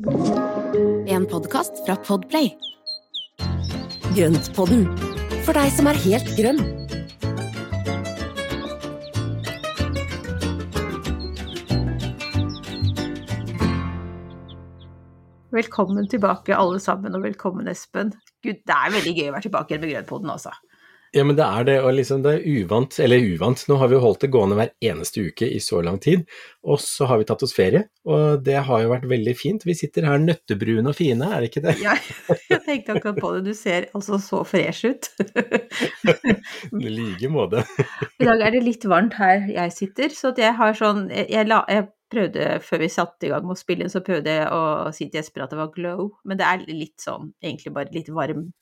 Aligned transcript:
En 0.00 1.26
podkast 1.28 1.82
fra 1.84 1.92
Podplay. 2.06 2.46
Grøntpodden, 4.16 4.86
for 5.44 5.52
deg 5.52 5.68
som 5.76 5.90
er 5.90 5.98
helt 6.00 6.30
grønn. 6.38 6.62
Velkommen 15.52 16.08
tilbake, 16.08 16.56
alle 16.56 16.80
sammen, 16.80 17.12
og 17.12 17.26
velkommen, 17.26 17.68
Espen. 17.68 18.14
Gud, 18.40 18.64
det 18.64 18.72
er 18.72 18.96
veldig 18.96 19.12
gøy 19.18 19.28
å 19.28 19.36
være 19.36 19.50
tilbake 19.50 19.74
igjen 19.74 19.84
med 19.84 19.92
Grønnpoden, 19.92 20.32
altså. 20.32 20.56
Ja, 21.10 21.24
men 21.26 21.34
det 21.34 21.42
er 21.42 21.64
det, 21.66 21.74
og 21.82 21.90
liksom 21.96 22.20
det 22.22 22.36
er 22.36 22.44
uvant, 22.46 22.94
eller 23.02 23.24
uvant, 23.32 23.64
nå 23.66 23.76
har 23.80 23.88
vi 23.90 23.96
jo 23.96 24.02
holdt 24.04 24.20
det 24.22 24.28
gående 24.30 24.54
hver 24.54 24.70
eneste 24.92 25.24
uke 25.26 25.48
i 25.50 25.58
så 25.62 25.80
lang 25.82 25.98
tid, 26.02 26.22
og 26.62 26.78
så 26.82 27.08
har 27.10 27.18
vi 27.18 27.26
tatt 27.26 27.42
oss 27.42 27.54
ferie, 27.56 27.82
og 28.06 28.44
det 28.46 28.60
har 28.68 28.84
jo 28.84 28.92
vært 28.92 29.08
veldig 29.10 29.34
fint. 29.34 29.66
Vi 29.66 29.74
sitter 29.74 30.06
her 30.06 30.22
nøttebrune 30.22 30.86
og 30.86 30.94
fine, 30.94 31.26
er 31.26 31.42
det 31.42 31.50
ikke 31.50 31.64
det? 31.64 31.74
Ja, 31.82 31.96
jeg 32.52 32.62
tenkte 32.68 32.94
akkurat 32.94 33.18
på 33.18 33.32
det, 33.34 33.42
du 33.48 33.58
ser 33.58 33.88
altså 33.90 34.20
så 34.22 34.44
fresh 34.46 34.86
ut. 34.86 35.10
I 36.86 36.94
like 36.94 37.32
måte. 37.32 37.66
I 38.22 38.30
dag 38.30 38.46
er 38.46 38.54
det 38.54 38.62
litt 38.68 38.86
varmt 38.86 39.18
her 39.18 39.50
jeg 39.50 39.74
sitter, 39.74 40.14
så 40.14 40.30
jeg 40.38 40.54
har 40.62 40.78
sånn 40.78 41.08
jeg, 41.10 41.42
la, 41.50 41.64
jeg 41.66 41.88
prøvde, 42.10 42.46
før 42.62 42.84
vi 42.84 42.92
satte 42.94 43.26
i 43.26 43.34
gang 43.34 43.42
med 43.46 43.58
å 43.58 43.58
spille 43.58 43.90
så 43.90 44.02
prøvde 44.06 44.38
jeg 44.38 44.46
å 44.54 44.62
si 44.94 45.10
til 45.10 45.24
Espen 45.24 45.42
at 45.42 45.50
det 45.50 45.58
var 45.58 45.74
glow, 45.74 46.12
men 46.22 46.38
det 46.38 46.46
er 46.46 46.64
litt 46.70 47.02
sånn, 47.02 47.32
egentlig 47.42 47.74
bare 47.74 47.98
litt 47.98 48.14
varm 48.14 48.52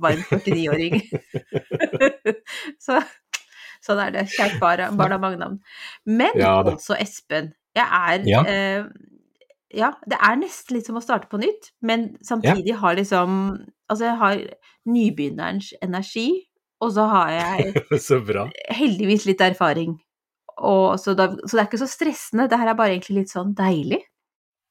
varm 0.00 0.20
49-åring. 0.30 1.00
så 2.86 3.00
sånn 3.84 4.02
er 4.04 4.12
det. 4.18 4.26
Kjært 4.34 4.58
barn, 4.60 4.96
barn 4.98 5.14
har 5.16 5.22
mange 5.22 5.38
navn. 5.40 5.60
Men 6.08 6.36
Ja 6.38 6.58
altså, 6.64 6.96
Espen, 7.00 7.52
jeg 7.76 7.86
er 7.86 8.26
Ja. 8.28 8.42
eh, 8.44 8.84
ja, 9.72 9.92
det 10.10 10.18
er 10.18 10.36
nesten 10.40 10.74
litt 10.76 10.86
som 10.88 10.96
å 10.98 11.02
starte 11.04 11.28
på 11.30 11.38
nytt, 11.38 11.70
men 11.86 12.16
samtidig 12.26 12.74
har 12.82 12.96
liksom 12.98 13.36
Altså, 13.90 14.04
jeg 14.06 14.16
har 14.20 14.36
nybegynnerens 14.86 15.72
energi, 15.82 16.28
og 16.80 16.92
så 16.94 17.08
har 17.10 17.30
jeg 17.34 17.72
Så 18.06 18.20
bra. 18.22 18.44
heldigvis 18.70 19.24
litt 19.26 19.40
erfaring. 19.42 19.96
Og 20.62 20.94
så, 21.00 21.14
da, 21.18 21.26
så 21.42 21.56
det 21.56 21.62
er 21.64 21.66
ikke 21.66 21.80
så 21.80 21.88
stressende, 21.90 22.46
det 22.50 22.58
her 22.60 22.68
er 22.70 22.76
bare 22.78 22.92
egentlig 22.94 23.16
litt 23.24 23.32
sånn 23.34 23.50
deilig, 23.58 23.98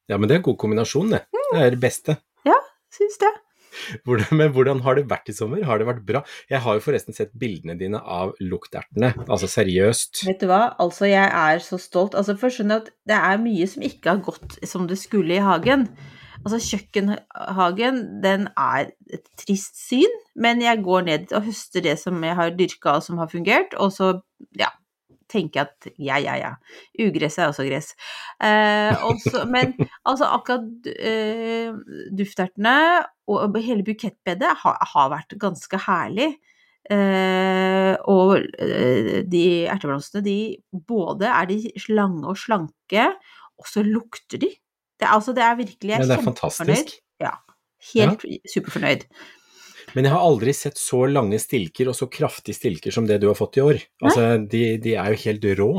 Ja, 0.07 0.17
men 0.17 0.29
det 0.29 0.35
er 0.37 0.39
en 0.39 0.45
god 0.47 0.57
kombinasjon, 0.61 1.11
det. 1.11 1.19
Det 1.51 1.59
er 1.65 1.69
det 1.75 1.81
beste. 1.83 2.15
Ja, 2.47 2.55
syns 2.95 3.19
det. 3.21 3.29
Hvordan, 4.05 4.29
men 4.39 4.53
hvordan 4.55 4.83
har 4.85 4.97
det 4.97 5.07
vært 5.09 5.31
i 5.31 5.35
sommer? 5.35 5.63
Har 5.67 5.81
det 5.81 5.87
vært 5.89 6.05
bra? 6.07 6.23
Jeg 6.51 6.63
har 6.65 6.77
jo 6.77 6.83
forresten 6.83 7.15
sett 7.15 7.33
bildene 7.39 7.77
dine 7.79 8.01
av 8.01 8.35
luktertene, 8.41 9.13
altså 9.27 9.49
seriøst. 9.51 10.23
Vet 10.27 10.43
du 10.43 10.49
hva, 10.49 10.61
altså 10.81 11.09
jeg 11.09 11.25
er 11.25 11.63
så 11.63 11.79
stolt. 11.81 12.17
Altså 12.17 12.37
for 12.39 12.53
skjønner 12.53 12.79
jeg 12.79 12.87
at 12.87 12.95
det 13.11 13.19
er 13.19 13.43
mye 13.43 13.67
som 13.69 13.85
ikke 13.85 14.13
har 14.13 14.23
gått 14.25 14.57
som 14.67 14.87
det 14.89 14.99
skulle 15.01 15.37
i 15.37 15.43
hagen. 15.43 15.87
Altså 16.39 16.59
kjøkkenhagen, 16.63 17.97
den 18.23 18.47
er 18.55 18.93
et 19.11 19.25
trist 19.41 19.75
syn, 19.81 20.13
men 20.39 20.61
jeg 20.63 20.83
går 20.85 21.07
ned 21.09 21.33
og 21.35 21.49
høster 21.49 21.83
det 21.83 21.97
som 21.99 22.21
jeg 22.23 22.37
har 22.39 22.53
dyrka 22.55 22.95
og 22.95 23.03
som 23.03 23.19
har 23.19 23.31
fungert, 23.31 23.75
og 23.75 23.91
så, 23.91 24.13
ja, 24.59 24.71
tenker 25.29 25.61
jeg 25.61 25.69
at 25.69 25.89
ja, 26.01 26.17
ja, 26.23 26.35
ja. 26.39 26.51
Ugress 27.05 27.37
er 27.39 27.51
også 27.51 27.65
gress. 27.67 27.93
Eh, 28.43 28.93
også, 29.05 29.45
men 29.49 29.75
altså 30.09 30.29
akkurat 30.33 30.89
eh, 30.95 31.73
duftertene 32.17 32.75
og 33.29 33.57
hele 33.61 33.85
bukettbedet 33.85 34.55
har, 34.63 34.79
har 34.93 35.11
vært 35.13 35.37
ganske 35.41 35.81
herlig. 35.85 36.31
Eh, 36.89 37.93
og 38.09 38.39
eh, 38.57 39.19
de 39.29 39.43
erteblomstene, 39.69 40.23
de 40.25 40.37
både 40.89 41.29
er 41.29 41.49
de 41.51 41.59
lange 41.93 42.25
og 42.25 42.39
slanke, 42.39 43.05
og 43.59 43.69
så 43.69 43.83
lukter 43.85 44.41
de. 44.41 44.49
Det, 44.99 45.07
altså, 45.07 45.35
det 45.35 45.43
er 45.45 45.59
virkelig 45.59 45.93
Jeg 45.93 45.99
Ja, 45.99 46.03
er 46.03 46.07
det 46.07 46.17
er 46.17 46.23
kjempefornøyd. 46.23 46.75
fantastisk. 46.75 46.95
Ja. 47.21 47.35
Helt 47.93 48.25
superfornøyd. 48.53 49.05
Men 49.95 50.05
jeg 50.05 50.13
har 50.13 50.21
aldri 50.25 50.53
sett 50.53 50.77
så 50.77 51.03
lange 51.09 51.39
stilker 51.41 51.89
og 51.91 51.95
så 51.97 52.07
kraftige 52.11 52.55
stilker 52.57 52.91
som 52.95 53.07
det 53.09 53.19
du 53.21 53.27
har 53.31 53.37
fått 53.39 53.57
i 53.57 53.63
år. 53.65 53.79
Altså, 54.03 54.27
de, 54.49 54.77
de 54.83 54.95
er 54.95 55.15
jo 55.15 55.21
helt 55.25 55.47
rå. 55.59 55.71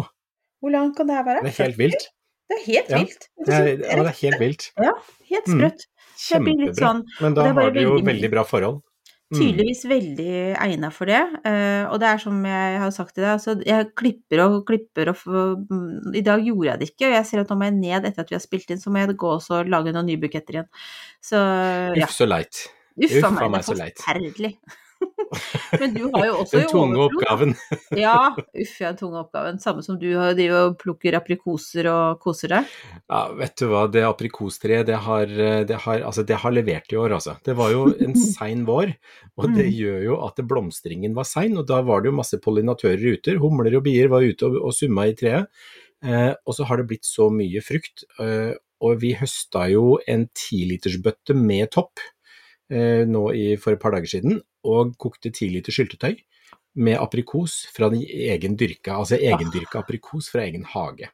Hvor 0.60 0.74
langt 0.74 0.96
kan 0.98 1.06
det 1.08 1.16
her 1.16 1.24
være? 1.28 1.42
Det 1.46 1.52
er 1.54 1.62
helt 1.64 1.78
vilt. 1.80 2.08
Det 2.50 2.58
er 2.58 2.64
helt 2.66 2.90
Ja. 2.90 2.98
Det 3.46 3.54
er, 3.54 3.66
ja, 3.78 4.02
det 4.02 4.10
er 4.10 4.20
helt 4.24 4.40
vilt. 4.42 4.70
Ja, 4.82 4.92
helt 5.30 5.46
Mm. 5.46 5.58
sprøtt. 5.58 5.84
Mm. 5.86 5.96
Kjempebra. 6.20 6.72
sånn 6.76 7.04
Men 7.22 7.34
da 7.34 7.44
har 7.52 7.70
du 7.70 7.80
jo 7.80 7.92
veldig- 7.96 8.06
veldig 8.10 8.30
bra 8.30 8.42
forhold. 8.44 8.82
Mm. 9.30 9.38
tydeligvis 9.38 9.84
veldig 9.86 10.56
egna 10.58 10.88
for 10.90 11.06
det. 11.06 11.20
eh, 11.46 11.84
og 11.86 12.00
det 12.02 12.08
er 12.08 12.18
som 12.18 12.44
jeg 12.44 12.78
har 12.82 12.90
sagt 12.90 13.14
til 13.14 13.22
deg, 13.22 13.30
altså 13.38 13.62
jeg 13.64 13.94
klipper 13.94 14.40
og 14.44 14.66
klipper 14.66 15.08
og 15.12 15.16
mm, 15.70 16.16
I 16.16 16.20
dag 16.26 16.42
gjorde 16.44 16.66
jeg 16.66 16.78
det 16.80 16.88
ikke, 16.90 17.06
og 17.06 17.12
jeg 17.14 17.26
ser 17.26 17.40
at 17.44 17.48
nå 17.48 17.56
må 17.56 17.64
jeg 17.70 17.74
ned 17.78 18.04
etter 18.10 18.20
at 18.24 18.28
vi 18.28 18.34
har 18.34 18.40
spilt 18.42 18.68
inn, 18.74 18.78
så 18.82 18.90
må 18.90 18.98
jeg 19.06 19.16
gå 19.16 19.30
og 19.30 19.40
så 19.40 19.62
lage 19.62 19.92
noen 19.94 20.06
nye 20.06 20.18
buketter 20.18 20.50
igjen. 20.58 20.66
Så 21.22 21.38
ja. 21.94 22.04
Uff, 22.08 22.10
så 22.10 22.26
leit. 22.26 22.66
Uff 22.98 23.10
uff 23.16 23.24
a 23.24 23.28
a 23.44 23.48
meg, 23.48 23.60
det 23.60 23.66
så 23.68 23.72
er 23.76 23.82
leit. 23.84 23.98
forferdelig. 24.00 24.54
Men 25.80 25.94
du 25.94 26.02
har 26.12 26.24
jo 26.26 26.32
også 26.42 26.58
Den 26.58 26.66
tunge 26.68 26.98
overflod, 26.98 27.22
oppgaven. 27.22 27.54
Ja, 28.04 28.16
uff, 28.36 28.74
ja, 28.82 28.90
tunge 28.98 29.20
oppgaven. 29.22 29.60
Samme 29.62 29.84
som 29.86 29.96
du 30.00 30.08
har- 30.18 30.34
driver 30.36 30.66
og 30.68 30.74
plukker 30.82 31.16
aprikoser 31.16 31.88
og 31.88 32.18
koser 32.20 32.52
deg. 32.52 32.74
Ja, 33.08 33.20
vet 33.38 33.54
du 33.62 33.64
hva, 33.70 33.86
det 33.90 34.02
aprikostreet, 34.04 34.84
det 34.90 34.98
har, 35.06 35.26
det 35.70 35.78
har, 35.86 36.04
altså, 36.10 36.24
det 36.28 36.36
har 36.42 36.52
levert 36.52 36.92
i 36.92 36.98
år, 37.00 37.14
altså. 37.16 37.38
Det 37.46 37.56
var 37.56 37.72
jo 37.72 37.86
en 37.96 38.14
sein 38.20 38.66
vår, 38.68 38.92
og 39.40 39.48
det 39.56 39.70
Mm. 39.70 39.76
gjør 39.80 40.00
jo 40.10 40.20
at 40.26 40.42
blomstringen 40.50 41.14
var 41.16 41.24
sein, 41.24 41.56
og 41.56 41.66
da 41.70 41.80
var 41.86 42.02
det 42.02 42.10
jo 42.12 42.18
masse 42.20 42.36
pollinatører 42.42 43.16
ute. 43.16 43.38
Humler 43.40 43.76
og 43.80 43.84
bier 43.88 44.08
var 44.12 44.20
ute 44.26 44.50
og, 44.50 44.60
og 44.68 44.74
summa 44.76 45.06
i 45.08 45.14
treet. 45.16 45.48
Eh, 46.04 46.34
og 46.44 46.54
så 46.56 46.64
har 46.68 46.76
det 46.80 46.86
blitt 46.92 47.04
så 47.08 47.30
mye 47.32 47.60
frukt, 47.64 48.04
eh, 48.20 48.52
og 48.80 49.00
vi 49.02 49.14
høsta 49.16 49.66
jo 49.72 49.98
en 50.08 50.26
tilitersbøtte 50.36 51.34
med 51.36 51.70
topp 51.72 52.00
nå 52.70 53.22
i, 53.34 53.44
for 53.58 53.74
et 53.74 53.82
par 53.82 53.94
dager 53.96 54.10
siden, 54.12 54.40
og 54.66 54.94
kokte 55.00 55.32
ti 55.34 55.48
liter 55.50 55.74
syltetøy 55.74 56.14
med 56.78 56.98
aprikos 57.00 57.64
fra 57.74 57.88
den 57.90 58.04
egen 58.04 58.56
dyrka, 58.58 58.94
altså 58.94 59.18
egendyrka 59.18 59.80
aprikos 59.82 60.30
fra 60.30 60.44
egen 60.46 60.64
hage. 60.70 61.10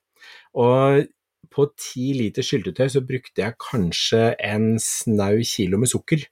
Og 0.61 1.06
på 1.53 1.69
ti 1.81 2.11
liter 2.16 2.45
syltetøy 2.45 2.91
så 2.93 3.03
brukte 3.06 3.43
jeg 3.43 3.56
kanskje 3.62 4.34
en 4.45 4.75
snau 4.83 5.41
kilo 5.47 5.81
med 5.81 5.93
sukker. 5.93 6.27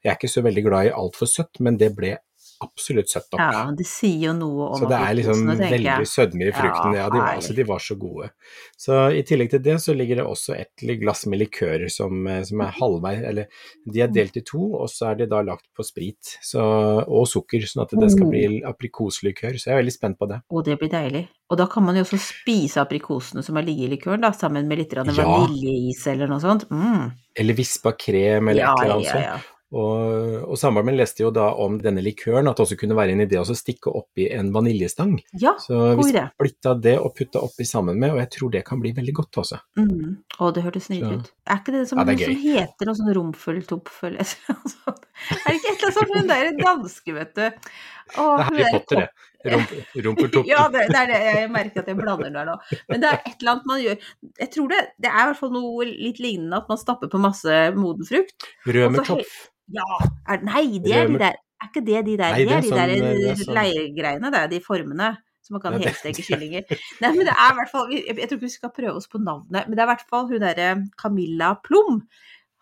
Jeg 0.00 0.12
er 0.12 0.18
ikke 0.18 0.32
så 0.32 0.44
veldig 0.44 0.64
glad 0.64 0.88
i 0.88 0.94
altfor 0.96 1.28
søtt, 1.28 1.60
men 1.60 1.78
det 1.80 1.90
ble 1.96 2.14
absolutt 2.62 3.08
søtt 3.10 3.28
nok. 3.32 3.40
Ja, 3.40 3.62
det 3.76 3.86
sier 3.88 4.28
jo 4.28 4.32
noe 4.36 4.68
om 4.74 4.78
Så 4.82 4.88
det 4.90 4.98
er 5.00 5.14
liksom 5.18 5.42
tenker 5.48 5.70
veldig 5.74 5.88
jeg. 5.90 6.08
sødme 6.10 6.46
i 6.48 6.52
frukten. 6.52 6.94
Ja, 6.94 7.00
Ja, 7.00 7.08
de, 7.10 7.18
var, 7.18 7.34
altså, 7.40 7.54
de 7.56 7.64
var 7.64 7.78
så 7.80 7.96
gode. 7.98 8.30
Så 8.76 8.98
i 9.16 9.22
tillegg 9.22 9.50
til 9.50 9.62
det 9.64 9.76
så 9.80 9.94
ligger 9.96 10.16
det 10.20 10.26
også 10.28 10.54
et 10.58 10.84
glass 11.00 11.24
med 11.26 11.40
likører 11.40 11.88
som, 11.90 12.26
eh, 12.26 12.42
som 12.44 12.60
er 12.60 12.74
halvveis, 12.80 13.22
eller 13.24 13.46
de 13.92 14.00
er 14.04 14.08
delt 14.12 14.36
i 14.36 14.42
to, 14.44 14.60
og 14.82 14.88
så 14.92 15.10
er 15.12 15.14
de 15.22 15.26
da 15.26 15.40
lagt 15.42 15.66
på 15.76 15.84
sprit 15.86 16.34
så, 16.44 16.60
og 17.06 17.26
sukker, 17.28 17.60
sånn 17.66 17.82
at 17.86 17.94
det 17.98 18.10
skal 18.12 18.28
bli 18.30 18.62
aprikoslikør. 18.68 19.56
Så 19.58 19.70
jeg 19.70 19.76
er 19.76 19.82
veldig 19.82 19.94
spent 19.96 20.18
på 20.20 20.28
det. 20.30 20.40
Og 20.50 20.64
det 20.64 20.78
blir 20.80 20.90
deilig. 20.92 21.24
Og 21.50 21.58
da 21.58 21.66
kan 21.66 21.82
man 21.82 21.96
jo 21.98 22.02
også 22.04 22.18
spise 22.22 22.78
aprikosene 22.82 23.42
som 23.42 23.56
har 23.58 23.64
ligget 23.66 23.88
i 23.88 23.94
likøren, 23.96 24.20
da, 24.22 24.30
sammen 24.36 24.68
med 24.68 24.78
litt 24.78 24.92
Ja. 24.92 25.02
vaniljeis 25.04 26.06
eller 26.06 26.26
noe 26.30 26.40
sånt. 26.40 26.68
Mm. 26.70 27.10
Eller 27.36 27.54
vispa 27.54 27.92
krem 27.96 28.48
eller 28.48 28.62
Ja, 28.62 28.72
et 28.74 28.84
eller 28.84 28.94
annet 28.94 29.06
ja, 29.06 29.32
sånt. 29.38 29.56
Og, 29.70 30.48
og 30.50 30.58
samboeren 30.58 30.88
min 30.88 30.96
leste 30.98 31.22
jo 31.22 31.28
da 31.34 31.44
om 31.62 31.76
denne 31.78 32.02
likøren, 32.02 32.48
at 32.50 32.58
det 32.58 32.64
også 32.64 32.78
kunne 32.80 32.96
være 32.98 33.14
en 33.14 33.22
idé 33.22 33.38
å 33.38 33.44
stikke 33.46 33.92
oppi 33.94 34.26
en 34.34 34.50
vaniljestang. 34.54 35.12
Ja, 35.38 35.52
Så 35.62 35.92
vi 36.00 36.08
splitta 36.10 36.74
det 36.74 36.96
og 36.98 37.14
putta 37.18 37.42
oppi 37.46 37.66
sammen 37.68 38.00
med, 38.02 38.16
og 38.16 38.18
jeg 38.18 38.32
tror 38.34 38.50
det 38.56 38.64
kan 38.66 38.82
bli 38.82 38.90
veldig 38.96 39.14
godt 39.20 39.40
også. 39.44 39.60
Mm. 39.78 40.18
Å, 40.40 40.50
det 40.56 40.64
hørtes 40.66 40.90
nydelig 40.90 41.20
ut. 41.20 41.30
Er 41.46 41.62
ikke 41.62 41.76
det 41.76 41.84
som, 41.90 42.02
Ja, 42.02 42.08
det 42.10 42.18
som 42.24 42.42
heter 42.42 42.90
noe 42.90 42.98
sånn 42.98 43.14
romfulltopføl 43.20 44.18
eller? 44.18 44.36
Er 45.30 45.52
det 45.52 45.58
ikke 45.58 45.70
et 45.70 45.82
eller 45.82 45.86
annet 45.86 45.98
sånt 45.98 46.14
hun 46.16 46.30
der 46.30 46.46
danske, 46.56 47.14
vet 47.14 47.34
du? 47.36 47.42
Å, 47.44 48.22
Det 48.24 48.24
er 48.24 48.46
Harry 48.48 48.70
Potter, 48.74 49.04
det. 49.04 49.29
Rump, 49.44 49.70
rumpertopp. 50.04 50.48
Ja, 50.48 50.66
det, 50.68 50.82
det 50.90 50.98
er 51.00 51.06
det. 51.08 51.20
Jeg 51.24 51.50
merker 51.52 51.80
at 51.80 51.86
jeg 51.88 51.96
blander 51.96 52.32
der 52.34 52.48
nå. 52.50 52.56
Men 52.90 53.00
det 53.02 53.08
er 53.08 53.22
et 53.22 53.38
eller 53.38 53.52
annet 53.54 53.70
man 53.70 53.80
gjør 53.80 54.10
Jeg 54.42 54.50
tror 54.56 54.66
det, 54.72 54.80
det 55.00 55.08
er 55.10 55.22
i 55.22 55.28
hvert 55.30 55.40
fall 55.40 55.54
noe 55.54 55.86
litt 55.88 56.20
lignende 56.20 56.58
at 56.60 56.68
man 56.68 56.80
stapper 56.80 57.08
på 57.12 57.20
masse 57.22 57.62
moden 57.76 58.08
frukt. 58.08 58.50
Rømertopf. 58.68 59.38
Ja, 59.70 59.86
er, 60.28 60.44
nei, 60.44 60.64
det 60.82 60.92
er 60.98 61.08
de 61.08 61.18
der 61.22 61.38
Er 61.38 61.68
ikke 61.70 61.84
det 61.86 62.04
de 62.08 62.16
der? 62.18 62.34
Nei, 62.34 62.44
det 62.44 62.56
er 62.56 62.64
de 62.64 62.70
sånn, 62.72 62.80
der 62.80 62.92
er 62.96 63.40
sånn- 63.40 63.56
leirgreiene, 63.56 64.32
det 64.34 64.40
er 64.40 64.52
de 64.52 64.60
formene. 64.64 65.10
som 65.46 65.56
man 65.56 65.62
kan 65.62 65.76
helsteke 65.80 66.22
kyllinger. 66.22 66.66
Nei, 67.00 67.12
men 67.16 67.24
det 67.26 67.32
er 67.32 67.54
i 67.54 67.56
hvert 67.56 67.70
fall 67.72 67.88
Jeg, 67.94 68.16
tror 68.18 68.36
ikke 68.36 68.44
vi 68.44 68.52
skal 68.52 68.74
prøve 68.76 68.98
oss 69.00 69.08
på 69.10 69.22
navnet, 69.22 69.64
men 69.66 69.72
det 69.72 69.82
er 69.82 69.88
i 69.88 69.92
hvert 69.94 70.10
fall 70.10 70.28
hun 70.28 70.44
derre 70.44 70.74
Camilla 71.00 71.54
Plum 71.64 72.02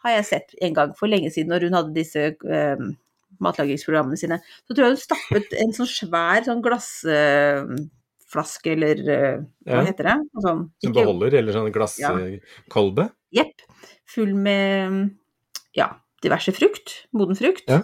har 0.04 0.14
jeg 0.14 0.28
sett 0.28 0.54
en 0.62 0.76
gang 0.76 0.94
for 0.96 1.10
lenge 1.10 1.30
siden, 1.34 1.50
når 1.50 1.66
hun 1.66 1.76
hadde 1.78 1.96
disse 1.96 2.28
eh, 2.30 2.84
matlagingsprogrammene 3.44 4.18
sine. 4.20 4.36
Så 4.66 4.70
tror 4.74 4.84
jeg 4.86 4.92
hun 4.96 5.02
stappet 5.02 5.48
en 5.62 5.72
sånn 5.76 5.90
svær 5.90 6.40
sånn 6.46 6.62
glassflaske, 6.64 8.68
eller 8.74 8.96
eh, 9.14 9.36
hva 9.66 9.74
Ja. 9.80 9.84
heter 9.90 10.04
det? 10.10 10.16
Sånn, 10.44 10.60
Som 10.84 10.92
beholder, 10.96 11.30
eller 11.38 11.52
sånn 11.52 11.72
glasskolbe. 11.72 13.04
Jepp. 13.34 13.56
Full 14.08 14.32
med 14.34 15.10
ja, 15.76 15.88
diverse 16.22 16.52
frukt. 16.56 16.88
Moden 17.12 17.36
frukt. 17.38 17.64
Ja. 17.68 17.82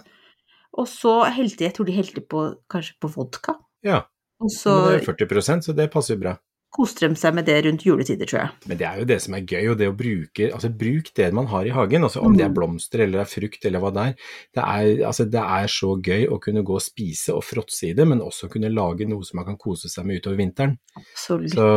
Og 0.75 0.87
så 0.91 1.21
helte 1.31 1.63
jeg 1.67 1.73
tror 1.75 1.85
de 1.87 1.93
helte 1.95 2.21
på 2.21 2.39
kanskje 2.71 2.93
på 2.99 3.07
vodka. 3.13 3.53
Ja. 3.85 3.99
Og 4.41 4.49
så 4.51 4.71
Men 4.75 4.83
det 4.83 4.95
er 4.95 4.99
jo 5.05 5.11
40 5.13 5.61
så 5.63 5.71
det 5.75 5.91
passer 5.93 6.15
jo 6.15 6.21
bra. 6.25 6.33
Koser 6.75 7.07
de 7.07 7.19
seg 7.19 7.35
med 7.37 7.47
det 7.47 7.55
rundt 7.65 7.85
juletider, 7.85 8.27
tror 8.29 8.41
jeg. 8.41 8.53
Men 8.69 8.79
det 8.79 8.87
er 8.87 8.99
jo 8.99 9.07
det 9.09 9.17
som 9.23 9.35
er 9.37 9.45
gøy, 9.47 9.69
og 9.71 9.77
det 9.79 9.89
å 9.89 9.95
bruke 9.97 10.49
altså 10.51 10.71
bruk 10.83 11.11
det 11.17 11.29
man 11.35 11.47
har 11.51 11.67
i 11.67 11.73
hagen. 11.75 12.07
altså 12.07 12.23
Om 12.25 12.35
det 12.37 12.45
er 12.47 12.55
blomster 12.55 13.05
eller 13.05 13.21
det 13.21 13.25
er 13.25 13.31
frukt 13.31 13.67
eller 13.69 13.83
hva 13.83 13.91
det 13.95 14.05
er. 14.09 14.15
Det 14.57 14.65
er, 14.65 14.89
altså, 15.09 15.27
det 15.31 15.43
er 15.57 15.71
så 15.71 15.91
gøy 16.09 16.27
å 16.31 16.39
kunne 16.43 16.65
gå 16.67 16.77
og 16.77 16.83
spise 16.83 17.35
og 17.35 17.45
fråtse 17.45 17.91
i 17.91 17.93
det, 17.97 18.07
men 18.09 18.23
også 18.23 18.49
kunne 18.51 18.73
lage 18.73 19.07
noe 19.09 19.25
som 19.27 19.39
man 19.39 19.47
kan 19.49 19.59
kose 19.61 19.91
seg 19.91 20.07
med 20.07 20.21
utover 20.21 20.39
vinteren. 20.41 20.75
Absolutt. 20.99 21.55
Så, 21.55 21.69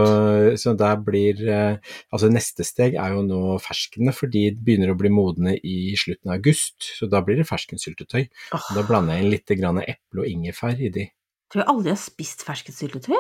så 0.61 0.75
der 0.79 1.01
blir 1.03 1.41
eh, 1.49 1.95
Altså 2.15 2.29
neste 2.31 2.65
steg 2.67 2.97
er 2.99 3.13
jo 3.15 3.23
nå 3.27 3.41
ferskene, 3.63 4.15
for 4.17 4.31
de 4.33 4.49
begynner 4.55 4.93
å 4.93 4.99
bli 4.99 5.11
modne 5.13 5.55
i 5.59 5.95
slutten 5.99 6.33
av 6.33 6.39
august. 6.39 6.91
Så 6.99 7.09
da 7.11 7.21
blir 7.25 7.39
det 7.41 7.49
ferskensyltetøy. 7.49 8.27
Oh. 8.57 8.69
Da 8.77 8.85
blander 8.89 9.19
jeg 9.19 9.27
inn 9.27 9.35
litt 9.35 9.53
eple 9.53 10.25
og 10.25 10.29
ingefær 10.29 10.79
i 10.81 10.91
de. 10.95 11.09
tror 11.53 11.63
jeg 11.63 11.71
aldri 11.73 11.93
har 11.95 12.01
spist 12.01 12.45
ferskensyltetøy. 12.47 13.19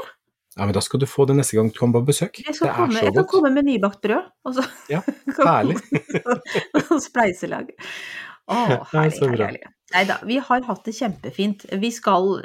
Ja, 0.58 0.66
men 0.66 0.74
da 0.74 0.80
skal 0.82 0.98
du 0.98 1.06
få 1.06 1.22
det 1.30 1.36
neste 1.38 1.54
gang 1.54 1.68
du 1.70 1.76
kommer 1.78 2.00
på 2.02 2.10
besøk. 2.10 2.40
Jeg, 2.42 2.56
det 2.58 2.66
er 2.66 2.74
komme, 2.74 2.96
så 2.96 3.06
jeg 3.06 3.14
kan 3.14 3.26
komme 3.30 3.52
med 3.54 3.68
nybakt 3.68 4.00
brød, 4.02 4.30
og 4.48 4.56
så 4.56 4.64
Ja, 4.90 5.04
herlig. 5.38 5.78
og 6.90 6.96
spleiselag. 7.04 7.70
Å, 8.50 8.56
herlig, 8.90 9.20
herlig, 9.22 9.44
herlig. 9.44 9.62
Nei 9.94 10.02
da, 10.08 10.18
vi 10.26 10.40
har 10.42 10.66
hatt 10.66 10.82
det 10.88 10.96
kjempefint. 10.98 11.62
Vi 11.80 11.92
skal 11.94 12.42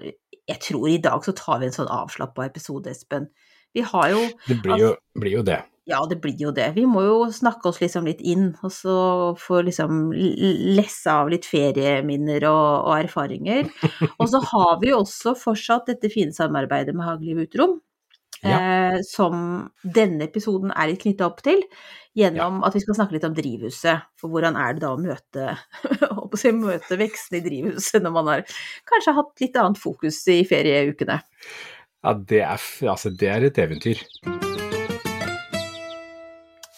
Jeg 0.48 0.60
tror 0.62 0.86
i 0.92 1.00
dag 1.02 1.26
så 1.26 1.34
tar 1.36 1.60
vi 1.62 1.72
en 1.72 1.76
sånn 1.76 1.90
avslappa 1.92 2.46
episode, 2.46 2.94
Espen. 2.94 3.32
Vi 3.74 3.82
har 3.82 4.10
jo 4.12 4.26
Det 4.46 4.60
blir 4.62 4.82
jo, 4.84 4.96
blir 5.18 5.40
jo 5.40 5.46
det. 5.48 5.64
Ja, 5.90 6.04
det 6.08 6.22
blir 6.24 6.38
jo 6.40 6.52
det. 6.56 6.70
Vi 6.78 6.86
må 6.88 7.02
jo 7.04 7.18
snakke 7.34 7.68
oss 7.72 7.82
liksom 7.82 8.06
litt 8.08 8.22
inn, 8.22 8.54
og 8.64 8.72
så 8.72 8.96
få 9.40 9.64
liksom 9.68 10.14
lesse 10.16 11.12
av 11.12 11.32
litt 11.34 11.48
ferieminner 11.50 12.46
og, 12.48 12.70
og 12.88 12.94
erfaringer. 13.02 13.68
Og 14.22 14.30
så 14.32 14.40
har 14.54 14.78
vi 14.80 14.94
jo 14.94 15.02
også 15.02 15.34
fortsatt 15.36 15.90
dette 15.92 16.14
fine 16.14 16.32
samarbeidet 16.36 16.96
med 16.96 17.10
Hageliv 17.10 17.44
Eh, 18.44 18.98
som 19.08 19.36
denne 19.84 20.28
episoden 20.28 20.74
er 20.76 20.90
litt 20.92 21.04
knytta 21.04 21.28
opp 21.30 21.40
til, 21.46 21.62
gjennom 22.18 22.62
at 22.68 22.76
vi 22.76 22.82
skal 22.84 22.98
snakke 22.98 23.16
litt 23.16 23.28
om 23.28 23.36
drivhuset. 23.38 24.10
For 24.20 24.34
hvordan 24.34 24.58
er 24.60 24.76
det 24.76 24.84
da 24.84 24.92
å 24.94 25.00
møte, 25.00 25.54
å 26.12 26.56
møte 26.60 27.00
veksten 27.00 27.40
i 27.40 27.44
drivhuset 27.46 28.04
når 28.04 28.16
man 28.18 28.32
har 28.34 28.44
kanskje 28.90 29.16
hatt 29.20 29.46
litt 29.46 29.60
annet 29.62 29.80
fokus 29.80 30.20
i 30.32 30.42
ferieukene? 30.50 31.22
Ja, 32.04 32.16
det 32.20 32.44
er, 32.44 32.68
altså, 32.92 33.14
det 33.16 33.32
er 33.32 33.48
et 33.48 33.60
eventyr. 33.64 34.04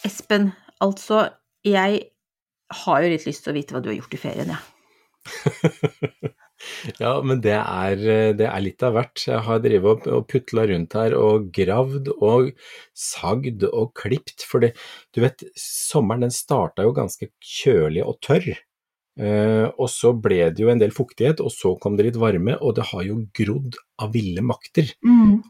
Espen, 0.06 0.52
altså, 0.84 1.26
jeg 1.66 2.04
har 2.86 3.02
jo 3.02 3.10
litt 3.10 3.26
lyst 3.26 3.42
til 3.42 3.54
å 3.54 3.58
vite 3.58 3.74
hva 3.74 3.82
du 3.82 3.90
har 3.90 3.98
gjort 3.98 4.14
i 4.14 4.22
ferien, 4.22 4.54
jeg. 4.54 4.64
Ja, 5.26 6.30
men 7.26 7.40
det 7.44 7.56
er, 7.56 8.04
det 8.38 8.46
er 8.48 8.62
litt 8.64 8.84
av 8.86 8.96
hvert. 8.96 9.24
Jeg 9.28 9.42
har 9.44 9.62
drevet 9.64 9.90
opp 9.92 10.06
og 10.08 10.28
putla 10.30 10.66
rundt 10.70 10.96
her 10.96 11.16
og 11.18 11.50
gravd 11.56 12.12
og 12.16 12.52
sagd 12.96 13.66
og 13.68 13.92
klipt. 13.98 14.46
For 14.48 14.64
det, 14.64 14.72
du 15.12 15.22
vet, 15.24 15.44
sommeren 15.60 16.26
den 16.26 16.34
starta 16.34 16.86
jo 16.86 16.96
ganske 16.96 17.28
kjølig 17.44 18.06
og 18.06 18.18
tørr. 18.24 18.54
Eh, 19.16 19.64
og 19.80 19.88
så 19.88 20.10
ble 20.12 20.42
det 20.52 20.60
jo 20.60 20.68
en 20.68 20.80
del 20.80 20.92
fuktighet, 20.92 21.40
og 21.40 21.52
så 21.52 21.72
kom 21.80 21.96
det 21.96 22.10
litt 22.10 22.18
varme, 22.20 22.58
og 22.60 22.76
det 22.76 22.84
har 22.90 23.06
jo 23.06 23.22
grodd 23.36 23.78
av 24.02 24.12
ville 24.12 24.44
makter. 24.44 24.90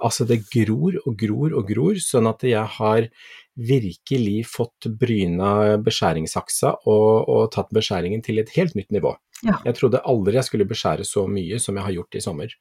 Altså 0.07 0.27
det 0.29 0.45
gror 0.53 1.01
og 1.03 1.17
gror 1.19 1.57
og 1.59 1.67
gror, 1.73 1.99
sånn 2.03 2.31
at 2.31 2.47
jeg 2.47 2.63
har 2.79 3.09
virkelig 3.57 4.45
fått 4.53 4.87
bryna 5.01 5.81
beskjæringssaksa 5.83 6.77
og, 6.87 7.27
og 7.27 7.47
tatt 7.55 7.73
beskjæringen 7.75 8.23
til 8.23 8.39
et 8.43 8.53
helt 8.55 8.77
nytt 8.79 8.93
nivå. 8.95 9.17
Ja. 9.45 9.59
Jeg 9.67 9.77
trodde 9.77 10.01
aldri 10.09 10.39
jeg 10.39 10.49
skulle 10.49 10.69
beskjære 10.69 11.05
så 11.05 11.27
mye 11.29 11.59
som 11.61 11.77
jeg 11.77 11.85
har 11.85 11.97
gjort 11.99 12.17
i 12.17 12.23
sommer. 12.25 12.55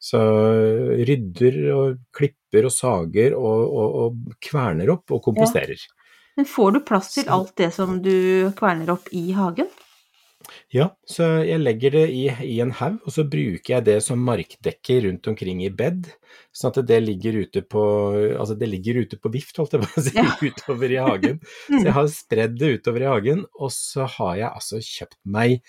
Så 0.00 0.20
rydder 1.02 1.58
og 1.74 1.98
klipper 2.16 2.68
og 2.68 2.74
sager 2.74 3.34
og, 3.36 3.64
og, 3.66 3.98
og 4.04 4.38
kverner 4.44 4.94
opp 4.94 5.10
og 5.12 5.22
komposterer. 5.26 5.82
Men 6.38 6.46
får 6.48 6.76
du 6.76 6.82
plass 6.86 7.12
til 7.16 7.28
alt 7.28 7.52
det 7.58 7.72
som 7.74 7.98
du 8.04 8.50
kverner 8.56 8.94
opp 8.94 9.10
i 9.12 9.30
hagen? 9.36 9.68
Ja, 10.72 10.86
så 11.06 11.26
jeg 11.44 11.60
legger 11.60 11.92
det 11.94 12.04
i, 12.14 12.24
i 12.46 12.56
en 12.64 12.72
haug, 12.78 12.96
og 13.04 13.12
så 13.14 13.26
bruker 13.28 13.74
jeg 13.74 13.86
det 13.86 13.98
som 14.02 14.22
markdekke 14.24 14.96
rundt 15.04 15.28
omkring 15.30 15.60
i 15.66 15.70
bed, 15.74 16.08
sånn 16.56 16.72
at 16.72 16.80
det 16.88 17.00
ligger 17.04 17.36
ute 17.44 17.62
på, 17.62 17.82
altså 18.32 18.56
det 18.58 18.70
ligger 18.70 19.02
ute 19.04 19.18
på 19.20 19.32
vift, 19.34 19.58
holdt 19.60 19.76
jeg 19.76 19.84
på 19.84 19.90
å 19.90 20.04
si, 20.06 20.14
Ja. 20.16 20.26
utover 20.48 20.94
i 20.94 21.00
hagen. 21.02 21.40
Så 21.68 21.82
jeg 21.84 21.96
har 21.98 22.10
spredd 22.14 22.58
det 22.60 22.74
utover 22.78 23.04
i 23.04 23.10
hagen, 23.10 23.44
og 23.58 23.74
så 23.74 24.08
har 24.16 24.36
jeg 24.40 24.48
altså 24.50 24.82
kjøpt 24.84 25.20
meg 25.36 25.60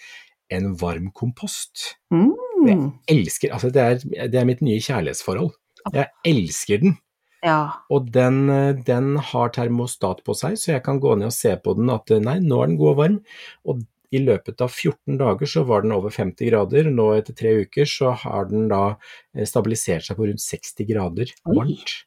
en 0.54 0.74
varm 0.80 1.12
kompost. 1.16 1.96
Mm. 2.14 2.92
Elsker, 3.10 3.54
altså 3.56 3.72
det 3.74 3.82
er, 3.82 4.28
det 4.30 4.38
er 4.38 4.50
mitt 4.50 4.62
nye 4.66 4.82
kjærlighetsforhold. 4.84 5.54
Jeg 5.96 6.12
elsker 6.28 6.84
den. 6.84 7.00
Ja. 7.42 7.82
Og 7.90 8.12
den, 8.14 8.44
den 8.86 9.16
har 9.32 9.54
termostat 9.56 10.22
på 10.28 10.36
seg, 10.38 10.60
så 10.62 10.76
jeg 10.76 10.84
kan 10.86 11.02
gå 11.02 11.16
ned 11.18 11.32
og 11.32 11.36
se 11.36 11.56
på 11.58 11.74
den 11.80 11.90
at 11.90 12.14
nei, 12.22 12.38
nå 12.44 12.62
er 12.62 12.70
den 12.70 12.78
god 12.82 12.92
og 12.94 13.00
varm. 13.00 13.18
Og 13.66 13.82
i 14.12 14.20
løpet 14.20 14.62
av 14.64 14.72
14 14.72 15.18
dager 15.20 15.50
så 15.50 15.64
var 15.68 15.86
den 15.86 15.96
over 15.96 16.12
50 16.14 16.50
grader, 16.52 16.90
nå 16.92 17.08
etter 17.16 17.36
tre 17.38 17.54
uker 17.64 17.88
så 17.88 18.12
har 18.24 18.50
den 18.50 18.68
da 18.72 18.84
eh, 18.92 19.48
stabilisert 19.48 20.08
seg 20.08 20.20
på 20.20 20.28
rundt 20.28 20.44
60 20.44 20.90
grader 20.90 21.32
varmt. 21.48 22.02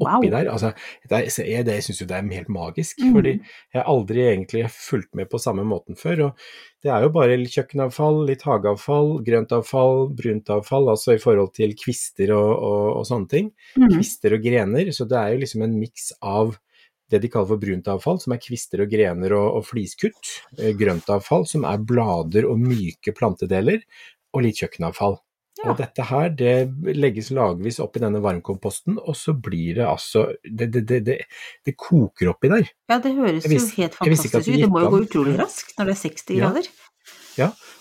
Oppi 0.00 0.30
Wow. 0.30 0.30
der, 0.32 0.48
altså, 0.50 0.70
det, 1.10 1.20
jeg, 1.38 1.64
det 1.68 1.74
jeg 1.76 1.84
synes 1.84 2.00
jo 2.00 2.06
det 2.08 2.16
er 2.16 2.30
helt 2.34 2.48
magisk, 2.48 2.98
Mm. 3.04 3.12
fordi 3.16 3.32
jeg 3.40 3.76
har 3.82 3.88
aldri 3.92 4.22
egentlig 4.24 4.64
fulgt 4.72 5.14
med 5.14 5.28
på 5.30 5.38
samme 5.38 5.62
måten 5.64 5.96
før, 6.00 6.22
og 6.30 6.38
det 6.82 6.90
er 6.90 7.02
jo 7.04 7.10
bare 7.12 7.36
kjøkkenavfall, 7.44 8.22
litt 8.30 8.42
hageavfall, 8.48 9.12
grøntavfall, 9.26 10.08
brunt 10.16 10.48
avfall, 10.50 10.88
altså 10.94 11.14
i 11.14 11.20
forhold 11.20 11.52
til 11.54 11.74
kvister 11.76 12.32
og, 12.32 12.50
og, 12.56 12.96
og 13.02 13.06
sånne 13.06 13.28
ting 13.28 13.52
Mm. 13.76 13.90
kvister 13.94 14.34
og 14.34 14.42
grener, 14.42 14.90
så 14.92 15.04
det 15.08 15.18
er 15.20 15.32
jo 15.34 15.40
liksom 15.44 15.62
en 15.68 15.78
miks 15.78 16.12
av 16.22 16.56
det 17.10 17.18
de 17.24 17.28
kaller 17.28 17.48
for 17.50 17.58
brunt 17.58 17.88
avfall, 17.90 18.20
som 18.22 18.32
er 18.32 18.38
kvister 18.38 18.84
og 18.84 18.90
grener 18.92 19.32
og, 19.34 19.56
og 19.58 19.64
fliskutt, 19.66 20.20
Grøntavfall, 20.54 20.76
grønt 20.78 21.08
avfall, 21.10 21.46
som 21.50 21.64
er 21.66 21.78
blader 21.82 22.46
og 22.46 22.60
myke 22.62 23.10
plantedeler, 23.16 23.80
og 24.32 24.44
litt 24.46 24.60
kjøkkenavfall. 24.62 25.16
Ja. 25.64 25.70
Og 25.70 25.76
dette 25.76 26.02
her, 26.08 26.28
det 26.30 26.52
legges 26.96 27.30
lagvis 27.36 27.80
opp 27.84 27.96
i 27.96 28.00
denne 28.00 28.20
varmkomposten, 28.24 28.96
og 28.98 29.14
så 29.18 29.34
blir 29.36 29.74
det 29.76 29.84
altså 29.84 30.22
Det, 30.44 30.70
det, 30.72 30.86
det, 30.88 31.18
det, 31.66 31.74
koker 31.76 32.30
oppi 32.32 32.48
der. 32.48 32.64
ja, 32.88 32.98
det 32.98 33.12
høres 33.16 33.44
visste- 33.44 33.76
jo 33.76 33.82
helt 33.82 33.94
fantastisk 33.98 34.34
ut. 34.40 34.44
Det 34.56 34.70
må 34.72 34.80
jo 34.80 34.90
gå 34.96 35.02
utrolig 35.04 35.36
raskt 35.38 35.76
når 35.78 35.84
det 35.90 35.96
er 35.98 36.00
60 36.08 36.38
Ja. 36.38 36.48
grader. 36.50 36.70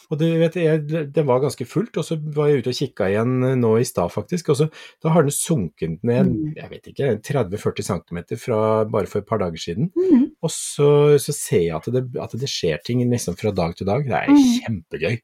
Og 0.09 0.17
det, 0.17 0.27
vet 0.41 0.55
jeg, 0.57 0.79
det 1.13 1.23
var 1.27 1.39
ganske 1.43 1.65
fullt, 1.69 1.97
og 2.01 2.05
så 2.07 2.15
var 2.33 2.47
jeg 2.49 2.63
ute 2.63 2.71
og 2.71 2.77
kikka 2.79 3.09
igjen 3.11 3.43
eh, 3.45 3.55
nå 3.59 3.75
i 3.77 3.83
stad, 3.85 4.09
faktisk. 4.09 4.49
Og 4.49 4.57
så 4.57 4.67
da 5.03 5.11
har 5.13 5.21
den 5.27 5.31
sunket 5.35 5.99
ned 6.03 6.25
Mm. 6.31 6.55
jeg 6.57 6.69
vet 6.71 6.87
ikke, 6.89 7.09
30-40 7.21 7.85
cm 7.85 8.19
fra 8.41 8.85
bare 8.89 9.05
for 9.05 9.19
et 9.21 9.27
par 9.29 9.37
dager 9.37 9.61
siden. 9.61 9.91
Mm. 9.93 10.31
Og 10.41 10.49
så, 10.49 11.19
så 11.21 11.31
ser 11.35 11.61
jeg 11.67 11.75
at 11.77 11.85
det, 11.93 12.03
at 12.19 12.31
det 12.41 12.49
skjer 12.49 12.81
ting 12.83 13.03
nesten 13.07 13.37
fra 13.37 13.51
dag 13.53 13.75
til 13.77 13.85
dag. 13.85 14.01
Det 14.03 14.17
er 14.17 14.29
Mm. 14.33 14.41
kjempegøy. 14.65 15.19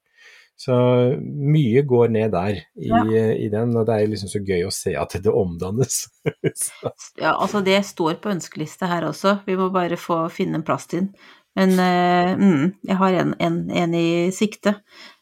Så 0.57 0.75
mye 1.19 1.81
går 1.83 2.11
ned 2.15 2.31
der 2.31 2.55
i, 2.79 2.87
Ja. 2.87 3.01
i 3.35 3.49
den, 3.51 3.73
og 3.75 3.85
det 3.89 3.95
er 3.95 4.07
liksom 4.07 4.29
så 4.31 4.39
gøy 4.39 4.63
å 4.67 4.71
se 4.71 4.93
at 4.95 5.17
det 5.23 5.31
omdannes. 5.33 6.05
Ja, 7.19 7.33
altså 7.35 7.59
det 7.65 7.81
står 7.85 8.15
på 8.23 8.31
ønskeliste 8.31 8.87
her 8.87 9.03
også. 9.09 9.39
Vi 9.45 9.57
må 9.59 9.67
bare 9.73 9.97
få 9.99 10.21
finne 10.31 10.61
en 10.61 10.63
plass 10.67 10.87
til 10.87 11.01
den. 11.05 11.11
Men 11.55 11.75
uh, 11.79 12.35
mm, 12.39 12.63
jeg 12.87 12.97
har 12.99 13.19
en, 13.19 13.35
en, 13.39 13.59
en 13.71 13.93
i 13.95 14.07
sikte. 14.35 14.77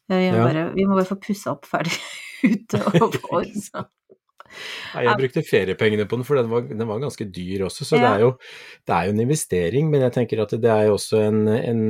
Eh, 0.09 0.17
Vi 0.19 0.29
må, 0.31 0.37
Ja. 0.37 0.45
bare, 0.45 0.63
vi 0.75 0.85
må 0.85 0.95
bare 0.97 1.09
få 1.09 1.17
pussa 1.21 1.51
opp 1.53 1.65
ferdig 1.69 1.93
ute 2.53 2.81
og 3.01 3.17
ordna. 3.31 3.87
Nei, 4.93 5.03
jeg 5.07 5.17
brukte 5.19 5.43
feriepengene 5.47 6.05
på 6.09 6.19
den, 6.19 6.25
for 6.27 6.39
den 6.39 6.49
var, 6.51 6.61
den 6.69 6.87
var 6.89 7.01
ganske 7.03 7.25
dyr 7.33 7.65
også. 7.67 7.85
Så 7.87 7.97
det, 8.01 8.09
er 8.09 8.19
jo, 8.25 8.31
det 8.87 8.93
er 8.95 9.07
jo 9.09 9.15
en 9.15 9.23
investering, 9.25 9.89
men 9.91 10.05
jeg 10.05 10.13
tenker 10.17 10.41
at 10.43 10.53
det 10.61 10.71
er 10.71 10.85
jo 10.89 10.97
også 10.97 11.21
en, 11.27 11.41
en, 11.47 11.81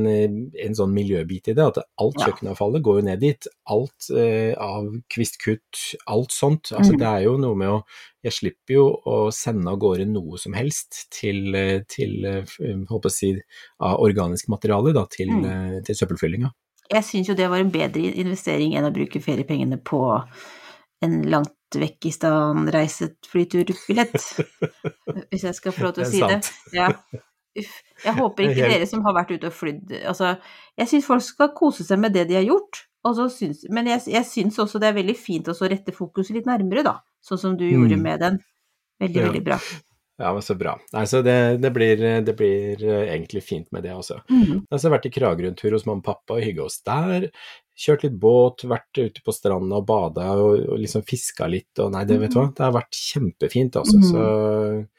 en 0.67 0.77
sånn 0.77 0.93
miljøbit 0.95 1.51
i 1.51 1.57
det. 1.57 1.65
At 1.73 1.81
alt 2.01 2.17
kjøkkenavfallet 2.23 2.83
går 2.85 2.99
jo 3.01 3.05
ned 3.09 3.21
dit. 3.23 3.49
Alt 3.73 4.09
eh, 4.15 4.53
av 4.57 4.89
kvistkutt, 5.13 5.83
alt 6.07 6.31
sånt. 6.35 6.71
Altså 6.73 6.93
Mm. 6.93 6.99
det 6.99 7.07
er 7.09 7.21
jo 7.25 7.37
noe 7.41 7.55
med 7.57 7.71
å 7.73 7.83
Jeg 8.23 8.31
slipper 8.37 8.73
jo 8.77 8.83
å 9.03 9.15
sende 9.35 9.67
av 9.67 9.79
gårde 9.83 10.05
noe 10.07 10.37
som 10.39 10.53
helst 10.55 11.09
til, 11.11 11.53
eh, 11.59 11.81
til 11.91 12.23
eh, 12.23 12.43
håper 12.87 13.09
jeg 13.09 13.11
å 13.11 13.15
si, 13.17 13.31
av 13.83 13.97
organisk 13.99 14.47
materiale 14.47 14.93
da, 14.95 15.03
til, 15.11 15.27
Mm. 15.27 15.43
eh, 15.49 15.81
til 15.83 15.95
søppelfyllinga. 15.95 16.51
Jeg 16.93 17.03
syns 17.03 17.27
jo 17.27 17.35
det 17.35 17.49
var 17.49 17.59
en 17.59 17.71
bedre 17.71 18.13
investering 18.15 18.75
enn 18.77 18.85
å 18.87 18.93
bruke 18.95 19.19
feriepengene 19.19 19.79
på 19.83 19.99
en 21.03 21.21
langt 21.31 21.51
vekk 21.81 22.05
i 22.09 22.11
stand 22.11 22.69
reiset 22.73 23.17
flyturbillett. 23.31 24.17
Hvis 25.31 25.43
jeg 25.47 25.55
skal 25.57 25.71
få 25.75 25.83
lov 25.87 25.93
til 25.97 26.03
å 26.05 26.09
si 26.09 26.21
det. 26.21 26.39
Ja. 26.75 26.89
Uff. 27.53 27.73
Jeg 28.03 28.13
håper 28.17 28.47
ikke 28.49 28.69
dere 28.71 28.87
som 28.89 29.03
har 29.05 29.13
vært 29.13 29.29
ute 29.35 29.45
og 29.45 29.53
flydd 29.53 29.91
Altså, 30.09 30.31
jeg 30.79 30.89
syns 30.89 31.05
folk 31.05 31.21
skal 31.21 31.51
kose 31.53 31.83
seg 31.85 31.99
med 32.01 32.15
det 32.17 32.23
de 32.31 32.39
har 32.39 32.47
gjort. 32.47 32.81
Syns, 33.29 33.65
men 33.69 33.85
jeg, 33.91 34.01
jeg 34.09 34.25
syns 34.25 34.57
også 34.63 34.79
det 34.79 34.87
er 34.89 34.95
veldig 34.97 35.15
fint 35.19 35.49
å 35.51 35.53
rette 35.59 35.91
fokuset 35.93 36.33
litt 36.37 36.47
nærmere, 36.49 36.83
da. 36.87 36.95
Sånn 37.21 37.37
som 37.41 37.57
du 37.59 37.65
gjorde 37.67 37.97
Mm. 37.99 38.01
med 38.01 38.19
den. 38.23 38.39
Veldig, 39.03 39.19
Ja. 39.19 39.27
veldig 39.27 39.43
bra. 39.43 39.59
Ja, 40.21 40.29
men 40.33 40.43
så 40.45 40.53
bra. 40.55 40.75
Nei, 40.93 41.07
så 41.09 41.23
det, 41.25 41.57
det, 41.63 41.71
blir, 41.73 41.97
det 42.21 42.35
blir 42.37 42.83
eh, 42.85 43.07
egentlig 43.15 43.41
fint 43.47 43.71
med 43.73 43.83
det 43.87 43.95
også. 43.95 44.19
Mhm. 44.29 44.65
Jeg 44.69 44.83
har 44.83 44.93
vært 44.93 45.07
i 45.09 45.13
Kragerø-tur 45.15 45.73
hos 45.73 45.87
mamma 45.89 46.03
og 46.03 46.05
pappa 46.05 46.37
og 46.37 46.45
hygga 46.45 46.67
oss 46.67 46.79
der. 46.85 47.29
Kjørt 47.73 48.05
litt 48.05 48.17
båt, 48.21 48.65
vært 48.69 48.99
ute 49.01 49.23
på 49.25 49.33
stranda 49.33 49.79
og 49.81 49.87
bada 49.89 50.27
og, 50.37 50.67
og 50.69 50.81
liksom 50.83 51.01
fiska 51.09 51.47
litt 51.49 51.81
og 51.81 51.89
nei, 51.95 52.03
det 52.05 52.19
vet 52.21 52.35
du 52.35 52.37
hva, 52.37 52.51
det 52.53 52.61
har 52.67 52.75
vært 52.75 52.99
kjempefint 52.99 53.79
altså. 53.81 53.97
Mhm. 53.97 54.09
Så 54.11 54.89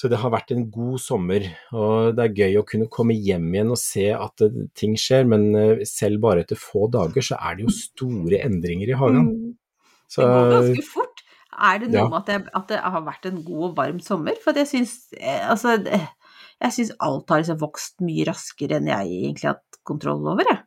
Så 0.00 0.08
det 0.08 0.20
har 0.22 0.30
vært 0.30 0.52
en 0.54 0.62
god 0.70 1.00
sommer, 1.02 1.44
og 1.74 2.14
det 2.14 2.22
er 2.22 2.36
gøy 2.38 2.60
å 2.60 2.64
kunne 2.64 2.86
komme 2.88 3.12
hjem 3.18 3.48
igjen 3.50 3.72
og 3.74 3.80
se 3.82 4.06
at 4.14 4.38
det, 4.38 4.68
ting 4.78 4.94
skjer, 4.96 5.26
men 5.28 5.50
eh, 5.58 5.82
selv 5.84 6.22
bare 6.22 6.44
etter 6.46 6.56
få 6.56 6.86
dager 6.94 7.26
så 7.26 7.36
er 7.42 7.58
det 7.58 7.66
jo 7.66 7.74
store 7.74 8.38
endringer 8.46 8.94
i 8.94 8.96
hagen. 8.96 9.26
Mm. 9.26 9.50
Så, 10.06 10.22
Det 10.22 10.30
går 10.30 10.52
ganske 10.54 10.86
fort. 10.86 11.09
Er 11.58 11.78
det 11.82 11.90
noe 11.90 12.08
med 12.08 12.18
at 12.20 12.26
det, 12.30 12.38
at 12.54 12.68
det 12.68 12.78
har 12.78 13.02
vært 13.02 13.26
en 13.26 13.42
god 13.44 13.70
og 13.70 13.76
varm 13.76 14.00
sommer? 14.00 14.36
For 14.44 14.52
jeg 14.54 14.68
syns 14.70 14.92
eh, 15.18 15.42
altså, 15.50 15.78
jeg 15.82 16.72
syns 16.76 16.92
alt 17.00 17.28
har 17.32 17.40
liksom 17.42 17.58
vokst 17.60 18.00
mye 18.04 18.26
raskere 18.28 18.76
enn 18.78 18.86
jeg 18.86 19.08
egentlig 19.24 19.48
har 19.48 19.56
hatt 19.58 19.80
kontroll 19.84 20.22
over, 20.30 20.44
jeg. 20.46 20.62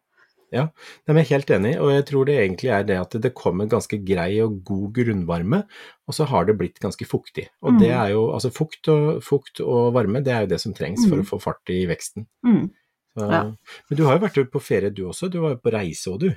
Ja, 0.53 0.67
jeg 1.07 1.17
er 1.17 1.25
helt 1.31 1.49
enig, 1.49 1.71
og 1.81 1.89
jeg 1.89 2.03
tror 2.05 2.25
det 2.29 2.35
egentlig 2.37 2.69
er 2.69 2.83
det 2.85 2.97
at 3.01 3.15
det 3.23 3.31
kom 3.33 3.61
en 3.63 3.69
ganske 3.71 3.97
grei 4.05 4.35
og 4.43 4.59
god 4.67 4.91
grunnvarme, 4.93 5.63
og 6.05 6.13
så 6.13 6.27
har 6.29 6.45
det 6.45 6.53
blitt 6.59 6.77
ganske 6.83 7.07
fuktig. 7.09 7.47
Og 7.65 7.79
det 7.79 7.89
Mm. 7.89 7.97
er 8.03 8.09
jo, 8.11 8.27
altså 8.35 8.51
fukt 8.53 8.87
og, 8.93 9.23
fukt 9.25 9.61
og 9.65 9.93
varme, 9.95 10.21
det 10.21 10.29
er 10.31 10.41
jo 10.41 10.51
det 10.53 10.61
som 10.61 10.73
trengs 10.77 11.07
for 11.09 11.15
Mm. 11.17 11.23
å 11.23 11.29
få 11.31 11.41
fart 11.41 11.69
i 11.73 11.87
veksten. 11.89 12.27
Mm. 12.45 12.69
Så, 13.17 13.31
Ja. 13.31 13.43
Men 13.89 13.97
du 13.97 14.03
har 14.05 14.19
jo 14.19 14.27
vært 14.27 14.51
på 14.51 14.61
ferie 14.61 14.93
du 14.93 15.07
også, 15.09 15.31
du 15.31 15.39
var 15.41 15.55
jo 15.55 15.57
på 15.57 15.71
reise 15.73 16.05
òg 16.13 16.19
du. 16.19 16.29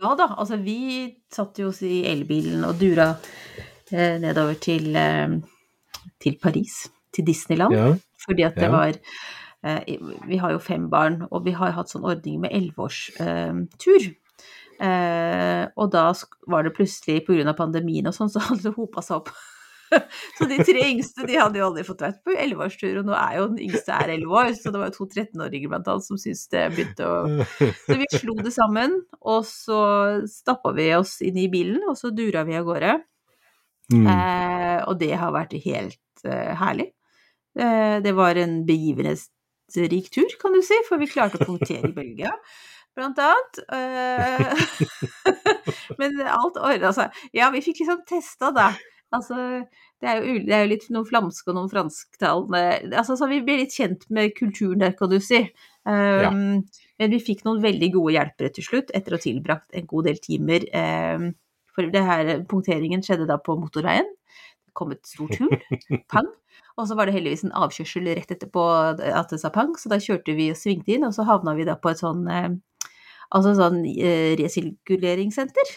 Ja 0.00 0.14
da, 0.14 0.28
altså 0.38 0.56
vi 0.62 1.16
satt 1.32 1.58
jo 1.58 1.68
oss 1.68 1.82
i 1.82 2.04
elbilen 2.06 2.64
og 2.64 2.78
dura 2.78 3.18
eh, 3.58 3.64
nedover 3.94 4.58
til, 4.60 4.90
eh, 4.96 5.38
til 6.20 6.36
Paris, 6.42 6.84
til 7.14 7.26
Disneyland. 7.26 7.74
Ja. 7.74 7.94
Fordi 8.24 8.46
at 8.46 8.56
det 8.56 8.70
var 8.72 8.92
eh, 9.64 9.80
Vi 10.28 10.36
har 10.36 10.52
jo 10.52 10.58
fem 10.58 10.90
barn, 10.90 11.26
og 11.30 11.44
vi 11.44 11.54
har 11.56 11.74
hatt 11.76 11.92
sånn 11.92 12.04
ordning 12.04 12.40
med 12.42 12.52
elleveårstur. 12.52 14.12
Eh, 14.82 15.64
og 15.78 15.90
da 15.94 16.08
var 16.50 16.66
det 16.66 16.74
plutselig, 16.76 17.24
pga. 17.26 17.54
pandemien 17.56 18.06
og 18.10 18.16
sånn, 18.16 18.32
så 18.32 18.42
hadde 18.48 18.68
det 18.68 18.74
hopa 18.76 19.02
seg 19.04 19.22
opp. 19.22 19.30
så 20.38 20.48
de 20.50 20.58
tre 20.64 20.84
yngste 20.88 21.26
de 21.28 21.38
hadde 21.38 21.60
jo 21.60 21.68
aldri 21.68 21.84
fått 21.86 22.02
vært 22.02 22.20
på 22.26 22.34
elleveårstur, 22.34 22.98
og 23.00 23.08
nå 23.08 23.16
er 23.18 23.38
jo 23.38 23.48
den 23.52 23.62
yngste 23.68 23.94
er 23.94 24.14
elleve 24.16 24.38
år, 24.40 24.52
så 24.58 24.72
det 24.72 24.80
var 24.80 24.90
jo 24.90 24.96
to 24.98 25.08
13-åringer 25.12 25.70
blant 25.70 25.90
annet 25.92 26.08
som 26.08 26.20
syntes 26.20 26.46
det 26.52 26.64
begynte 26.74 27.08
å 27.08 27.16
Så 27.86 27.98
vi 28.00 28.10
slo 28.12 28.36
det 28.40 28.54
sammen, 28.56 29.00
og 29.20 29.44
så 29.48 29.80
stappa 30.30 30.74
vi 30.76 30.90
oss 30.96 31.18
inn 31.24 31.38
i 31.40 31.50
bilen, 31.52 31.82
og 31.88 31.98
så 32.00 32.12
dura 32.14 32.44
vi 32.48 32.58
av 32.58 32.66
gårde. 32.68 32.96
Mm. 33.92 34.06
Eh, 34.08 34.78
og 34.88 34.98
det 35.00 35.12
har 35.20 35.34
vært 35.34 35.56
helt 35.64 36.24
eh, 36.24 36.52
herlig. 36.60 36.90
Eh, 37.58 37.98
det 38.04 38.14
var 38.16 38.38
en 38.40 38.62
begivenhetsrik 38.66 40.08
tur, 40.14 40.38
kan 40.40 40.54
du 40.54 40.62
si, 40.64 40.78
for 40.88 41.02
vi 41.02 41.10
klarte 41.10 41.40
å 41.40 41.48
punktere 41.48 41.90
i 41.90 41.96
Belgia, 42.00 42.32
blant 42.96 43.20
annet. 43.22 43.60
Eh, 43.76 44.64
men 46.00 46.18
alt 46.24 46.58
ordna 46.58 46.94
seg. 46.96 47.22
Ja, 47.36 47.52
vi 47.54 47.62
fikk 47.64 47.84
liksom 47.84 48.02
testa, 48.08 48.50
da. 48.54 48.72
Altså, 49.14 49.36
det 50.02 50.08
er 50.10 50.16
jo, 50.18 50.38
det 50.42 50.54
er 50.56 50.64
jo 50.64 50.70
litt 50.72 50.88
noen 50.90 51.06
flamske 51.06 51.52
og 51.52 51.54
noen 51.54 51.70
fransktalende 51.70 52.62
altså, 52.98 53.14
Så 53.14 53.28
vi 53.30 53.44
ble 53.46 53.60
litt 53.60 53.76
kjent 53.76 54.08
med 54.10 54.32
kulturen 54.34 54.82
der, 54.82 54.96
kan 54.98 55.12
du 55.12 55.20
si. 55.22 55.44
Ja. 55.86 56.32
Um, 56.32 56.64
Men 56.98 57.12
vi 57.12 57.20
fikk 57.22 57.44
noen 57.46 57.62
veldig 57.62 57.90
gode 57.94 58.16
hjelpere 58.16 58.50
til 58.56 58.66
slutt, 58.66 58.90
etter 58.96 59.14
å 59.14 59.20
ha 59.20 59.22
tilbrakt 59.22 59.76
en 59.76 59.86
god 59.90 60.08
del 60.08 60.18
timer. 60.24 60.66
Um, 60.74 61.28
for 61.74 61.90
det 61.90 62.04
her 62.06 62.32
punkteringen 62.50 63.02
skjedde 63.04 63.28
da 63.30 63.38
på 63.42 63.56
motorveien. 63.58 64.08
Det 64.64 64.74
kom 64.78 64.94
et 64.94 65.04
stort 65.06 65.36
hull. 65.40 65.54
Pang. 66.12 66.30
Og 66.78 66.88
så 66.90 66.96
var 66.98 67.06
det 67.06 67.14
heldigvis 67.14 67.44
en 67.46 67.54
avkjørsel 67.54 68.08
rett 68.16 68.30
etterpå 68.34 68.62
at 68.98 69.30
det 69.30 69.38
sa 69.38 69.50
pang, 69.54 69.76
så 69.78 69.90
da 69.92 70.00
kjørte 70.02 70.34
vi 70.34 70.48
og 70.50 70.58
svingte 70.58 70.96
inn, 70.96 71.06
og 71.06 71.14
så 71.14 71.26
havna 71.26 71.54
vi 71.54 71.66
da 71.66 71.76
på 71.78 71.92
et 71.92 72.02
sånn 72.02 72.24
eh, 72.30 72.54
Altså 73.34 73.54
sånn 73.56 73.80
eh, 73.88 74.34
resirkuleringssenter. 74.38 75.70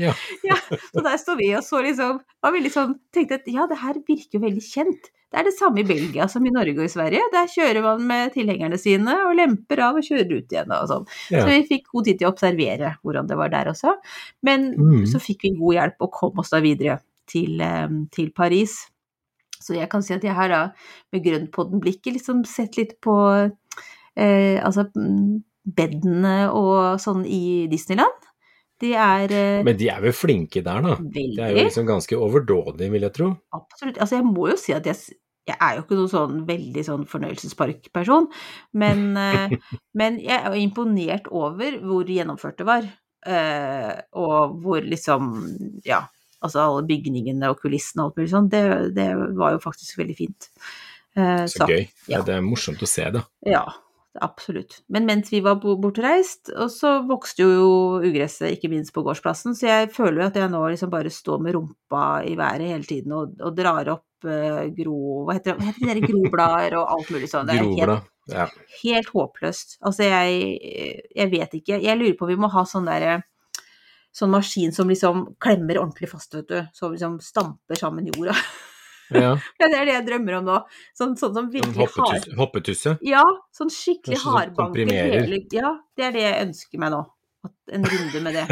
Ja. 0.00 0.14
ja, 0.48 0.56
så 0.88 1.02
der 1.04 1.18
står 1.20 1.36
vi 1.38 1.50
og 1.54 1.62
så 1.62 1.82
liksom 1.84 2.16
var 2.42 2.54
veldig 2.54 2.72
sånn, 2.72 2.96
tenkte 3.14 3.38
at 3.38 3.50
ja, 3.52 3.66
det 3.70 3.78
her 3.78 4.00
virker 4.08 4.38
jo 4.38 4.42
veldig 4.42 4.62
kjent. 4.64 5.10
Det 5.32 5.40
er 5.40 5.46
det 5.48 5.54
samme 5.56 5.80
i 5.80 5.86
Belgia 5.88 6.26
som 6.28 6.44
i 6.44 6.52
Norge 6.52 6.74
og 6.76 6.84
i 6.84 6.92
Sverige. 6.92 7.22
Der 7.32 7.48
kjører 7.48 7.82
man 7.86 8.02
med 8.06 8.34
tilhengerne 8.34 8.76
sine 8.80 9.14
og 9.24 9.34
lemper 9.38 9.80
av 9.86 9.96
og 9.96 10.04
kjører 10.04 10.28
ut 10.36 10.52
igjen 10.52 10.74
og 10.76 10.88
sånn. 10.90 11.06
Ja. 11.32 11.40
Så 11.40 11.46
vi 11.48 11.62
fikk 11.70 11.86
god 11.94 12.04
tid 12.10 12.20
til 12.20 12.28
å 12.28 12.32
observere 12.34 12.90
hvordan 13.00 13.30
det 13.30 13.38
var 13.40 13.52
der 13.54 13.70
også. 13.72 13.94
Men 14.44 14.72
Mm. 14.76 15.06
så 15.08 15.18
fikk 15.24 15.46
vi 15.48 15.54
god 15.56 15.74
hjelp 15.78 16.04
og 16.04 16.12
kom 16.12 16.38
oss 16.42 16.52
da 16.52 16.60
videre 16.60 16.98
til, 17.26 17.60
eh, 17.64 17.88
til 18.12 18.28
Paris. 18.36 18.74
Så 19.62 19.74
jeg 19.78 19.88
kan 19.88 20.02
si 20.02 20.12
at 20.14 20.22
jeg 20.26 20.34
har 20.34 20.48
da 20.52 20.60
med 21.12 21.24
grønnpodden-blikket 21.24 22.18
liksom 22.18 22.44
sett 22.44 22.76
litt 22.76 23.00
på 23.00 23.16
eh, 24.16 24.58
altså 24.62 24.84
mm, 24.94 25.42
bedene 25.64 26.36
og 26.52 27.00
sånn 27.00 27.24
i 27.24 27.68
Disneyland. 27.70 28.28
De 28.82 28.90
er 28.98 29.30
eh, 29.30 29.62
Men 29.62 29.76
de 29.78 29.88
er 29.92 30.00
vel 30.02 30.12
flinke 30.12 30.58
der, 30.66 30.82
da. 30.82 30.96
veldig 30.98 31.36
Det 31.38 31.44
er 31.46 31.52
jo 31.54 31.66
liksom 31.68 31.86
ganske 31.86 32.18
overdådig, 32.18 32.90
vil 32.90 33.06
jeg 33.06 33.14
tro. 33.14 33.28
Absolutt. 33.54 34.00
Altså, 34.02 34.16
jeg 34.18 34.26
må 34.26 34.48
jo 34.50 34.56
si 34.58 34.74
at 34.74 34.88
jeg, 34.90 34.96
jeg 35.48 35.56
er 35.58 35.76
jo 35.76 35.82
ikke 35.84 35.98
noen 35.98 36.10
sånn 36.12 36.40
veldig 36.48 36.84
sånn 36.86 37.04
fornøyelsesparkperson, 37.10 38.28
men, 38.78 39.04
eh, 39.26 39.54
men 39.98 40.18
jeg 40.22 40.38
er 40.38 40.48
jo 40.54 40.62
imponert 40.62 41.28
over 41.30 41.78
hvor 41.82 42.10
gjennomført 42.10 42.60
det 42.62 42.68
var. 42.68 42.88
eh, 43.26 43.92
og 44.18 44.56
hvor 44.62 44.82
liksom 44.82 45.32
Ja, 45.86 46.04
altså 46.42 46.64
alle 46.64 46.86
bygningene 46.88 47.50
og 47.52 47.60
kulissene 47.62 48.02
og 48.02 48.12
alt 48.12 48.22
mulig 48.22 48.32
sånn, 48.32 48.50
det, 48.50 48.64
det 48.96 49.10
var 49.38 49.54
jo 49.56 49.62
faktisk 49.62 49.98
veldig 50.02 50.16
fint. 50.18 50.50
Så, 51.14 51.46
Så 51.52 51.66
gøy. 51.68 51.84
Ja, 52.08 52.22
det 52.24 52.38
er 52.38 52.44
morsomt 52.46 52.80
å 52.82 52.88
se, 52.88 53.04
da. 53.12 53.20
Ja, 53.44 53.66
absolutt. 54.20 54.80
Men 54.92 55.06
mens 55.08 55.32
vi 55.32 55.40
var 55.44 55.60
bortreist, 55.62 56.50
og 56.52 56.70
så 56.72 56.98
vokste 57.08 57.46
jo 57.46 57.66
ugresset, 58.02 58.52
ikke 58.56 58.70
minst 58.72 58.92
på 58.94 59.04
gårdsplassen, 59.06 59.56
så 59.58 59.68
jeg 59.68 59.90
føler 59.94 60.22
jo 60.22 60.28
at 60.28 60.38
jeg 60.40 60.52
nå 60.52 60.62
liksom 60.68 60.92
bare 60.92 61.12
står 61.12 61.42
med 61.44 61.56
rumpa 61.56 62.06
i 62.28 62.36
været 62.38 62.68
hele 62.68 62.88
tiden 62.88 63.14
og, 63.16 63.36
og 63.40 63.56
drar 63.56 63.92
opp 63.94 64.28
uh, 64.28 64.64
gro... 64.76 65.24
Hva 65.26 65.38
heter 65.38 65.52
det, 65.52 65.58
hva 65.58 65.68
heter 65.70 65.86
det 65.86 65.94
der 65.96 66.12
groblader 66.12 66.78
og 66.80 66.94
alt 66.96 67.12
mulig 67.14 67.30
sånn. 67.32 67.48
Det 67.48 67.58
er 67.58 67.68
helt, 67.68 68.08
Ja. 68.30 68.46
helt 68.82 69.12
håpløst. 69.14 69.78
Altså, 69.82 70.06
jeg, 70.06 71.06
jeg 71.16 71.32
vet 71.32 71.56
ikke. 71.58 71.80
Jeg 71.82 71.98
lurer 71.98 72.18
på 72.18 72.28
om 72.28 72.34
vi 72.34 72.40
må 72.40 72.52
ha 72.52 72.66
sånn 72.68 72.88
derre 72.90 73.22
Sånn 74.12 74.28
maskin 74.28 74.74
som 74.76 74.90
liksom 74.92 75.22
klemmer 75.40 75.78
ordentlig 75.80 76.10
fast, 76.10 76.34
vet 76.36 76.50
du. 76.50 76.58
Som 76.76 76.92
liksom 76.92 77.14
stamper 77.24 77.78
sammen 77.80 78.10
jorda. 78.10 78.34
ja. 79.10 79.32
Ja, 79.60 79.66
det 79.72 79.78
er 79.80 79.88
det 79.88 79.96
jeg 79.96 80.06
drømmer 80.10 80.38
om 80.38 80.46
nå. 80.50 80.58
Sånn, 80.98 81.16
sånn 81.18 81.34
som 81.34 81.50
virkelig 81.52 81.88
har 81.96 82.28
hoppetusse. 82.38 82.96
ja, 83.02 83.24
sånn 83.56 83.72
skikkelig 83.72 84.20
Kanskje 84.20 84.36
hardbanker 84.38 84.94
hele 84.94 85.42
Ja, 85.52 85.74
det 85.98 86.06
er 86.08 86.14
det 86.16 86.22
jeg 86.28 86.46
ønsker 86.46 86.78
meg 86.84 86.94
nå. 86.94 87.02
At 87.42 87.74
en 87.74 87.82
runde 87.82 88.20
med 88.22 88.36
det. 88.38 88.42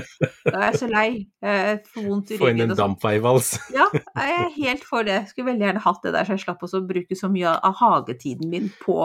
Da 0.49 0.57
er 0.57 0.65
jeg 0.73 0.79
så 0.81 0.87
lei. 0.91 1.09
Jeg 1.47 1.75
får 1.93 2.07
vondt 2.11 2.31
i 2.35 2.39
Få 2.41 2.49
inn 2.51 2.65
en 2.65 2.73
sånn. 2.73 2.79
dampveivals. 2.81 3.53
Ja, 3.71 3.85
jeg 3.95 4.33
er 4.35 4.49
helt 4.57 4.83
for 4.89 5.07
det. 5.07 5.21
Skulle 5.31 5.53
veldig 5.53 5.69
gjerne 5.69 5.83
hatt 5.85 6.01
det 6.03 6.15
der, 6.17 6.27
så 6.27 6.35
jeg 6.35 6.43
slapp 6.43 6.65
også 6.67 6.81
å 6.83 6.87
bruke 6.89 7.15
så 7.19 7.31
mye 7.31 7.53
av 7.55 7.77
hagetiden 7.79 8.51
min 8.51 8.67
på 8.83 8.97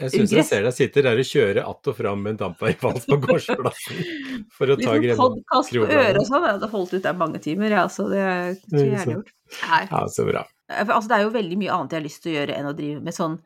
Jeg 0.00 0.14
syns 0.14 0.32
jeg 0.32 0.46
ser 0.48 0.64
deg 0.64 0.72
sitter 0.72 1.04
der 1.04 1.20
og 1.20 1.28
kjører 1.28 1.68
att 1.68 1.88
og 1.92 1.96
fram 1.98 2.22
med 2.24 2.30
en 2.32 2.38
dampveivals 2.46 3.04
på 3.04 3.18
gårdsplassen 3.26 4.00
for 4.56 4.72
å 4.72 4.78
ta 4.80 4.94
liksom 4.96 5.02
grønne 5.04 5.20
podkast 5.20 5.74
på 5.76 5.84
øret 5.84 6.16
og 6.22 6.26
sånn. 6.30 6.46
Jeg 6.48 6.56
hadde 6.56 6.70
holdt 6.72 6.94
ut 6.96 7.04
der 7.04 7.18
mange 7.20 7.42
timer, 7.44 7.68
jeg, 7.68 7.82
altså. 7.82 8.08
Det 8.08 8.24
skulle 8.64 8.86
jeg 8.86 8.94
gjerne 8.96 9.18
gjort. 9.18 9.34
Nei. 9.68 9.82
Ja, 9.92 10.02
så 10.16 10.24
bra. 10.32 10.46
For, 10.80 10.96
altså, 10.96 11.10
det 11.12 11.18
er 11.18 11.26
jo 11.26 11.36
veldig 11.36 11.60
mye 11.60 11.76
annet 11.76 11.94
jeg 11.94 12.00
har 12.02 12.08
lyst 12.08 12.24
til 12.24 12.32
å 12.32 12.36
gjøre 12.40 12.58
enn 12.58 12.70
å 12.70 12.74
drive 12.78 13.04
med 13.04 13.16
sånn 13.16 13.38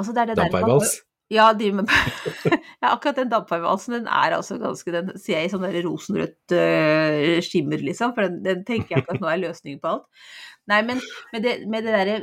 Altså, 0.00 0.14
det 0.16 0.22
er 0.22 0.30
det 0.30 0.36
der 0.38 0.48
Dampveivals. 0.48 0.94
Ja, 1.32 1.50
drive 1.56 1.82
med 1.82 1.92
ja, 2.82 2.90
akkurat 2.90 3.18
den 3.20 3.30
dampveivalsen, 3.32 3.94
den 3.96 4.08
er 4.10 4.36
altså 4.36 4.58
ganske 4.60 4.92
Den 4.92 5.12
ser 5.20 5.38
jeg 5.38 5.48
i 5.48 5.52
sånn 5.52 5.66
rosenrødt 5.84 6.54
uh, 6.56 7.38
skimmer, 7.44 7.80
liksom, 7.84 8.14
for 8.16 8.26
den, 8.28 8.40
den 8.44 8.64
tenker 8.68 8.96
jeg 8.96 9.04
ikke 9.04 9.16
at 9.16 9.22
nå 9.22 9.30
er 9.30 9.44
løsningen 9.46 9.80
på 9.80 9.94
alt. 9.94 10.26
Nei, 10.70 10.80
men 10.86 11.00
med 11.32 11.44
det, 11.44 11.54
med 11.70 11.86
det 11.86 11.94
derre 11.96 12.18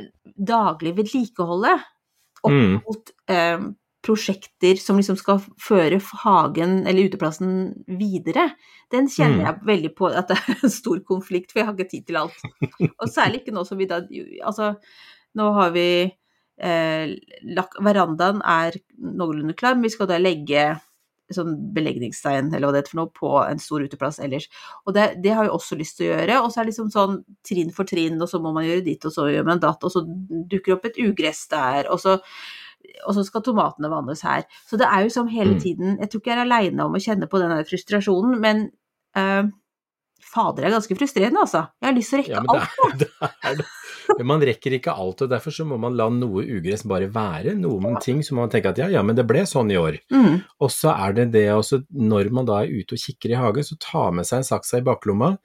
daglige 0.50 1.00
vedlikeholdet 1.02 1.88
opp 2.40 2.54
Mm. 2.54 2.78
mot 2.86 3.10
øh, 3.28 3.64
prosjekter 4.02 4.78
som 4.80 4.96
liksom 4.96 5.18
skal 5.20 5.42
føre 5.60 5.98
hagen 6.22 6.86
eller 6.88 7.10
uteplassen 7.10 7.84
videre, 8.00 8.50
den 8.92 9.10
kjenner 9.12 9.42
Mm. 9.42 9.46
jeg 9.46 9.66
veldig 9.68 9.90
på 9.98 10.08
at 10.08 10.28
det 10.28 10.38
er 10.38 10.62
en 10.64 10.72
stor 10.72 11.00
konflikt, 11.06 11.52
for 11.52 11.60
jeg 11.60 11.66
har 11.68 11.74
ikke 11.76 11.90
tid 11.90 12.06
til 12.06 12.16
alt. 12.16 12.40
Og 13.00 13.08
særlig 13.08 13.42
ikke 13.42 13.54
nå 13.54 13.66
som 13.68 13.78
vi 13.78 13.86
da 13.90 14.00
Altså, 14.46 14.74
nå 15.36 15.52
har 15.54 15.70
vi 15.76 15.88
eh, 16.60 17.16
lak, 17.56 17.76
Verandaen 17.80 18.40
er 18.42 18.80
noenlunde 18.98 19.54
klar, 19.54 19.74
men 19.76 19.84
vi 19.84 19.92
skal 19.94 20.08
da 20.10 20.18
legge 20.18 20.70
sånn 21.30 21.52
belegningsstein, 21.76 22.48
eller 22.50 22.66
hva 22.66 22.72
det 22.74 22.80
heter 22.82 22.90
for 22.90 22.98
noe, 22.98 23.12
på 23.14 23.28
en 23.44 23.60
stor 23.62 23.84
uteplass 23.86 24.18
ellers. 24.18 24.48
Og 24.82 24.96
det, 24.96 25.04
det 25.22 25.30
har 25.36 25.46
jeg 25.46 25.52
også 25.54 25.76
lyst 25.78 26.00
til 26.00 26.08
å 26.08 26.16
gjøre. 26.16 26.40
Og 26.42 26.50
så 26.50 26.58
er 26.58 26.66
det 26.66 26.72
liksom 26.72 26.88
sånn 26.90 27.20
trinn 27.46 27.70
for 27.76 27.86
trinn, 27.86 28.18
og 28.18 28.26
så 28.32 28.40
må 28.42 28.50
man 28.56 28.66
gjøre 28.66 28.82
ditt, 28.88 29.06
og 29.06 29.14
så 29.14 29.28
gjør 29.30 29.46
man 29.46 29.62
datt, 29.62 29.84
og 29.86 29.94
så 29.94 30.02
dukker 30.50 30.74
opp 30.74 30.88
et 30.90 30.98
ugress 30.98 31.44
der, 31.52 31.86
og 31.92 32.02
så 32.02 32.16
og 33.06 33.14
så 33.16 33.24
skal 33.26 33.42
tomatene 33.46 33.90
vannes 33.92 34.22
her. 34.26 34.44
Så 34.68 34.78
det 34.80 34.86
er 34.90 35.06
jo 35.06 35.14
som 35.14 35.28
hele 35.28 35.54
Mm. 35.56 35.60
tiden 35.62 35.96
Jeg 36.00 36.10
tror 36.10 36.20
ikke 36.20 36.30
jeg 36.34 36.38
er 36.38 36.44
aleine 36.46 36.84
om 36.84 36.92
å 36.94 37.02
kjenne 37.02 37.28
på 37.30 37.38
den 37.42 37.56
frustrasjonen, 37.64 38.38
men 38.40 38.70
eh, 39.16 39.42
fader, 40.30 40.62
det 40.62 40.68
er 40.68 40.74
ganske 40.76 40.96
frustrerende, 40.98 41.40
altså. 41.42 41.64
Jeg 41.80 41.88
har 41.90 41.96
lyst 41.96 42.10
til 42.12 42.18
å 42.18 42.22
rekke 42.22 42.34
Ja, 42.36 42.40
men 42.40 42.52
det 42.52 42.60
alt. 42.60 42.70
er, 42.78 42.98
det 43.00 43.48
er 43.50 43.54
det. 43.62 43.68
Men 44.18 44.26
man 44.26 44.40
rekker 44.42 44.74
ikke 44.74 44.92
alt, 44.98 45.22
og 45.22 45.30
derfor 45.30 45.54
så 45.54 45.64
må 45.66 45.76
man 45.78 45.94
la 45.96 46.08
noe 46.10 46.42
ugress 46.42 46.82
bare 46.88 47.06
være. 47.14 47.52
Noen 47.58 47.96
ting 48.02 48.22
som 48.26 48.40
man 48.40 48.50
tenker 48.50 48.72
at 48.72 48.78
ja, 48.82 48.88
ja, 48.90 49.02
men 49.06 49.14
det 49.18 49.24
ble 49.28 49.44
sånn 49.46 49.70
i 49.70 49.76
år. 49.78 50.00
Mm, 50.12 50.40
Og 50.60 50.70
så 50.74 50.90
er 50.96 51.12
det 51.14 51.28
det 51.32 51.44
også, 51.54 51.80
når 51.94 52.30
man 52.34 52.48
da 52.48 52.60
er 52.64 52.72
ute 52.74 52.96
og 52.98 53.02
kikker 53.04 53.30
i 53.34 53.38
hagen, 53.38 53.62
så 53.66 53.78
ta 53.78 54.08
med 54.10 54.26
seg 54.26 54.42
en 54.42 54.48
saksa 54.50 54.80
i 54.82 54.86
baklomma. 54.86 55.36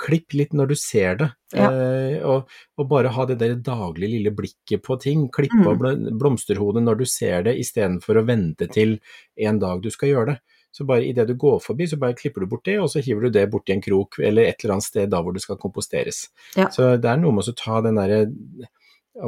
Klipp 0.00 0.32
litt 0.38 0.54
når 0.56 0.70
du 0.72 0.74
ser 0.80 1.16
det, 1.20 1.28
Ja. 1.52 1.66
eh, 1.70 2.22
og, 2.24 2.48
og 2.78 2.88
bare 2.88 3.10
ha 3.12 3.24
det 3.28 3.38
der 3.40 3.54
daglige 3.66 4.14
lille 4.14 4.30
blikket 4.32 4.82
på 4.86 4.96
ting. 5.00 5.26
Klippe 5.34 5.58
Mm. 5.60 5.66
av 5.68 5.76
mm. 5.82 6.18
blomsterhodet 6.18 6.82
når 6.86 6.98
du 7.02 7.04
ser 7.06 7.42
det, 7.44 7.58
istedenfor 7.60 8.16
å 8.20 8.26
vente 8.26 8.66
til 8.72 8.98
en 9.36 9.58
dag 9.60 9.82
du 9.82 9.90
skal 9.90 10.08
gjøre 10.14 10.26
det. 10.32 10.38
Så 10.72 10.84
bare 10.86 11.02
idet 11.02 11.26
du 11.26 11.34
går 11.34 11.58
forbi, 11.60 11.86
så 11.90 11.98
bare 11.98 12.14
klipper 12.14 12.40
du 12.40 12.46
bort 12.46 12.64
det, 12.64 12.76
og 12.78 12.86
så 12.88 13.02
hiver 13.02 13.26
du 13.26 13.30
det 13.34 13.48
borti 13.50 13.72
en 13.74 13.80
krok 13.82 14.20
eller 14.22 14.46
et 14.46 14.62
eller 14.64 14.76
annet 14.76 14.86
sted 14.86 15.10
da 15.10 15.18
hvor 15.20 15.34
det 15.34 15.42
skal 15.42 15.58
komposteres. 15.58 16.28
Ja. 16.56 16.68
Så 16.70 16.94
det 17.00 17.10
er 17.10 17.18
noe 17.18 17.32
med 17.34 17.42
å 17.50 17.54
ta 17.58 17.80
den 17.82 17.96
derre 17.98 18.20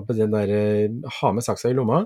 den 0.09 0.31
derre 0.31 0.61
Ha 1.21 1.33
med 1.35 1.43
saksa 1.45 1.69
i 1.71 1.75
lomma, 1.75 2.05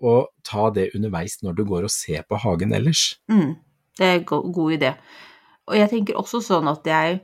og 0.00 0.30
ta 0.42 0.70
det 0.72 0.94
underveis 0.96 1.42
når 1.44 1.56
du 1.58 1.64
går 1.68 1.84
og 1.84 1.90
ser 1.92 2.24
på 2.24 2.38
hagen 2.40 2.72
ellers. 2.72 3.18
Mm, 3.30 3.56
det 3.98 4.06
er 4.06 4.14
en 4.18 4.24
go- 4.24 4.46
god 4.50 4.72
idé. 4.78 4.94
Og 5.68 5.76
jeg 5.76 5.90
tenker 5.90 6.16
også 6.16 6.40
sånn 6.42 6.66
at 6.72 6.82
jeg 6.88 7.20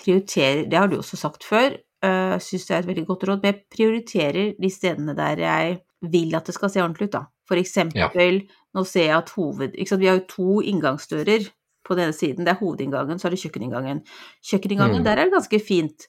prioriterer, 0.00 0.64
det 0.70 0.78
har 0.78 0.88
du 0.90 0.98
også 0.98 1.16
sagt 1.20 1.44
før, 1.46 1.76
uh, 2.04 2.36
syns 2.42 2.66
det 2.68 2.74
er 2.76 2.82
et 2.82 2.90
veldig 2.90 3.06
godt 3.06 3.26
råd, 3.28 3.42
men 3.42 3.52
jeg 3.52 3.62
prioriterer 3.76 4.54
de 4.60 4.70
stedene 4.70 5.14
der 5.16 5.42
jeg 5.44 5.78
vil 6.12 6.34
at 6.36 6.46
det 6.46 6.54
skal 6.54 6.70
se 6.70 6.82
ordentlig 6.82 7.08
ut, 7.08 7.16
da. 7.16 7.24
For 7.48 7.60
eksempel, 7.60 8.42
nå 8.74 8.84
ser 8.88 9.10
jeg 9.10 9.16
at 9.18 9.30
hoved... 9.36 9.74
Ikke 9.76 9.92
sant, 9.92 10.00
vi 10.00 10.08
har 10.08 10.18
jo 10.18 10.28
to 10.28 10.60
inngangsdører 10.64 11.48
på 11.84 11.96
denne 11.98 12.12
siden. 12.16 12.44
Det 12.46 12.54
er 12.54 12.60
hovedinngangen, 12.60 13.18
så 13.20 13.28
er 13.28 13.34
det 13.34 13.40
kjøkkeninngangen. 13.42 14.00
Kjøkkeninngangen, 14.44 15.02
Mm. 15.02 15.04
der 15.04 15.18
er 15.20 15.24
det 15.28 15.34
ganske 15.36 15.60
fint. 15.60 16.06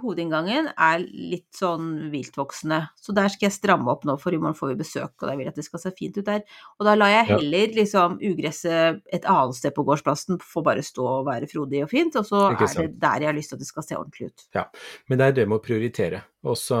Hovedinngangen 0.00 0.70
er 0.72 1.02
litt 1.04 1.50
sånn 1.52 2.08
viltvoksende, 2.12 2.78
så 2.96 3.12
der 3.12 3.28
skal 3.28 3.50
jeg 3.50 3.56
stramme 3.58 3.92
opp 3.92 4.06
nå, 4.08 4.14
for 4.20 4.32
i 4.32 4.38
morgen 4.40 4.56
får 4.56 4.70
vi 4.70 4.78
besøk, 4.80 5.12
og 5.20 5.26
da 5.28 5.34
vil 5.36 5.44
jeg 5.44 5.52
at 5.52 5.60
det 5.60 5.66
skal 5.66 5.82
se 5.82 5.92
fint 5.98 6.16
ut 6.16 6.24
der. 6.24 6.40
Og 6.80 6.88
da 6.88 6.94
lar 6.96 7.12
jeg 7.12 7.28
heller 7.34 7.76
liksom 7.76 8.16
ugresset 8.30 9.02
et 9.12 9.28
annet 9.28 9.58
sted 9.58 9.76
på 9.76 9.84
gårdsplassen 9.84 10.40
få 10.40 10.64
bare 10.64 10.84
stå 10.86 11.04
og 11.18 11.28
være 11.28 11.50
frodig 11.50 11.84
og 11.84 11.92
fint, 11.92 12.16
og 12.16 12.24
så 12.24 12.46
er 12.56 12.64
det 12.78 12.88
der 13.04 13.26
jeg 13.26 13.32
har 13.34 13.36
lyst 13.36 13.52
til 13.52 13.60
at 13.60 13.66
det 13.66 13.68
skal 13.68 13.88
se 13.88 13.98
ordentlig 14.00 14.30
ut. 14.32 14.46
Ja, 14.56 14.68
Men 15.12 15.20
det 15.20 15.28
er 15.28 15.40
det 15.42 15.48
med 15.50 15.60
å 15.60 15.66
prioritere. 15.68 16.24
Og 16.42 16.56
så, 16.58 16.78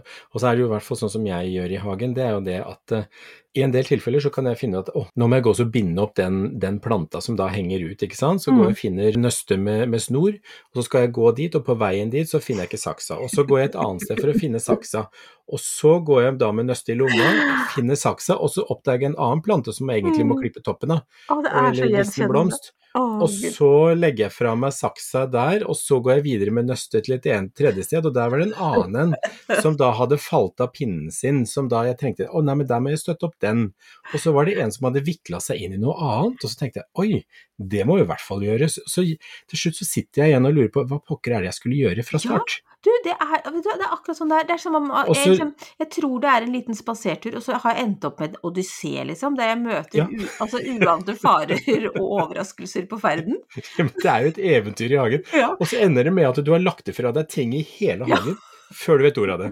er 0.00 0.48
det 0.48 0.64
jo 0.64 0.66
i 0.66 0.72
hvert 0.72 0.82
fall 0.82 0.98
sånn 0.98 1.12
som 1.12 1.26
jeg 1.28 1.52
gjør 1.52 1.76
i 1.76 1.82
hagen, 1.84 2.14
det 2.16 2.24
er 2.24 2.32
jo 2.34 2.40
det 2.48 2.56
at 2.64 2.94
eh, 2.96 3.10
i 3.56 3.62
en 3.64 3.72
del 3.72 3.86
tilfeller 3.88 4.20
så 4.20 4.30
kan 4.34 4.46
jeg 4.50 4.58
finne 4.60 4.82
at 4.82 4.90
å, 4.92 5.06
nå 5.16 5.28
må 5.28 5.38
jeg 5.38 5.44
gå 5.46 5.54
og 5.64 5.70
binde 5.72 6.02
opp 6.04 6.14
den, 6.18 6.58
den 6.60 6.76
planta 6.84 7.22
som 7.24 7.38
da 7.38 7.46
henger 7.52 7.82
ut, 7.88 8.02
ikke 8.04 8.18
sant. 8.18 8.44
Så 8.44 8.52
går 8.52 8.68
jeg 8.68 8.76
og 8.76 8.80
finner 8.82 9.16
nøste 9.22 9.56
med, 9.58 9.86
med 9.92 10.02
snor, 10.04 10.36
og 10.70 10.80
så 10.80 10.84
skal 10.86 11.06
jeg 11.06 11.14
gå 11.16 11.32
dit, 11.40 11.56
og 11.56 11.64
på 11.66 11.76
veien 11.80 12.12
dit 12.12 12.28
så 12.28 12.40
finner 12.44 12.66
jeg 12.66 12.74
ikke 12.74 12.82
saksa. 12.84 13.18
Og 13.22 13.32
så 13.32 13.46
går 13.48 13.62
jeg 13.62 13.72
et 13.72 13.80
annet 13.86 14.04
sted 14.06 14.20
for 14.20 14.32
å 14.32 14.36
finne 14.36 14.60
saksa. 14.62 15.06
Og 15.46 15.62
så 15.62 15.96
går 16.02 16.22
jeg 16.24 16.38
da 16.42 16.52
med 16.52 16.66
nøste 16.68 16.92
i 16.92 16.98
lomma, 16.98 17.28
finner 17.74 17.98
saksa, 17.98 18.36
og 18.36 18.50
så 18.50 18.64
oppdager 18.66 19.06
jeg 19.06 19.12
en 19.14 19.20
annen 19.28 19.42
plante 19.46 19.72
som 19.72 19.88
jeg 19.90 20.02
egentlig 20.02 20.26
må 20.26 20.36
Mm. 20.36 20.42
klippe 20.42 20.62
toppen 20.66 20.90
av. 20.96 21.04
Å, 21.30 21.40
det 21.42 21.52
er 21.52 21.54
så 21.54 21.66
Eller 21.70 21.86
en 21.86 21.94
gjenkjennende. 21.96 22.58
Å, 22.96 23.02
Og 23.24 23.28
så 23.30 23.70
legger 23.96 24.26
jeg 24.26 24.34
fra 24.34 24.54
meg 24.58 24.72
saksa 24.72 25.26
der, 25.30 25.66
og 25.68 25.76
så 25.78 25.98
går 26.02 26.18
jeg 26.18 26.24
videre 26.26 26.54
med 26.56 26.70
nøstet 26.70 27.06
til 27.06 27.16
et 27.16 27.28
en, 27.34 27.48
tredje 27.56 27.84
sted, 27.84 28.06
og 28.08 28.14
der 28.16 28.30
var 28.32 28.40
det 28.40 28.48
en 28.48 28.60
annen 28.68 29.16
en 29.16 29.60
som 29.62 29.76
da 29.78 29.90
hadde 29.98 30.18
falt 30.22 30.62
av 30.64 30.72
pinnen 30.76 31.12
sin, 31.14 31.44
som 31.48 31.68
da 31.72 31.84
jeg 31.88 31.98
tenkte 32.00 32.30
å 32.30 32.42
nei, 32.44 32.56
men 32.60 32.68
der 32.70 32.80
må 32.82 32.94
jeg 32.94 33.02
støtte 33.02 33.28
opp 33.28 33.36
den. 33.44 33.66
Og 34.12 34.22
så 34.22 34.32
var 34.36 34.48
det 34.48 34.56
en 34.62 34.72
som 34.72 34.88
hadde 34.88 35.04
vikla 35.06 35.42
seg 35.44 35.60
inn 35.66 35.76
i 35.76 35.82
noe 35.82 35.96
annet, 35.98 36.40
og 36.40 36.52
så 36.52 36.62
tenkte 36.62 36.82
jeg 36.82 36.88
oi, 37.02 37.42
det 37.56 37.84
må 37.88 38.00
i 38.00 38.06
hvert 38.08 38.24
fall 38.24 38.44
gjøres. 38.46 38.80
Så 38.88 39.04
til 39.04 39.60
slutt 39.60 39.80
så 39.80 39.88
sitter 39.88 40.24
jeg 40.24 40.34
igjen 40.34 40.48
og 40.48 40.56
lurer 40.56 40.72
på 40.72 40.86
hva 40.88 41.00
pokker 41.04 41.36
er 41.36 41.44
det 41.44 41.52
jeg 41.52 41.60
skulle 41.60 41.82
gjøre 41.84 42.06
fra 42.06 42.22
start? 42.22 42.60
Du, 42.86 42.90
det 43.04 43.14
er, 43.16 43.32
vet 43.50 43.64
du, 43.64 43.70
det 43.72 43.82
er 43.82 43.92
akkurat 43.96 44.18
sånn 44.20 44.30
der. 44.30 44.44
Det 44.46 44.54
er 44.54 44.62
som 44.62 44.76
om 44.78 44.86
jeg, 44.92 45.10
Også- 45.12 45.30
liksom, 45.32 45.52
jeg 45.82 45.88
tror 45.96 46.16
det 46.22 46.30
er 46.32 46.46
en 46.46 46.52
liten 46.54 46.76
spasertur, 46.78 47.36
og 47.40 47.42
så 47.42 47.58
har 47.64 47.74
jeg 47.74 47.84
endt 47.88 48.04
opp 48.06 48.20
med 48.22 48.34
en 48.36 48.40
odyssé, 48.50 48.92
liksom, 49.10 49.36
der 49.40 49.50
jeg 49.52 49.58
møter 49.64 49.98
Ja. 49.98 50.06
u, 50.06 50.26
altså, 50.44 50.60
uante 50.76 51.16
farer 51.18 51.88
og 51.90 52.02
overraskelser 52.20 52.86
på 52.90 53.00
ferden. 53.02 53.40
Det 54.02 54.04
er 54.06 54.22
jo 54.22 54.28
et 54.34 54.38
eventyr 54.38 54.92
i 54.94 55.00
hagen. 55.02 55.24
Ja. 55.34 55.48
Og 55.58 55.66
så 55.66 55.80
ender 55.82 56.04
det 56.06 56.12
med 56.14 56.28
at 56.30 56.44
du 56.44 56.52
har 56.52 56.62
lagt 56.62 56.86
ifra 56.92 57.12
deg 57.12 57.28
ting 57.28 57.54
i 57.58 57.62
hele 57.62 58.06
Ja. 58.06 58.16
hagen 58.22 58.36
før 58.74 58.98
du 58.98 59.04
vet 59.06 59.18
ordet 59.22 59.34
av 59.34 59.42
det. 59.44 59.50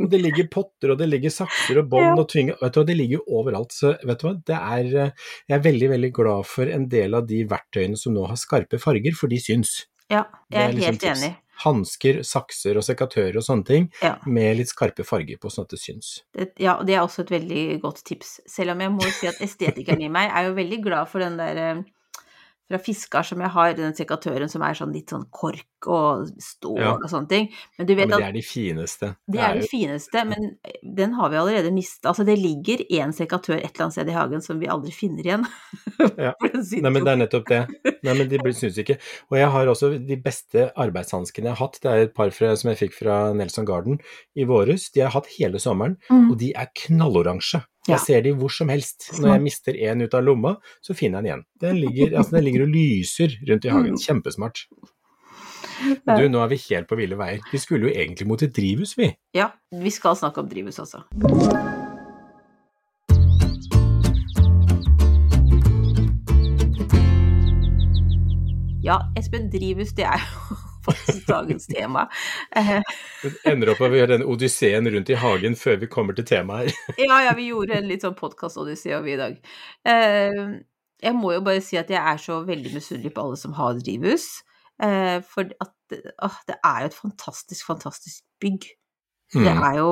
Og 0.00 0.08
det 0.10 0.18
ligger 0.20 0.48
potter, 0.52 0.90
og 0.92 0.98
det 1.00 1.06
ligger 1.08 1.30
sakser 1.32 1.78
og 1.82 1.88
bånd 1.92 2.04
Ja. 2.04 2.14
og 2.20 2.28
tvinger 2.28 2.56
Vet 2.60 2.72
du 2.74 2.80
hva, 2.80 2.86
det 2.86 2.96
ligger 2.96 3.20
overalt. 3.28 3.72
Så 3.76 3.92
vet 4.04 4.18
du 4.20 4.26
hva, 4.28 4.34
det 4.44 4.56
er 4.56 5.12
Jeg 5.48 5.54
er 5.58 5.62
veldig, 5.64 5.88
veldig 5.90 6.12
glad 6.16 6.46
for 6.46 6.64
en 6.68 6.88
del 6.88 7.14
av 7.14 7.26
de 7.28 7.44
verktøyene 7.44 7.96
som 8.00 8.12
nå 8.16 8.26
har 8.28 8.36
skarpe 8.36 8.80
farger, 8.80 9.12
for 9.16 9.28
de 9.28 9.36
syns. 9.36 9.86
Ja, 10.10 10.24
jeg 10.50 10.58
jeg 10.58 10.62
er 10.62 10.72
liksom 10.72 10.86
helt 10.90 11.00
tips. 11.00 11.22
enig. 11.22 11.36
Hansker, 11.64 12.22
sakser 12.26 12.76
og 12.80 12.84
sekatører 12.86 13.36
og 13.40 13.44
sånne 13.46 13.66
ting 13.68 13.88
Ja. 14.02 14.16
med 14.26 14.56
litt 14.56 14.68
skarpe 14.72 15.04
farger 15.04 15.36
på, 15.40 15.50
sånn 15.52 15.64
at 15.68 15.70
det 15.76 15.80
syns. 15.82 16.10
Det, 16.36 16.52
ja, 16.58 16.78
og 16.80 16.86
det 16.86 16.94
er 16.96 17.02
også 17.04 17.22
et 17.26 17.30
veldig 17.36 17.64
godt 17.82 18.04
tips. 18.04 18.40
Selv 18.48 18.72
om 18.74 18.80
jeg 18.80 18.90
må 18.96 19.02
si 19.12 19.26
at 19.30 19.40
estetikeren 19.44 20.02
i 20.02 20.08
meg 20.12 20.30
er 20.32 20.48
jo 20.48 20.54
veldig 20.58 20.82
glad 20.84 21.08
for 21.08 21.20
den 21.20 21.36
der 21.40 21.56
eh, 21.64 21.82
fra 22.70 22.78
Fiskar 22.78 23.26
som 23.26 23.40
jeg 23.42 23.50
har, 23.50 23.72
den 23.74 23.96
sekatøren 23.98 24.48
som 24.52 24.62
er 24.62 24.76
sånn 24.78 24.92
litt 24.94 25.10
sånn 25.10 25.26
kork 25.34 25.66
og 25.90 26.28
stål 26.38 26.78
Ja. 26.78 26.92
og 26.94 27.06
sånne 27.10 27.28
ting. 27.28 27.48
Men 27.78 27.86
du 27.88 27.92
Ja, 27.94 28.06
men 28.06 28.18
det 28.20 28.26
er 28.28 28.32
de 28.36 28.42
fineste. 28.44 29.08
det 29.26 29.40
er 29.40 29.54
de 29.58 29.66
fineste, 29.66 30.22
men 30.28 30.56
den 30.84 31.14
har 31.16 31.30
vi 31.32 31.36
allerede 31.40 31.72
mistet. 31.72 32.04
Altså 32.06 32.24
det 32.28 32.38
ligger 32.38 32.84
én 32.92 33.12
sekatør 33.16 33.56
et 33.58 33.72
eller 33.74 33.86
annet 33.88 33.92
sted 33.96 34.08
i 34.08 34.12
hagen 34.16 34.40
som 34.44 34.60
vi 34.60 34.66
aldri 34.68 34.92
finner 34.92 35.24
igjen. 35.24 35.46
Ja. 36.16 36.32
Nei, 36.40 36.90
men 36.90 37.02
det 37.04 37.12
er 37.14 37.20
nettopp 37.24 37.48
det. 37.48 37.62
Nei, 38.04 38.14
men 38.14 38.28
De 38.28 38.38
blir- 38.38 38.54
syns 38.54 38.78
ikke. 38.78 38.98
Og 39.32 39.38
jeg 39.38 39.48
har 39.50 39.66
også 39.66 39.90
de 40.06 40.16
beste 40.16 40.70
arbeidshanskene 40.76 41.50
jeg 41.50 41.56
har 41.56 41.66
hatt. 41.66 41.80
Det 41.82 41.90
er 41.90 42.02
et 42.06 42.14
par 42.14 42.30
fra, 42.30 42.54
som 42.56 42.70
jeg 42.70 42.78
fikk 42.90 42.94
fra 43.00 43.32
Nelson 43.34 43.64
Garden 43.66 43.98
i 44.36 44.44
våres. 44.44 44.90
De 44.92 45.00
har 45.00 45.10
jeg 45.10 45.16
hatt 45.16 45.32
hele 45.38 45.58
sommeren, 45.58 45.96
Mm. 46.10 46.30
og 46.30 46.38
de 46.38 46.52
er 46.54 46.68
knalloransje. 46.76 47.64
Ja. 47.88 47.94
Jeg 47.94 48.00
ser 48.04 48.24
de 48.26 48.32
hvor 48.36 48.52
som 48.52 48.68
helst. 48.68 49.06
Når 49.16 49.38
jeg 49.38 49.42
mister 49.46 49.76
en 49.88 50.04
ut 50.04 50.14
av 50.16 50.24
lomma, 50.26 50.54
så 50.84 50.92
finner 50.96 51.18
jeg 51.18 51.22
den 51.22 51.30
igjen. 51.30 51.44
Den 51.62 51.78
ligger, 51.80 52.16
altså, 52.20 52.36
den 52.36 52.44
ligger 52.44 52.66
og 52.66 52.74
lyser 52.74 53.36
rundt 53.48 53.64
i 53.64 53.72
hagen. 53.72 53.94
Mm. 53.96 54.02
Kjempesmart. 54.04 54.66
Du, 55.80 56.26
nå 56.28 56.42
er 56.44 56.50
vi 56.52 56.60
helt 56.68 56.90
på 56.90 56.98
ville 57.00 57.16
veier. 57.16 57.40
Vi 57.48 57.60
skulle 57.62 57.88
jo 57.88 57.94
egentlig 57.94 58.28
mot 58.28 58.42
et 58.44 58.52
drivhus, 58.52 58.92
vi. 59.00 59.08
Ja, 59.36 59.48
vi 59.72 59.92
skal 59.94 60.18
snakke 60.20 60.44
om 60.44 60.50
drivhus 60.50 60.76
også. 60.82 61.06
Ja, 68.84 69.00
Espen, 69.16 69.48
drivhus 69.52 69.96
det 69.96 70.04
er 70.08 70.20
jo 70.20 70.68
dagens 71.30 71.66
tema. 71.70 72.06
Eh, 72.56 72.80
Det 73.22 73.32
ender 73.52 73.72
opp 73.74 73.80
med 73.84 73.94
å 73.96 74.00
gjøre 74.00 74.16
den 74.18 74.26
odysseen 74.26 74.88
rundt 74.94 75.12
i 75.12 75.18
hagen 75.20 75.56
før 75.58 75.78
vi 75.82 75.88
kommer 75.92 76.16
til 76.18 76.26
temaet 76.28 76.70
her. 76.72 76.98
Ja, 77.08 77.20
ja, 77.28 77.34
vi 77.38 77.48
gjorde 77.50 77.78
en 77.78 77.88
litt 77.90 78.04
sånn 78.06 78.16
podkast-odyssé 78.18 78.94
over 78.98 79.12
i 79.12 79.18
dag. 79.20 79.38
Eh, 79.88 80.42
jeg 81.00 81.16
må 81.16 81.32
jo 81.36 81.40
bare 81.46 81.62
si 81.64 81.78
at 81.80 81.88
jeg 81.92 82.00
er 82.00 82.18
så 82.20 82.42
veldig 82.44 82.74
misunnelig 82.76 83.14
på 83.16 83.22
alle 83.24 83.38
som 83.40 83.54
har 83.56 83.78
drivhus. 83.80 84.28
Eh, 84.82 85.18
for 85.28 85.48
at 85.60 85.74
å, 86.22 86.28
det 86.48 86.56
er 86.64 86.84
jo 86.84 86.90
et 86.92 86.98
fantastisk, 87.00 87.66
fantastisk 87.68 88.22
bygg. 88.40 88.68
Det 89.30 89.46
Mm. 89.46 89.60
er 89.62 89.74
jo 89.78 89.90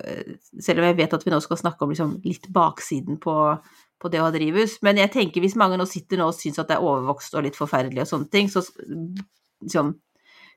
eh, 0.00 0.28
Selv 0.64 0.80
om 0.80 0.86
jeg 0.86 0.96
vet 0.96 1.12
at 1.12 1.24
vi 1.26 1.30
nå 1.30 1.40
skal 1.44 1.58
snakke 1.60 1.84
om 1.84 1.90
liksom 1.92 2.14
litt 2.24 2.46
baksiden 2.48 3.18
på, 3.20 3.34
på 4.00 4.08
det 4.08 4.22
å 4.22 4.24
ha 4.24 4.32
drivhus, 4.32 4.78
men 4.86 4.96
jeg 4.96 5.10
tenker 5.12 5.44
hvis 5.44 5.58
mange 5.60 5.76
nå 5.76 5.84
sitter 5.84 6.16
nå 6.16 6.30
og 6.30 6.38
syns 6.38 6.56
at 6.62 6.70
det 6.70 6.78
er 6.78 6.86
overvokst 6.88 7.36
og 7.36 7.44
litt 7.44 7.58
forferdelig 7.58 8.06
og 8.06 8.08
sånne 8.14 8.30
ting, 8.32 8.48
så 8.48 8.62
liksom 9.60 9.92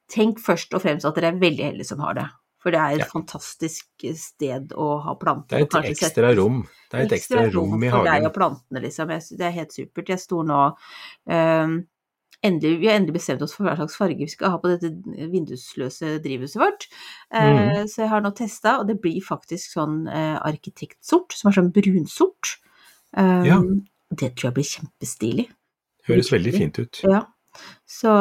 Tenk 0.10 0.42
først 0.42 0.74
og 0.74 0.84
fremst 0.84 1.06
at 1.06 1.18
dere 1.18 1.34
er 1.34 1.42
veldig 1.42 1.66
heldige 1.72 1.92
som 1.92 2.02
har 2.06 2.18
det. 2.18 2.30
For 2.60 2.76
det 2.76 2.80
er 2.80 2.96
et 2.98 3.06
Ja. 3.06 3.06
fantastisk 3.06 3.86
sted 4.16 4.74
å 4.76 5.02
ha 5.04 5.16
planter. 5.16 5.64
Det 5.64 5.74
er 5.74 5.80
et 5.80 5.96
ekstra 5.96 6.36
rom. 6.36 6.68
Det 6.92 7.00
er 7.00 7.06
et 7.06 7.16
ekstra 7.16 7.46
rom 7.54 7.84
i 7.84 7.90
for 7.90 8.04
deg 8.04 8.12
hagen. 8.12 8.26
og 8.26 8.34
plantene, 8.34 8.82
liksom. 8.84 9.08
Det 9.08 9.46
er 9.48 9.52
helt 9.52 9.72
supert. 9.72 10.10
Jeg 10.10 10.20
sto 10.20 10.44
nå 10.44 10.76
ehm, 11.30 11.86
endelig, 12.44 12.80
Vi 12.80 12.88
har 12.88 13.00
endelig 13.00 13.14
bestemt 13.14 13.42
oss 13.42 13.54
for 13.54 13.64
hva 13.64 13.76
slags 13.78 13.96
farge 13.96 14.18
vi 14.18 14.28
skal 14.28 14.52
ha 14.52 14.58
på 14.58 14.68
dette 14.68 14.92
vindusløse 15.32 16.20
drivhuset 16.24 16.60
vårt. 16.60 16.88
Uh, 17.34 17.84
mm. 17.84 17.88
Så 17.88 18.04
jeg 18.04 18.10
har 18.10 18.22
nå 18.22 18.32
testa, 18.36 18.80
og 18.80 18.88
det 18.88 19.00
blir 19.02 19.22
faktisk 19.22 19.72
sånn 19.72 20.08
uh, 20.08 20.40
arkitektsort, 20.44 21.32
som 21.32 21.50
er 21.50 21.60
sånn 21.60 21.72
brunsort. 21.72 22.58
Um, 23.16 23.46
Ja. 23.46 23.62
Det 24.10 24.34
tror 24.36 24.50
jeg 24.50 24.54
blir 24.56 24.66
kjempestilig. 24.66 25.50
Høres 26.10 26.32
veldig 26.34 26.54
fint 26.56 26.80
ut. 26.80 27.00
Ja. 27.06 27.28
Så, 27.90 28.12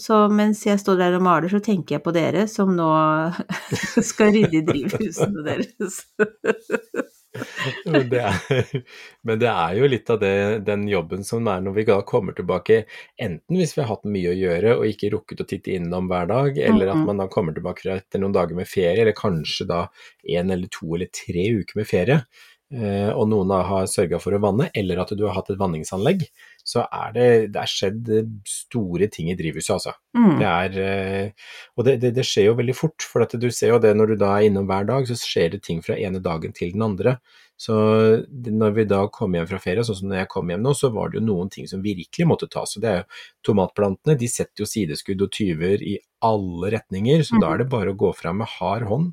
så 0.00 0.22
mens 0.32 0.62
jeg 0.66 0.80
står 0.80 0.96
der 0.98 1.16
og 1.18 1.22
maler, 1.26 1.48
så 1.52 1.60
tenker 1.62 1.98
jeg 1.98 2.04
på 2.04 2.14
dere 2.16 2.46
som 2.50 2.72
nå 2.76 2.88
skal 4.10 4.32
rydde 4.34 4.56
i 4.60 4.64
drivhusene 4.66 5.44
deres. 5.46 6.00
Men 7.86 8.10
det, 8.12 8.18
er, 8.20 8.82
men 9.24 9.38
det 9.40 9.48
er 9.48 9.76
jo 9.78 9.86
litt 9.88 10.10
av 10.12 10.18
det, 10.20 10.32
den 10.66 10.82
jobben 10.90 11.22
som 11.24 11.46
er 11.48 11.62
når 11.64 11.76
vi 11.78 11.84
kommer 12.04 12.36
tilbake, 12.36 12.82
enten 13.16 13.56
hvis 13.56 13.72
vi 13.72 13.80
har 13.80 13.88
hatt 13.94 14.04
mye 14.04 14.34
å 14.34 14.36
gjøre 14.36 14.74
og 14.76 14.84
ikke 14.90 15.12
rukket 15.14 15.40
å 15.40 15.46
titte 15.48 15.72
innom 15.78 16.10
hver 16.12 16.28
dag, 16.28 16.58
eller 16.60 16.92
at 16.92 17.00
Mhm. 17.00 17.06
man 17.08 17.22
da 17.24 17.28
kommer 17.32 17.56
tilbake 17.56 17.88
etter 17.88 18.20
noen 18.20 18.36
dager 18.36 18.54
med 18.58 18.68
ferie, 18.68 19.00
eller 19.00 19.16
kanskje 19.16 19.64
da 19.66 19.86
en 20.28 20.50
eller 20.52 20.68
to 20.68 20.92
eller 20.94 21.08
tre 21.08 21.46
uker 21.56 21.80
med 21.80 21.88
ferie, 21.88 22.20
og 22.72 23.26
noen 23.28 23.50
har 23.68 23.88
sørga 23.90 24.20
for 24.22 24.32
å 24.32 24.40
vanne, 24.40 24.70
eller 24.74 25.02
at 25.02 25.12
du 25.16 25.26
har 25.26 25.36
hatt 25.36 25.50
et 25.52 25.60
vanningsanlegg, 25.60 26.24
så 26.64 26.84
er 26.86 27.14
det, 27.16 27.28
det 27.54 27.60
er 27.62 27.70
skjedd 27.70 28.10
eh, 28.14 28.28
store 28.48 29.08
ting 29.12 29.32
i 29.32 29.36
drivhuset, 29.38 29.74
altså. 29.74 29.94
Mm. 30.16 30.34
Det 30.38 30.48
er, 30.48 30.76
eh, 30.86 31.54
og 31.76 31.86
det, 31.88 31.96
det, 32.04 32.12
det 32.18 32.26
skjer 32.26 32.48
jo 32.48 32.58
veldig 32.60 32.76
fort, 32.78 33.04
for 33.04 33.24
at 33.24 33.34
du 33.34 33.48
ser 33.50 33.74
jo 33.74 33.80
det 33.82 33.92
når 33.98 34.12
du 34.12 34.20
da 34.22 34.36
er 34.36 34.48
innom 34.48 34.68
hver 34.70 34.86
dag, 34.88 35.08
så 35.08 35.18
skjer 35.18 35.56
det 35.56 35.62
ting 35.66 35.82
fra 35.84 35.98
ene 35.98 36.22
dagen 36.22 36.54
til 36.56 36.74
den 36.74 36.86
andre. 36.86 37.16
Så 37.62 37.74
når 38.32 38.72
vi 38.74 38.84
da 38.90 39.04
kom 39.12 39.34
hjem 39.36 39.46
fra 39.50 39.60
ferie, 39.62 39.84
sånn 39.86 40.00
som 40.00 40.10
når 40.10 40.22
jeg 40.22 40.30
kom 40.32 40.48
hjem 40.50 40.64
nå, 40.64 40.72
så 40.74 40.90
var 40.94 41.10
det 41.10 41.20
jo 41.20 41.26
noen 41.28 41.50
ting 41.52 41.68
som 41.70 41.82
virkelig 41.84 42.26
måtte 42.26 42.48
tas. 42.50 42.74
Og 42.74 42.82
det 42.82 42.90
er 42.90 43.02
jo 43.02 43.20
tomatplantene, 43.50 44.16
de 44.18 44.30
setter 44.30 44.64
jo 44.64 44.70
sideskudd 44.70 45.22
og 45.22 45.34
tyver 45.34 45.82
i 45.86 45.98
alle 46.26 46.72
retninger, 46.74 47.22
så 47.26 47.38
da 47.42 47.52
er 47.52 47.62
det 47.62 47.70
bare 47.70 47.94
å 47.94 47.98
gå 47.98 48.10
fram 48.18 48.40
med 48.42 48.50
hard 48.56 48.86
hånd 48.90 49.12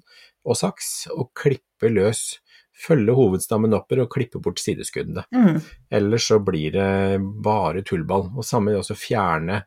og 0.50 0.58
saks 0.58 1.10
og 1.14 1.30
klippe 1.38 1.92
løs. 1.92 2.40
Følge 2.80 3.12
hovedstammen 3.18 3.74
oppover 3.76 4.06
og 4.06 4.12
klippe 4.14 4.40
bort 4.44 4.62
sideskuddene. 4.64 5.26
Mm. 5.36 5.58
Ellers 5.92 6.28
så 6.32 6.38
blir 6.40 6.72
det 6.78 7.20
bare 7.44 7.82
tullball. 7.84 8.30
Og 8.38 8.46
samme 8.48 8.72
også 8.80 8.96
fjerne 8.96 9.62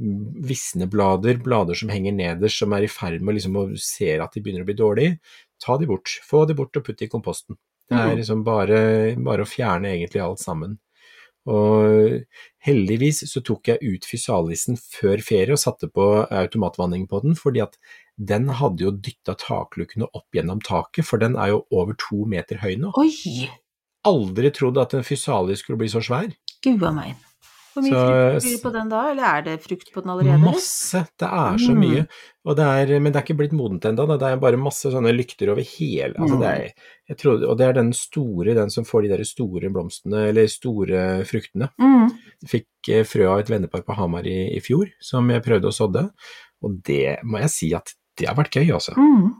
mm, 0.00 0.42
visne 0.48 0.88
blader, 0.90 1.38
blader 1.44 1.78
som 1.78 1.92
henger 1.94 2.16
nederst, 2.16 2.58
som 2.58 2.74
er 2.74 2.88
i 2.88 2.90
ferd 2.90 3.22
med 3.22 3.38
liksom 3.38 3.56
å 3.60 3.66
se 3.78 4.16
at 4.18 4.34
de 4.34 4.42
begynner 4.42 4.66
å 4.66 4.70
bli 4.70 4.74
dårlige. 4.78 5.18
Ta 5.62 5.78
de 5.78 5.86
bort. 5.88 6.10
Få 6.26 6.42
de 6.48 6.58
bort 6.58 6.76
og 6.76 6.84
putt 6.88 7.06
i 7.06 7.08
komposten. 7.12 7.56
Det 7.88 7.94
er 7.96 8.08
Mhm. 8.10 8.16
liksom 8.18 8.42
bare, 8.44 9.14
bare 9.16 9.44
å 9.44 9.46
fjerne 9.46 9.92
egentlig 9.94 10.20
alt 10.20 10.40
sammen. 10.42 10.78
Og 11.46 12.24
heldigvis 12.66 13.22
så 13.30 13.42
tok 13.46 13.70
jeg 13.70 13.94
ut 13.94 14.08
fysialisen 14.08 14.78
før 14.80 15.22
ferie 15.24 15.54
og 15.54 15.62
satte 15.62 15.88
på 15.92 16.06
automatvanning 16.24 17.06
på 17.10 17.22
den, 17.24 17.36
fordi 17.38 17.62
at 17.64 17.78
den 18.16 18.48
hadde 18.58 18.86
jo 18.86 18.94
dytta 18.94 19.36
taklukkene 19.38 20.08
opp 20.08 20.34
gjennom 20.34 20.62
taket, 20.64 21.06
for 21.06 21.22
den 21.22 21.36
er 21.38 21.54
jo 21.54 21.62
over 21.70 21.96
to 22.00 22.24
meter 22.28 22.62
høy 22.62 22.74
nå. 22.80 22.94
Oi! 22.98 23.46
Aldri 24.06 24.52
trodd 24.54 24.78
at 24.78 24.94
en 24.94 25.06
fysialis 25.06 25.64
skulle 25.64 25.80
bli 25.82 25.90
så 25.90 26.02
svær. 26.04 26.30
Gua 26.64 26.92
meg. 26.94 27.25
Hvor 27.76 27.84
mye 27.84 27.92
Så- 27.92 28.06
frukt 28.08 28.42
blir 28.46 28.54
det 28.56 28.62
på 28.62 28.72
den 28.72 28.88
da, 28.88 29.00
eller 29.12 29.24
er 29.28 29.42
det 29.44 29.54
frukt 29.60 29.90
på 29.92 30.00
den 30.02 30.10
allerede? 30.14 30.40
Masse, 30.40 31.02
det 31.20 31.28
er 31.28 31.58
så 31.60 31.74
Mm. 31.74 31.80
mye. 31.84 32.06
Og 32.46 32.56
det 32.56 32.64
er, 32.64 33.00
men 33.00 33.12
det 33.12 33.18
er 33.20 33.26
ikke 33.26 33.36
blitt 33.36 33.52
modent 33.52 33.84
ennå, 33.84 34.06
det 34.18 34.22
er 34.30 34.36
bare 34.40 34.56
masse 34.56 34.88
sånne 34.88 35.12
lykter 35.12 35.50
over 35.52 35.60
hele 35.66 36.14
altså 36.14 36.38
det 36.40 36.48
er, 36.48 36.72
jeg 37.10 37.16
tror, 37.18 37.42
Og 37.50 37.58
det 37.58 37.66
er 37.68 37.72
den 37.74 37.92
store, 37.92 38.54
den 38.54 38.70
som 38.70 38.84
får 38.84 39.02
de 39.02 39.08
der 39.16 39.24
store 39.24 39.68
blomstene, 39.68 40.28
eller 40.30 40.46
store 40.48 41.24
fruktene. 41.26 41.68
Mm. 41.78 42.10
Fikk 42.46 42.66
eh, 42.88 43.02
frø 43.04 43.26
av 43.28 43.40
et 43.40 43.48
vennepar 43.50 43.82
på 43.84 43.94
Hamar 43.96 44.24
i, 44.26 44.56
i 44.56 44.60
fjor, 44.60 44.88
som 45.00 45.28
jeg 45.28 45.42
prøvde 45.44 45.68
å 45.68 45.74
sådde. 45.74 46.10
Og 46.62 46.82
det 46.82 47.18
må 47.24 47.38
jeg 47.40 47.50
si 47.50 47.74
at 47.74 47.92
det 48.16 48.28
har 48.28 48.36
vært 48.38 48.52
gøy, 48.56 48.72
altså. 48.72 48.94
Mm. 48.96 49.34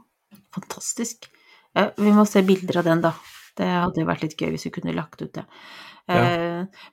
Fantastisk. 0.53 1.27
Ja, 1.75 1.89
vi 1.97 2.11
må 2.15 2.25
se 2.27 2.41
bilder 2.45 2.77
av 2.81 2.83
den, 2.85 3.01
da. 3.01 3.13
Det 3.57 3.65
hadde 3.65 4.01
jo 4.03 4.05
vært 4.05 4.21
litt 4.21 4.37
gøy 4.37 4.51
hvis 4.53 4.67
vi 4.67 4.73
kunne 4.75 4.93
lagt 4.95 5.21
ut 5.21 5.33
det. 5.33 5.45
Eh, 6.09 6.46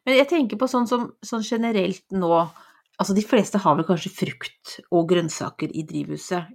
men 0.05 0.16
jeg 0.18 0.29
tenker 0.31 0.61
på 0.61 0.68
sånn 0.70 0.87
som 0.90 1.09
sånn 1.24 1.46
generelt 1.46 2.05
nå 2.14 2.44
Altså, 2.94 3.11
de 3.11 3.24
fleste 3.27 3.59
har 3.59 3.74
vel 3.74 3.87
kanskje 3.88 4.12
frukt 4.14 4.77
og 4.94 5.09
grønnsaker 5.11 5.72
i 5.74 5.83
drivhuset. 5.83 6.53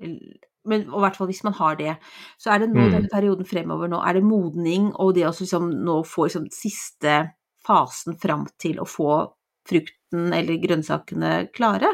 Men 0.72 0.86
i 0.86 1.02
hvert 1.04 1.18
fall 1.20 1.28
hvis 1.28 1.42
man 1.44 1.58
har 1.58 1.76
det, 1.76 1.98
så 2.40 2.54
er 2.54 2.62
det 2.62 2.70
nå 2.72 2.86
Mm. 2.86 2.94
denne 2.94 3.12
perioden 3.12 3.48
fremover 3.50 3.92
nå, 3.92 4.00
er 4.00 4.14
det 4.16 4.24
modning 4.24 4.94
og 4.96 5.16
det 5.16 5.26
å 5.28 5.34
liksom 5.36 5.68
nå 5.84 5.98
få 6.08 6.30
liksom 6.30 6.48
siste 6.48 7.34
fasen 7.68 8.16
fram 8.16 8.48
til 8.58 8.80
å 8.80 8.88
få 8.88 9.34
frukten 9.68 10.32
eller 10.32 10.64
grønnsakene 10.64 11.52
klare? 11.52 11.92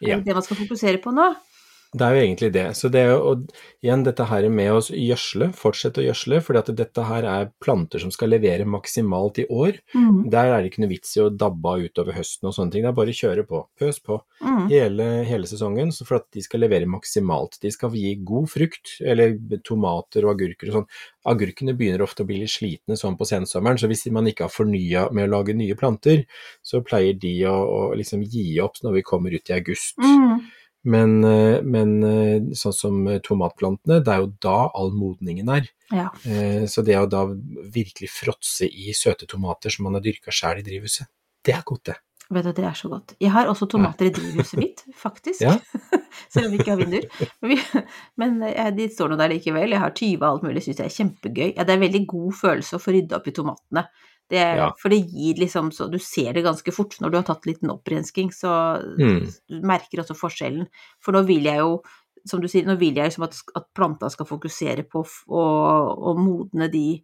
Ja. 0.00 0.16
det 0.18 0.26
det 0.30 0.34
man 0.34 0.46
skal 0.46 0.62
fokusere 0.62 1.02
på 1.02 1.10
nå? 1.10 1.34
Det 1.92 2.06
er 2.06 2.14
jo 2.16 2.20
egentlig 2.22 2.48
det. 2.54 2.64
Så 2.78 2.88
det 2.88 3.02
er 3.04 3.10
jo, 3.10 3.16
og 3.34 3.50
igjen 3.84 4.00
dette 4.06 4.24
her 4.24 4.46
med 4.48 4.70
å 4.72 4.78
gjødsle, 4.80 5.50
fortsette 5.52 6.00
å 6.00 6.06
gjødsle, 6.06 6.38
for 6.40 6.56
dette 6.56 7.04
her 7.04 7.26
er 7.28 7.50
planter 7.60 8.00
som 8.00 8.12
skal 8.14 8.32
levere 8.32 8.64
maksimalt 8.64 9.42
i 9.42 9.44
år. 9.52 9.76
Mm. 9.92 10.22
Der 10.32 10.48
er 10.54 10.62
det 10.62 10.70
ikke 10.70 10.86
noe 10.86 10.92
vits 10.94 11.12
i 11.18 11.20
å 11.20 11.28
dabbe 11.28 11.74
av 11.74 11.84
utover 11.84 12.16
høsten 12.16 12.48
og 12.48 12.56
sånne 12.56 12.72
ting. 12.72 12.86
Det 12.86 12.88
er 12.94 12.96
bare 12.96 13.12
å 13.12 13.18
kjøre 13.18 13.44
på. 13.48 13.60
Pøs 13.76 14.00
på 14.00 14.22
Mm. 14.42 14.68
hele, 14.70 15.04
hele 15.28 15.46
sesongen, 15.46 15.92
så 15.92 16.06
for 16.06 16.16
at 16.16 16.24
de 16.32 16.40
skal 16.42 16.60
levere 16.64 16.88
maksimalt. 16.88 17.60
De 17.60 17.70
skal 17.70 17.92
gi 17.94 18.14
god 18.24 18.48
frukt, 18.50 18.96
eller 19.04 19.36
tomater 19.62 20.24
og 20.24 20.32
agurker 20.34 20.72
og 20.72 20.78
sånn. 20.78 20.88
Agurkene 21.28 21.76
begynner 21.76 22.02
ofte 22.02 22.24
å 22.24 22.26
bli 22.26 22.40
litt 22.40 22.50
slitne 22.50 22.96
sånn 22.98 23.18
på 23.20 23.28
sensommeren, 23.28 23.78
så 23.78 23.86
hvis 23.86 24.08
man 24.10 24.26
ikke 24.26 24.48
har 24.48 24.50
fornya 24.50 25.04
med 25.12 25.28
å 25.28 25.32
lage 25.36 25.54
nye 25.54 25.76
planter, 25.78 26.24
så 26.64 26.80
pleier 26.82 27.14
de 27.20 27.36
å, 27.46 27.54
å 27.54 27.94
liksom 27.94 28.24
gi 28.24 28.58
opp 28.64 28.80
når 28.82 28.98
vi 28.98 29.02
kommer 29.06 29.30
ut 29.36 29.52
i 29.52 29.56
august. 29.60 29.96
Mm. 30.02 30.40
Men, 30.84 31.24
eh, 31.24 31.60
men 31.62 31.90
eh, 32.02 32.54
sånn 32.58 32.74
som 32.74 33.02
tomatplantene, 33.22 34.00
det 34.02 34.10
er 34.10 34.22
jo 34.24 34.32
da 34.42 34.56
all 34.74 34.90
modningen 34.96 35.50
er. 35.54 35.68
Ja. 35.92 36.08
Eh, 36.26 36.64
Så 36.66 36.82
det 36.82 36.96
å 36.98 37.06
da 37.06 37.26
virkelig 37.28 38.10
fråtse 38.10 38.66
i 38.66 38.94
søte 38.96 39.28
tomater 39.30 39.70
som 39.70 39.86
man 39.86 39.94
har 39.98 40.02
dyrka 40.02 40.34
sjøl 40.34 40.58
i 40.58 40.66
drivhuset, 40.66 41.06
det 41.44 41.54
er 41.54 41.62
godt, 41.66 41.84
det. 41.92 41.98
Vet 42.32 42.46
du, 42.48 42.52
det 42.56 42.64
er 42.64 42.76
så 42.78 42.88
godt. 42.88 43.12
Jeg 43.20 43.30
har 43.34 43.48
også 43.50 43.66
tomater 43.68 44.08
i 44.08 44.12
drivhuset 44.14 44.58
mitt, 44.58 44.82
faktisk. 45.04 45.42
Ja. 45.44 45.58
Selv 46.32 46.48
om 46.48 46.54
vi 46.54 46.62
ikke 46.62 46.72
har 46.72 46.80
vinduer. 46.80 47.06
Men, 47.42 47.52
vi, 47.52 47.82
men 48.22 48.38
eh, 48.48 48.70
de 48.74 48.88
står 48.90 49.12
nå 49.12 49.18
der 49.20 49.34
likevel. 49.34 49.74
Jeg 49.74 49.82
har 49.82 49.94
tyva 49.96 50.30
og 50.30 50.38
alt 50.38 50.46
mulig, 50.48 50.64
syns 50.64 50.80
jeg 50.80 50.88
er 50.88 50.96
kjempegøy. 50.96 51.50
Ja, 51.52 51.66
det 51.66 51.74
er 51.74 51.78
en 51.78 51.84
veldig 51.84 52.06
god 52.14 52.38
følelse 52.40 52.78
å 52.78 52.82
få 52.82 52.94
rydda 52.96 53.20
opp 53.20 53.28
i 53.28 53.34
tomatene. 53.36 53.84
Det, 54.30 54.40
Ja. 54.56 54.72
For 54.80 54.88
det 54.88 55.00
gir 55.10 55.34
liksom 55.36 55.70
så 55.72 55.90
Du 55.90 55.98
ser 55.98 56.32
det 56.32 56.44
ganske 56.44 56.72
fort 56.72 56.96
når 57.00 57.10
du 57.10 57.16
har 57.18 57.24
tatt 57.24 57.46
en 57.46 57.52
liten 57.52 57.70
opprensking, 57.70 58.30
så 58.32 58.80
Mm. 58.98 59.26
du 59.48 59.60
merker 59.60 60.00
også 60.00 60.16
forskjellen. 60.16 60.66
For 61.00 61.12
nå 61.12 61.26
vil 61.26 61.44
jeg 61.44 61.58
jo 61.58 61.82
som 62.24 62.40
du 62.40 62.46
sier, 62.46 62.64
nå 62.64 62.76
vil 62.78 62.94
jeg 62.94 63.10
liksom 63.10 63.24
at, 63.24 63.34
at 63.56 63.66
planta 63.74 64.08
skal 64.08 64.26
fokusere 64.26 64.84
på 64.88 65.02
å, 65.28 66.14
modne 66.16 66.70
de 66.70 67.02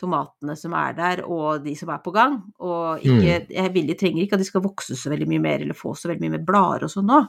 tomatene 0.00 0.56
som 0.58 0.72
er 0.74 0.94
der, 0.96 1.20
og 1.28 1.62
de 1.64 1.74
som 1.76 1.90
er 1.92 2.00
på 2.02 2.12
gang. 2.16 2.38
Og 2.58 3.00
ikke, 3.04 3.36
Mm. 3.46 3.50
jeg 3.54 3.72
vil, 3.74 3.94
trenger 4.00 4.22
ikke 4.24 4.38
at 4.38 4.42
de 4.42 4.48
skal 4.48 4.62
vokse 4.64 4.96
så 4.96 5.10
veldig 5.12 5.28
mye 5.28 5.40
mer, 5.44 5.60
eller 5.60 5.74
få 5.76 5.92
så 5.94 6.08
veldig 6.10 6.20
mye 6.24 6.34
mer 6.38 6.44
blader 6.48 6.84
og 6.88 6.90
sånn 6.94 7.06
nå. 7.06 7.20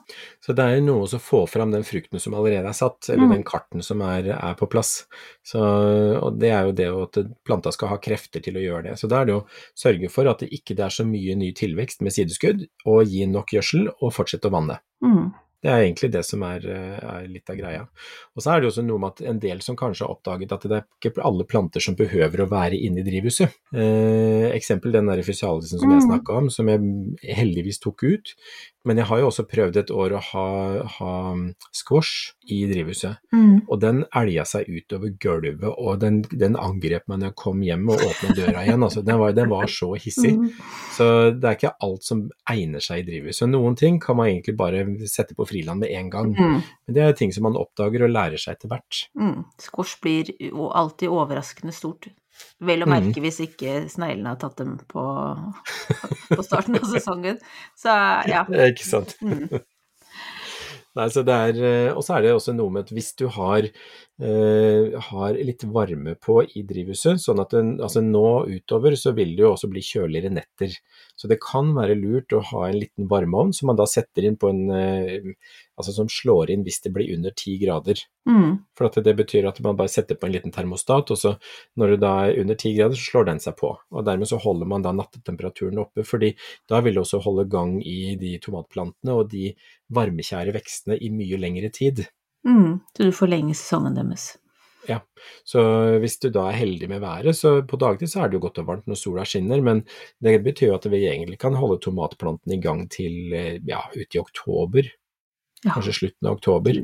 Så 0.42 0.56
det 0.56 0.64
er 0.66 0.78
jo 0.80 0.86
noe 0.88 1.04
å 1.06 1.20
få 1.22 1.44
fram 1.50 1.72
den 1.76 1.84
frukten 1.84 2.20
som 2.20 2.34
allerede 2.34 2.66
er 2.72 2.78
satt, 2.78 3.10
eller 3.10 3.28
Mm. 3.28 3.34
den 3.36 3.44
karten 3.44 3.84
som 3.84 4.02
er, 4.02 4.32
er 4.32 4.56
på 4.56 4.70
plass. 4.70 5.06
Så, 5.44 5.60
og 6.22 6.40
det 6.40 6.52
er 6.52 6.66
jo 6.66 6.72
det 6.72 6.88
at 6.88 7.22
planta 7.44 7.72
skal 7.72 7.90
ha 7.90 7.98
krefter 7.98 8.42
til 8.42 8.56
å 8.56 8.64
gjøre 8.64 8.84
det. 8.84 8.94
Så 9.00 9.08
da 9.10 9.22
er 9.22 9.26
det 9.26 9.36
å 9.36 9.46
sørge 9.76 10.10
for 10.10 10.28
at 10.28 10.40
det 10.40 10.50
ikke 10.52 10.80
er 10.80 10.90
så 10.90 11.04
mye 11.06 11.36
ny 11.36 11.52
tilvekst 11.54 12.02
med 12.02 12.12
sideskudd, 12.14 12.68
og 12.86 13.06
gi 13.06 13.26
nok 13.26 13.48
gjødsel, 13.52 13.88
og 14.02 14.14
fortsette 14.14 14.48
å 14.50 14.52
vanne. 14.52 14.80
Mm. 15.04 15.34
Det 15.62 15.70
er 15.70 15.84
egentlig 15.84 16.10
det 16.14 16.24
som 16.26 16.42
er, 16.48 16.64
er 16.66 17.28
litt 17.30 17.50
av 17.54 17.58
greia. 17.60 17.82
Og 18.34 18.42
så 18.42 18.56
er 18.56 18.62
det 18.64 18.72
også 18.72 18.82
noe 18.86 18.98
med 19.04 19.12
at 19.14 19.22
en 19.30 19.42
del 19.44 19.60
som 19.62 19.76
kanskje 19.78 20.08
har 20.08 20.16
oppdaget 20.16 20.56
at 20.56 20.66
det 20.66 20.80
er 20.80 20.88
ikke 20.98 21.22
alle 21.28 21.46
planter 21.46 21.84
som 21.86 21.98
behøver 22.00 22.42
å 22.42 22.50
være 22.50 22.80
inne 22.82 23.04
i 23.04 23.06
drivhuset. 23.06 23.54
Eh, 23.74 24.48
eksempel 24.56 24.96
den 24.96 25.06
der 25.12 25.22
fysialisen 25.22 25.78
som 25.78 25.94
jeg 25.94 26.02
Mm. 26.02 26.08
snakka 26.10 26.38
om, 26.40 26.50
som 26.50 26.68
jeg 26.72 26.82
heldigvis 27.38 27.80
tok 27.80 28.04
ut. 28.10 28.34
Men 28.84 28.98
jeg 28.98 29.06
har 29.12 29.20
jo 29.22 29.28
også 29.30 29.44
prøvd 29.46 29.76
et 29.78 29.92
år 29.94 30.16
å 30.18 30.20
ha, 30.32 30.46
ha 30.98 31.12
squash 31.72 32.32
i 32.50 32.64
drivhuset, 32.66 33.20
Mm. 33.32 33.62
og 33.70 33.80
den 33.80 34.00
elga 34.18 34.44
seg 34.48 34.66
utover 34.68 35.12
gulvet, 35.22 35.64
og 35.70 36.00
den, 36.02 36.22
den 36.32 36.56
angrep 36.60 37.06
meg 37.08 37.20
når 37.22 37.30
jeg 37.30 37.36
kom 37.40 37.62
hjem 37.64 37.86
og 37.94 38.02
åpna 38.08 38.34
døra 38.36 38.64
igjen. 38.66 38.82
Altså, 38.84 39.04
den, 39.06 39.20
var, 39.22 39.36
den 39.38 39.50
var 39.52 39.70
så 39.72 39.92
hissig. 39.96 40.34
Mm. 40.40 40.50
Så 40.98 41.08
det 41.38 41.48
er 41.48 41.56
ikke 41.60 41.74
alt 41.88 42.04
som 42.04 42.24
egner 42.50 42.84
seg 42.84 43.04
i 43.04 43.08
drivhuset. 43.12 43.48
Noen 43.54 43.78
ting 43.80 44.00
kan 44.04 44.18
man 44.20 44.32
egentlig 44.32 44.58
bare 44.60 44.82
sette 45.08 45.38
på 45.38 45.46
friland 45.48 45.86
med 45.86 45.94
en 45.96 46.10
gang. 46.10 46.34
Mm. 46.34 46.58
Men 46.88 46.98
det 46.98 47.06
er 47.06 47.14
ting 47.22 47.32
som 47.32 47.46
man 47.48 47.60
oppdager 47.62 48.08
og 48.08 48.12
lærer 48.18 48.42
seg 48.42 48.58
etter 48.58 48.74
hvert. 48.74 49.04
Mm. 49.14 49.46
Squash 49.62 50.02
blir 50.02 50.34
alltid 50.52 51.08
overraskende 51.14 51.74
stort. 51.78 52.10
Vel 52.62 52.84
å 52.84 52.88
Mm. 52.90 52.94
merke 52.94 53.22
hvis 53.24 53.40
ikke 53.48 53.90
sneglene 53.90 54.34
har 54.36 54.40
tatt 54.42 54.58
dem 54.62 54.78
på, 54.88 55.04
på 56.30 56.44
starten 56.46 56.76
av 56.78 56.86
sesongen. 56.92 57.40
Så 57.78 57.90
ja. 58.34 58.46
Ikke 58.70 58.86
sant. 58.86 59.16
Mm. 59.22 59.48
Nei, 60.92 61.06
så 61.08 61.22
det 61.24 61.32
er, 61.40 61.60
eh, 61.64 61.90
og 61.96 62.04
så 62.04 62.18
er 62.18 62.26
det 62.26 62.32
også 62.36 62.52
noe 62.52 62.68
med 62.76 62.84
at 62.84 62.90
hvis 62.92 63.14
du 63.16 63.24
har, 63.32 63.64
eh, 63.64 64.90
har 65.08 65.38
litt 65.40 65.64
varme 65.72 66.18
på 66.20 66.42
i 66.44 66.66
drivhuset, 66.68 67.22
sånn 67.24 67.40
at 67.40 67.56
den, 67.56 67.70
altså 67.80 68.04
nå 68.04 68.44
utover 68.52 68.98
så 69.00 69.14
vil 69.16 69.32
det 69.38 69.46
jo 69.46 69.54
også 69.54 69.70
bli 69.72 69.80
kjøligere 69.88 70.34
netter. 70.36 70.76
Så 71.16 71.32
det 71.32 71.40
kan 71.40 71.72
være 71.78 71.96
lurt 71.96 72.36
å 72.36 72.44
ha 72.44 72.66
en 72.68 72.76
liten 72.82 73.08
varmeovn 73.08 73.56
som 73.56 73.72
man 73.72 73.80
da 73.80 73.88
setter 73.88 74.28
inn 74.28 74.36
på 74.42 74.52
en, 74.52 74.62
eh, 74.76 75.32
altså 75.82 75.96
som 75.96 76.10
slår 76.12 76.54
inn 76.54 76.66
hvis 76.66 76.82
det 76.86 76.94
blir 76.96 77.12
under 77.16 77.34
10 77.36 77.58
grader. 77.64 78.02
Mm. 78.30 78.62
For 78.78 79.02
det 79.04 79.16
betyr 79.18 79.48
at 79.50 79.60
man 79.66 79.80
bare 79.80 79.92
setter 79.92 80.20
på 80.20 80.30
en 80.30 80.36
liten 80.36 80.54
termostat, 80.54 81.12
og 81.12 81.20
så 81.20 81.34
når 81.80 81.96
det 81.96 82.00
da 82.04 82.14
er 82.28 82.42
under 82.44 82.58
10 82.58 82.76
grader, 82.78 82.98
så 83.00 83.12
slår 83.12 83.30
den 83.32 83.44
seg 83.44 83.58
på. 83.60 83.74
Og 83.92 84.06
dermed 84.08 84.30
så 84.30 84.40
holder 84.42 84.70
man 84.70 84.86
da 84.86 84.94
nattetemperaturen 84.96 85.82
oppe, 85.84 86.06
fordi 86.08 86.34
da 86.70 86.84
vil 86.86 86.98
det 86.98 87.06
også 87.06 87.24
holde 87.26 87.50
gang 87.52 87.80
i 87.82 88.16
de 88.22 88.38
tomatplantene 88.44 89.18
og 89.18 89.32
de 89.34 89.52
varmekjære 89.94 90.56
vekstene 90.56 91.00
i 91.02 91.12
mye 91.14 91.42
lengre 91.42 91.74
tid. 91.74 92.06
Mm. 92.48 92.80
Så 92.98 93.10
du 93.10 93.12
forlenger 93.16 93.58
sesongen 93.58 93.98
deres. 93.98 94.32
Ja, 94.88 95.00
Så 95.46 95.62
hvis 96.02 96.18
du 96.22 96.30
da 96.34 96.48
er 96.50 96.58
heldig 96.58 96.88
med 96.90 97.04
været, 97.04 97.36
så 97.38 97.60
på 97.68 97.78
dagtid 97.78 98.10
så 98.10 98.24
er 98.24 98.30
det 98.30 98.40
jo 98.40 98.46
godt 98.48 98.62
og 98.64 98.70
varmt 98.70 98.88
når 98.90 98.98
sola 98.98 99.26
skinner, 99.28 99.62
men 99.62 99.84
det 100.24 100.40
betyr 100.46 100.72
jo 100.72 100.78
at 100.80 100.88
vi 100.90 101.04
egentlig 101.06 101.38
kan 101.42 101.58
holde 101.58 101.80
tomatplantene 101.84 102.58
i 102.58 102.62
gang 102.64 102.88
til 102.90 103.36
eh, 103.38 103.60
ja, 103.68 103.84
ut 103.94 104.18
i 104.18 104.22
oktober, 104.22 104.90
Ja, 105.66 105.76
kanskje 105.76 105.94
slutten 106.00 106.28
av 106.28 106.40
oktober. 106.40 106.82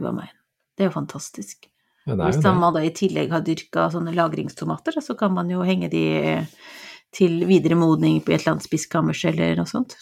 Det 0.78 0.86
er 0.86 0.92
jo 0.92 0.96
fantastisk. 0.96 1.70
Ja, 2.06 2.13
er 2.16 2.28
Hvis 2.30 2.40
jo 2.44 2.54
man 2.56 2.76
da 2.76 2.84
i 2.86 2.94
tillegg 2.96 3.32
har 3.34 3.44
dyrka 3.44 3.90
sånne 3.92 4.13
lagringstomater, 4.16 5.00
så 5.04 5.18
kan 5.20 5.34
man 5.36 5.50
jo 5.52 5.66
henge 5.68 5.90
de 5.92 6.06
til 7.16 7.42
videre 7.48 7.78
modning 7.80 8.22
på 8.22 8.32
et 8.34 8.42
eller 8.42 8.58
annet 8.58 8.68
spiskammers 8.68 9.24
eller 9.28 9.58
noe 9.60 9.70
sånt. 9.70 9.98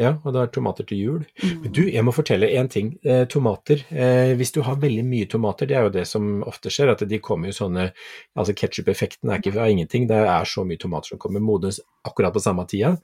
Ja, 0.00 0.14
og 0.24 0.32
det 0.32 0.40
er 0.40 0.52
tomater 0.54 0.86
til 0.88 1.00
jul. 1.00 1.24
Mm. 1.42 1.56
Men 1.64 1.72
du, 1.76 1.80
jeg 1.90 2.04
må 2.06 2.12
fortelle 2.14 2.48
én 2.56 2.70
ting. 2.72 2.94
Eh, 3.04 3.26
tomater. 3.28 3.82
Eh, 3.90 4.32
hvis 4.38 4.54
du 4.54 4.62
har 4.64 4.78
veldig 4.80 5.02
mye 5.04 5.28
tomater, 5.28 5.68
det 5.68 5.76
er 5.76 5.88
jo 5.88 5.92
det 5.98 6.06
som 6.08 6.28
ofte 6.48 6.72
skjer, 6.72 6.94
at 6.94 7.04
de 7.08 7.18
kommer 7.20 7.50
jo 7.50 7.58
sånne 7.58 7.90
Altså 8.38 8.54
ketsjup-effekten 8.56 9.30
er 9.30 9.42
ikke 9.42 9.52
fra 9.58 9.66
ingenting, 9.68 10.06
det 10.08 10.22
er 10.22 10.48
så 10.48 10.64
mye 10.64 10.80
tomater 10.80 11.12
som 11.12 11.20
kommer 11.20 11.42
modnes 11.44 11.82
akkurat 12.06 12.32
på 12.32 12.42
samme 12.42 12.64
tida. 12.70 12.94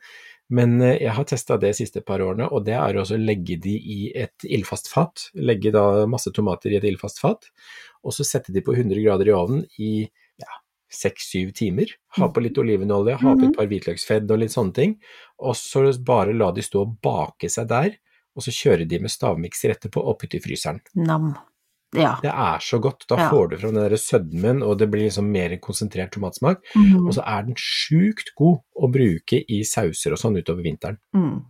Men 0.54 0.76
eh, 0.80 1.00
jeg 1.02 1.14
har 1.16 1.26
testa 1.26 1.56
det 1.58 1.72
de 1.72 1.78
siste 1.80 2.02
par 2.06 2.22
årene, 2.22 2.48
og 2.52 2.66
det 2.68 2.76
er 2.78 2.98
å 3.00 3.06
legge 3.18 3.58
de 3.62 3.74
i 3.76 3.98
et 4.14 4.46
ildfast 4.46 4.90
fat. 4.92 5.28
Legge 5.34 5.72
da 5.74 6.06
masse 6.10 6.30
tomater 6.34 6.72
i 6.72 6.78
et 6.78 6.86
ildfast 6.86 7.20
fat, 7.22 7.48
og 8.06 8.14
så 8.14 8.26
sette 8.26 8.54
de 8.54 8.62
på 8.64 8.76
100 8.76 9.02
grader 9.02 9.30
i 9.30 9.34
ovnen 9.34 9.64
i 9.82 9.92
ja, 10.06 10.60
seks-syv 10.92 11.50
timer. 11.58 11.96
Ha 12.20 12.30
på 12.30 12.44
litt 12.44 12.58
olivenolje, 12.62 13.18
ha 13.22 13.34
på 13.34 13.48
et 13.48 13.58
par 13.58 13.70
hvitløksfedd 13.70 14.30
og 14.30 14.42
litt 14.44 14.54
sånne 14.54 14.76
ting. 14.76 14.96
Og 15.42 15.58
så 15.58 15.88
bare 16.06 16.36
la 16.36 16.52
de 16.54 16.64
stå 16.64 16.86
og 16.86 16.96
bake 17.02 17.50
seg 17.52 17.70
der, 17.72 17.98
og 18.36 18.44
så 18.44 18.54
kjøre 18.54 18.86
de 18.88 19.02
med 19.02 19.12
stavmikser 19.12 19.74
etterpå 19.74 20.02
og 20.02 20.18
putte 20.20 20.38
i 20.38 20.44
fryseren. 20.44 20.82
Nam. 20.94 21.32
Ja. 21.94 22.16
Det 22.22 22.30
er 22.32 22.58
så 22.60 22.78
godt. 22.82 23.06
Da 23.08 23.16
Ja. 23.16 23.30
får 23.30 23.50
du 23.50 23.56
fram 23.58 23.74
den 23.74 23.88
der 23.90 23.96
sødmen, 23.96 24.62
og 24.62 24.78
det 24.78 24.90
blir 24.90 25.04
liksom 25.08 25.30
mer 25.30 25.56
konsentrert 25.58 26.10
tomatsmak. 26.12 26.58
Mm. 26.74 27.06
Og 27.06 27.14
så 27.14 27.22
er 27.26 27.42
den 27.46 27.54
sjukt 27.54 28.34
god 28.36 28.58
å 28.76 28.90
bruke 28.92 29.44
i 29.48 29.62
sauser 29.62 30.12
og 30.12 30.18
sånn 30.18 30.36
utover 30.36 30.62
vinteren. 30.62 30.98
Mm. 31.14 31.44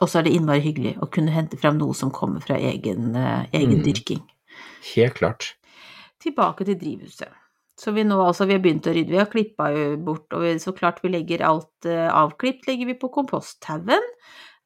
Og 0.00 0.08
så 0.08 0.18
er 0.20 0.22
det 0.28 0.32
innmari 0.36 0.60
hyggelig 0.62 0.98
å 0.98 1.10
kunne 1.10 1.30
hente 1.32 1.56
fram 1.58 1.78
noe 1.78 1.94
som 1.94 2.10
kommer 2.10 2.40
fra 2.40 2.54
egen, 2.56 3.16
eh, 3.16 3.46
egen 3.52 3.80
Mm. 3.80 3.82
dyrking. 3.84 4.22
Helt 4.94 5.14
klart. 5.14 5.54
Tilbake 6.20 6.64
til 6.64 6.76
drivhuset. 6.76 7.28
Så 7.78 7.92
vi 7.94 8.02
nå 8.04 8.18
altså, 8.26 8.44
vi 8.46 8.52
har 8.54 8.60
begynt 8.60 8.86
å 8.86 8.94
rydde, 8.94 9.10
vi 9.10 9.16
har 9.16 9.26
klippa 9.26 9.96
bort, 10.04 10.26
og 10.32 10.40
vi, 10.42 10.54
så 10.58 10.72
klart 10.76 11.00
vi 11.02 11.08
legger 11.10 11.40
alt 11.46 11.86
eh, 11.86 12.08
avklipt, 12.10 12.66
legger 12.66 12.86
vi 12.86 12.94
på 12.94 13.08
komposthaugen. 13.10 14.02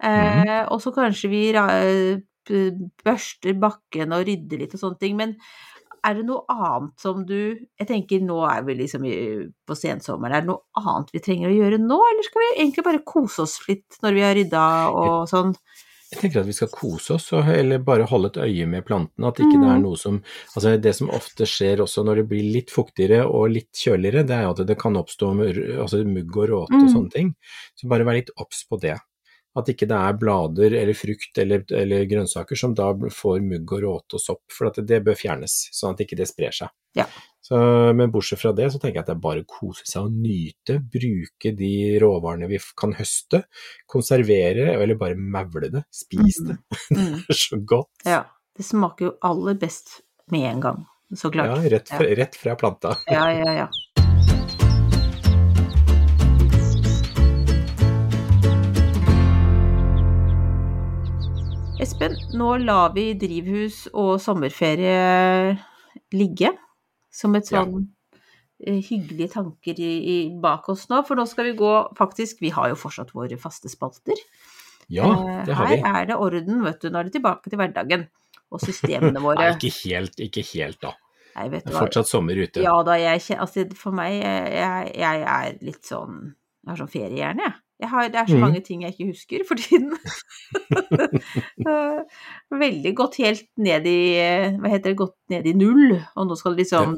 Eh, 0.02 0.64
Og 0.70 0.80
så 0.80 0.92
kanskje 0.94 1.28
vi 1.30 1.52
p- 1.52 2.22
børster 3.04 3.54
bakken 3.60 4.12
og 4.12 4.26
rydder 4.26 4.58
litt 4.58 4.74
og 4.74 4.80
sånne 4.80 4.98
ting, 4.98 5.16
men 5.16 5.36
er 6.04 6.14
det 6.18 6.24
noe 6.26 6.42
annet 6.50 6.98
som 6.98 7.24
du 7.24 7.54
Jeg 7.78 7.86
tenker 7.86 8.20
nå 8.20 8.40
er 8.50 8.62
vi 8.66 8.74
liksom 8.74 9.02
på 9.66 9.76
sensommeren, 9.78 10.34
er 10.34 10.40
det 10.42 10.50
noe 10.50 10.62
annet 10.82 11.12
vi 11.14 11.20
trenger 11.22 11.48
å 11.48 11.54
gjøre 11.54 11.78
nå, 11.78 12.00
eller 12.10 12.22
skal 12.26 12.42
vi 12.42 12.60
egentlig 12.64 12.84
bare 12.84 13.04
kose 13.06 13.42
oss 13.42 13.60
litt 13.68 13.98
når 14.02 14.12
vi 14.18 14.20
har 14.26 14.34
rydda 14.34 14.66
og 14.90 15.28
sånn? 15.30 15.54
Jeg 16.12 16.20
tenker 16.20 16.40
at 16.42 16.46
vi 16.46 16.52
skal 16.52 16.68
kose 16.68 17.14
oss, 17.14 17.32
eller 17.32 17.78
bare 17.78 18.04
holde 18.04 18.28
et 18.28 18.36
øye 18.44 18.66
med 18.68 18.84
plantene. 18.84 19.28
At 19.30 19.38
ikke 19.40 19.56
det 19.62 19.64
er 19.70 19.78
Mm. 19.78 19.82
noe 19.86 19.96
som 19.96 20.18
Altså 20.54 20.76
det 20.78 20.94
som 20.94 21.08
ofte 21.08 21.46
skjer 21.48 21.80
også 21.80 22.04
når 22.04 22.16
det 22.16 22.28
blir 22.28 22.52
litt 22.52 22.68
fuktigere 22.70 23.24
og 23.24 23.48
litt 23.50 23.72
kjøligere, 23.72 24.26
det 24.26 24.36
er 24.36 24.50
at 24.50 24.66
det 24.66 24.76
kan 24.78 24.92
oppstå 24.92 25.30
altså 25.80 26.04
mugg 26.04 26.36
og 26.36 26.48
råte 26.50 26.74
og 26.74 26.82
Mm. 26.82 26.92
sånne 26.92 27.10
ting. 27.10 27.34
Så 27.80 27.88
bare 27.88 28.04
vær 28.04 28.12
litt 28.18 28.28
obs 28.36 28.66
på 28.68 28.78
det. 28.78 28.98
At 29.58 29.68
ikke 29.68 29.84
det 29.90 29.96
er 29.98 30.14
blader 30.16 30.72
eller 30.80 30.96
frukt 30.96 31.38
eller, 31.42 31.64
eller 31.76 32.06
grønnsaker 32.08 32.56
som 32.56 32.72
da 32.78 32.86
får 33.12 33.42
mugg 33.44 33.74
og 33.76 33.82
råte 33.84 34.16
og 34.16 34.22
sopp, 34.22 34.42
for 34.52 34.70
at 34.70 34.78
det 34.88 35.02
bør 35.04 35.18
fjernes, 35.18 35.56
sånn 35.76 35.92
at 35.92 36.00
ikke 36.06 36.16
det 36.16 36.28
sprer 36.30 36.54
seg. 36.56 36.72
Ja. 36.96 37.04
Så, 37.42 37.58
men 37.98 38.12
bortsett 38.14 38.40
fra 38.40 38.52
det, 38.56 38.68
så 38.72 38.78
tenker 38.80 39.00
jeg 39.00 39.04
at 39.04 39.10
det 39.10 39.16
er 39.16 39.24
bare 39.24 39.42
å 39.42 39.48
kose 39.50 39.84
seg 39.88 40.06
og 40.06 40.14
nyte, 40.14 40.78
bruke 40.94 41.52
de 41.58 41.72
råvarene 42.00 42.48
vi 42.48 42.60
kan 42.78 42.94
høste, 42.96 43.42
konservere, 43.90 44.70
eller 44.78 44.96
bare 45.00 45.18
maule 45.18 45.68
det, 45.74 45.84
spis 45.92 46.38
det. 46.48 46.56
Mm. 46.94 47.18
Det 47.26 47.34
er 47.34 47.40
så 47.42 47.58
godt. 47.74 47.92
Ja. 48.08 48.22
Det 48.52 48.66
smaker 48.68 49.06
jo 49.06 49.12
aller 49.24 49.56
best 49.56 50.02
med 50.32 50.44
en 50.44 50.58
gang, 50.60 50.80
så 51.16 51.30
Ja, 51.30 51.32
klart. 51.32 51.64
rett 51.72 51.88
fra, 51.88 52.08
rett 52.20 52.34
fra 52.36 52.56
planta. 52.60 52.90
Ja, 53.08 53.24
ja, 53.32 53.52
ja. 53.62 53.68
Espen, 61.82 62.14
nå 62.38 62.52
lar 62.62 62.92
vi 62.94 63.08
drivhus 63.18 63.88
og 63.90 64.14
sommerferie 64.22 65.56
ligge 66.14 66.52
som 67.10 67.34
et 67.34 67.48
sånn 67.50 67.74
ja 67.82 67.88
hyggelige 68.62 69.32
tanker 69.32 69.78
i, 69.82 69.90
i, 70.06 70.16
bak 70.38 70.68
oss 70.70 70.84
nå, 70.90 71.00
for 71.06 71.18
nå 71.18 71.24
skal 71.26 71.48
vi 71.48 71.54
gå 71.58 71.70
faktisk 71.98 72.44
Vi 72.44 72.52
har 72.54 72.68
jo 72.70 72.76
fortsatt 72.78 73.10
våre 73.10 73.34
faste 73.40 73.66
spalter. 73.66 74.18
Ja, 74.86 75.08
Eh, 75.08 75.44
det 75.46 75.56
har 75.58 75.66
vi. 75.66 75.78
Her 75.82 76.02
er 76.02 76.06
det 76.06 76.16
orden, 76.20 76.62
vet 76.62 76.78
du. 76.82 76.90
Nå 76.90 77.00
er 77.00 77.08
det 77.08 77.16
tilbake 77.16 77.50
til 77.50 77.58
hverdagen 77.58 78.06
og 78.52 78.62
systemene 78.62 79.14
Nei, 79.18 79.24
våre. 79.24 79.48
ikke 79.56 79.72
helt, 79.80 80.20
ikke 80.20 80.44
helt 80.52 80.80
da. 80.84 80.92
Nei, 81.34 81.48
vet 81.48 81.66
Det 81.66 81.74
er 81.74 81.78
fortsatt 81.80 82.10
sommer 82.10 82.38
ute. 82.38 82.62
Ja 82.62 82.76
da, 82.86 82.98
jeg 83.00 83.22
Altså, 83.40 83.66
for 83.78 83.96
meg 83.96 84.20
jeg, 84.20 84.94
jeg 85.00 85.26
er 85.34 85.58
litt 85.64 85.82
sånn 85.88 86.20
Jeg 86.62 86.70
har 86.70 86.82
sånn 86.84 86.92
feriehjerne, 86.92 87.48
jeg. 87.48 87.60
Har, 87.88 88.08
det 88.08 88.18
er 88.20 88.26
så 88.26 88.32
Mhm. 88.36 88.40
mange 88.40 88.60
ting 88.64 88.82
jeg 88.82 88.92
ikke 88.94 89.10
husker 89.12 89.44
for 89.48 89.54
tiden. 89.56 89.96
Veldig 92.62 92.94
gått 92.98 93.18
helt 93.22 93.46
ned 93.56 93.86
i 93.86 93.98
Hva 94.60 94.68
heter 94.72 94.92
det? 94.92 94.98
Gått 95.00 95.16
ned 95.32 95.46
i 95.46 95.54
null. 95.56 95.96
Og 96.16 96.28
nå 96.28 96.36
skal 96.38 96.56
det 96.56 96.64
liksom 96.66 96.96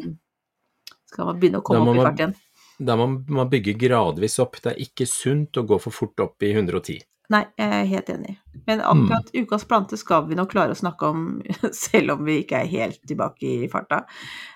Skal 1.10 1.26
man 1.30 1.40
begynne 1.40 1.60
å 1.62 1.66
komme 1.66 1.90
opp 1.90 1.96
i 2.00 2.04
fart 2.08 2.20
igjen. 2.22 2.36
Da 2.84 2.96
må 2.98 3.06
man 3.30 3.50
bygge 3.52 3.76
gradvis 3.78 4.38
opp. 4.42 4.58
Det 4.62 4.72
er 4.74 4.80
ikke 4.82 5.06
sunt 5.06 5.54
å 5.60 5.66
gå 5.66 5.78
for 5.80 5.94
fort 5.94 6.18
opp 6.24 6.42
i 6.42 6.50
110. 6.56 6.98
Nei, 7.32 7.44
jeg 7.56 7.70
er 7.72 7.86
helt 7.88 8.08
enig. 8.12 8.34
Men 8.66 8.80
Mm. 8.80 8.84
akkurat 8.90 9.30
ukas 9.34 9.64
plante 9.64 9.96
skal 9.96 10.26
vi 10.26 10.34
nok 10.34 10.50
klare 10.50 10.70
å 10.74 10.76
snakke 10.76 11.06
om, 11.08 11.42
selv 11.72 12.10
om 12.18 12.24
vi 12.26 12.42
ikke 12.42 12.58
er 12.62 12.66
helt 12.66 13.00
tilbake 13.06 13.64
i 13.64 13.68
farta. 13.68 14.04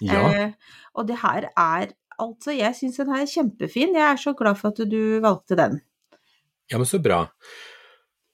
Ja, 0.03 0.29
Eh, 0.29 0.53
og 0.95 1.07
det 1.07 1.17
her 1.23 1.49
er 1.57 1.89
Altså, 2.21 2.51
jeg 2.51 2.75
syns 2.75 2.97
den 2.99 3.07
her 3.15 3.21
er 3.23 3.27
kjempefin. 3.31 3.95
Jeg 3.95 4.03
er 4.03 4.17
så 4.19 4.33
glad 4.37 4.57
for 4.59 4.69
at 4.73 4.81
du 4.91 5.21
valgte 5.23 5.55
den. 5.55 5.81
Ja, 6.71 6.79
men 6.79 6.87
så 6.89 7.01
bra. 7.03 7.25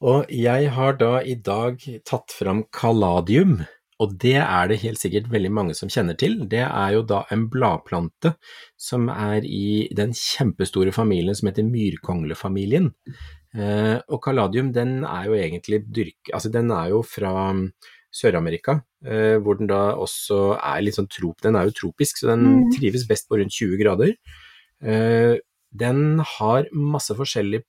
Og 0.05 0.29
jeg 0.33 0.69
har 0.75 0.99
da 1.01 1.15
i 1.23 1.37
dag 1.41 1.81
tatt 2.05 2.35
fram 2.35 2.65
caladium, 2.75 3.63
og 4.03 4.17
det 4.21 4.37
er 4.43 4.69
det 4.69 4.81
helt 4.83 5.01
sikkert 5.01 5.31
veldig 5.33 5.53
mange 5.55 5.77
som 5.79 5.89
kjenner 5.93 6.17
til. 6.19 6.41
Det 6.51 6.65
er 6.67 6.97
jo 6.97 7.05
da 7.09 7.23
en 7.33 7.47
bladplante 7.49 8.35
som 8.77 9.07
er 9.13 9.47
i 9.47 9.87
den 9.97 10.13
kjempestore 10.19 10.93
familien 10.93 11.37
som 11.39 11.49
heter 11.49 11.65
myrkonglefamilien. 11.69 12.91
Eh, 13.55 13.97
og 14.11 14.19
caladium 14.25 14.73
den 14.75 15.05
er 15.07 15.29
jo 15.31 15.37
egentlig 15.39 15.85
dyrk... 15.95 16.33
Altså 16.35 16.51
den 16.53 16.73
er 16.75 16.91
jo 16.91 17.05
fra 17.07 17.53
mm, 17.55 17.69
Sør-Amerika, 18.15 18.81
eh, 19.07 19.37
hvor 19.39 19.61
den 19.61 19.71
da 19.71 19.95
også 19.95 20.59
er 20.59 20.83
litt 20.83 20.99
sånn 20.99 21.09
trop... 21.11 21.39
Den 21.47 21.57
er 21.57 21.71
jo 21.71 21.79
tropisk, 21.85 22.19
så 22.19 22.35
den 22.35 22.45
Mm. 22.51 22.73
trives 22.75 23.07
best 23.09 23.31
på 23.31 23.39
rundt 23.39 23.55
20 23.55 23.79
grader. 23.81 24.17
Eh, 24.83 25.39
den 25.71 26.19
har 26.37 26.67
masse 26.75 27.15
forskjellig 27.15 27.63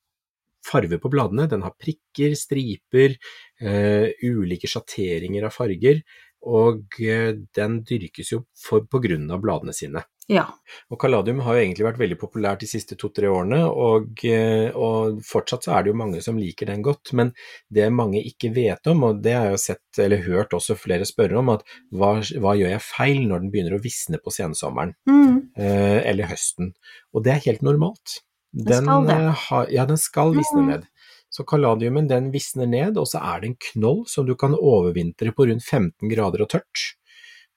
farve 0.65 0.99
på 1.01 1.11
bladene. 1.13 1.47
Den 1.51 1.65
har 1.65 1.75
prikker, 1.79 2.35
striper, 2.39 3.17
eh, 3.61 4.09
ulike 4.25 4.69
sjatteringer 4.71 5.47
av 5.47 5.55
farger, 5.55 6.01
og 6.45 6.99
eh, 7.01 7.31
den 7.57 7.79
dyrkes 7.87 8.33
jo 8.35 8.43
for, 8.59 8.85
på 8.85 9.01
grunn 9.03 9.29
av 9.33 9.41
bladene 9.45 9.73
sine. 9.75 10.03
Ja. 10.29 10.47
Og 10.89 10.97
Caladium 11.01 11.43
har 11.45 11.53
jo 11.53 11.61
egentlig 11.61 11.85
vært 11.85 11.99
veldig 12.01 12.15
populært 12.17 12.63
de 12.63 12.69
siste 12.69 12.95
to-tre 12.97 13.29
årene, 13.29 13.59
og, 13.69 14.23
eh, 14.25 14.71
og 14.73 15.19
fortsatt 15.25 15.67
så 15.67 15.75
er 15.75 15.85
det 15.85 15.91
jo 15.91 15.99
mange 16.01 16.21
som 16.25 16.39
liker 16.41 16.69
den 16.71 16.81
godt. 16.85 17.13
Men 17.17 17.29
det 17.69 17.91
mange 17.93 18.23
ikke 18.25 18.49
vet 18.55 18.89
om, 18.89 19.05
og 19.05 19.21
det 19.25 19.35
har 19.37 19.49
jeg 19.51 19.57
jo 19.57 19.63
sett 19.67 20.01
eller 20.01 20.25
hørt 20.25 20.57
også 20.57 20.77
flere 20.81 21.05
spørre 21.05 21.37
om, 21.41 21.53
at 21.53 21.65
hva, 21.93 22.15
hva 22.41 22.55
gjør 22.57 22.73
jeg 22.73 22.85
feil 22.87 23.21
når 23.29 23.45
den 23.45 23.53
begynner 23.53 23.77
å 23.77 23.83
visne 23.85 24.21
på 24.21 24.33
sensommeren 24.33 24.95
Mm. 25.05 25.41
eller 25.55 26.27
høsten? 26.27 26.73
Og 27.13 27.23
det 27.23 27.35
er 27.35 27.45
helt 27.45 27.61
normalt. 27.65 28.19
Den 28.55 28.87
eh, 29.09 29.31
har, 29.49 29.67
ja, 29.73 29.85
den 29.85 29.97
skal 29.99 30.31
visne 30.35 30.61
Mm. 30.63 30.67
ned. 30.71 30.87
Så 31.29 31.43
kaladiumen 31.43 32.07
den 32.07 32.31
visner 32.31 32.65
ned, 32.65 32.97
og 32.97 33.07
så 33.11 33.19
er 33.19 33.41
det 33.41 33.49
en 33.49 33.57
knoll 33.73 34.05
som 34.07 34.25
du 34.25 34.35
kan 34.39 34.53
overvintre 34.55 35.33
på 35.35 35.49
rundt 35.49 35.63
15 35.67 36.07
grader 36.09 36.41
og 36.45 36.49
tørt. 36.49 36.95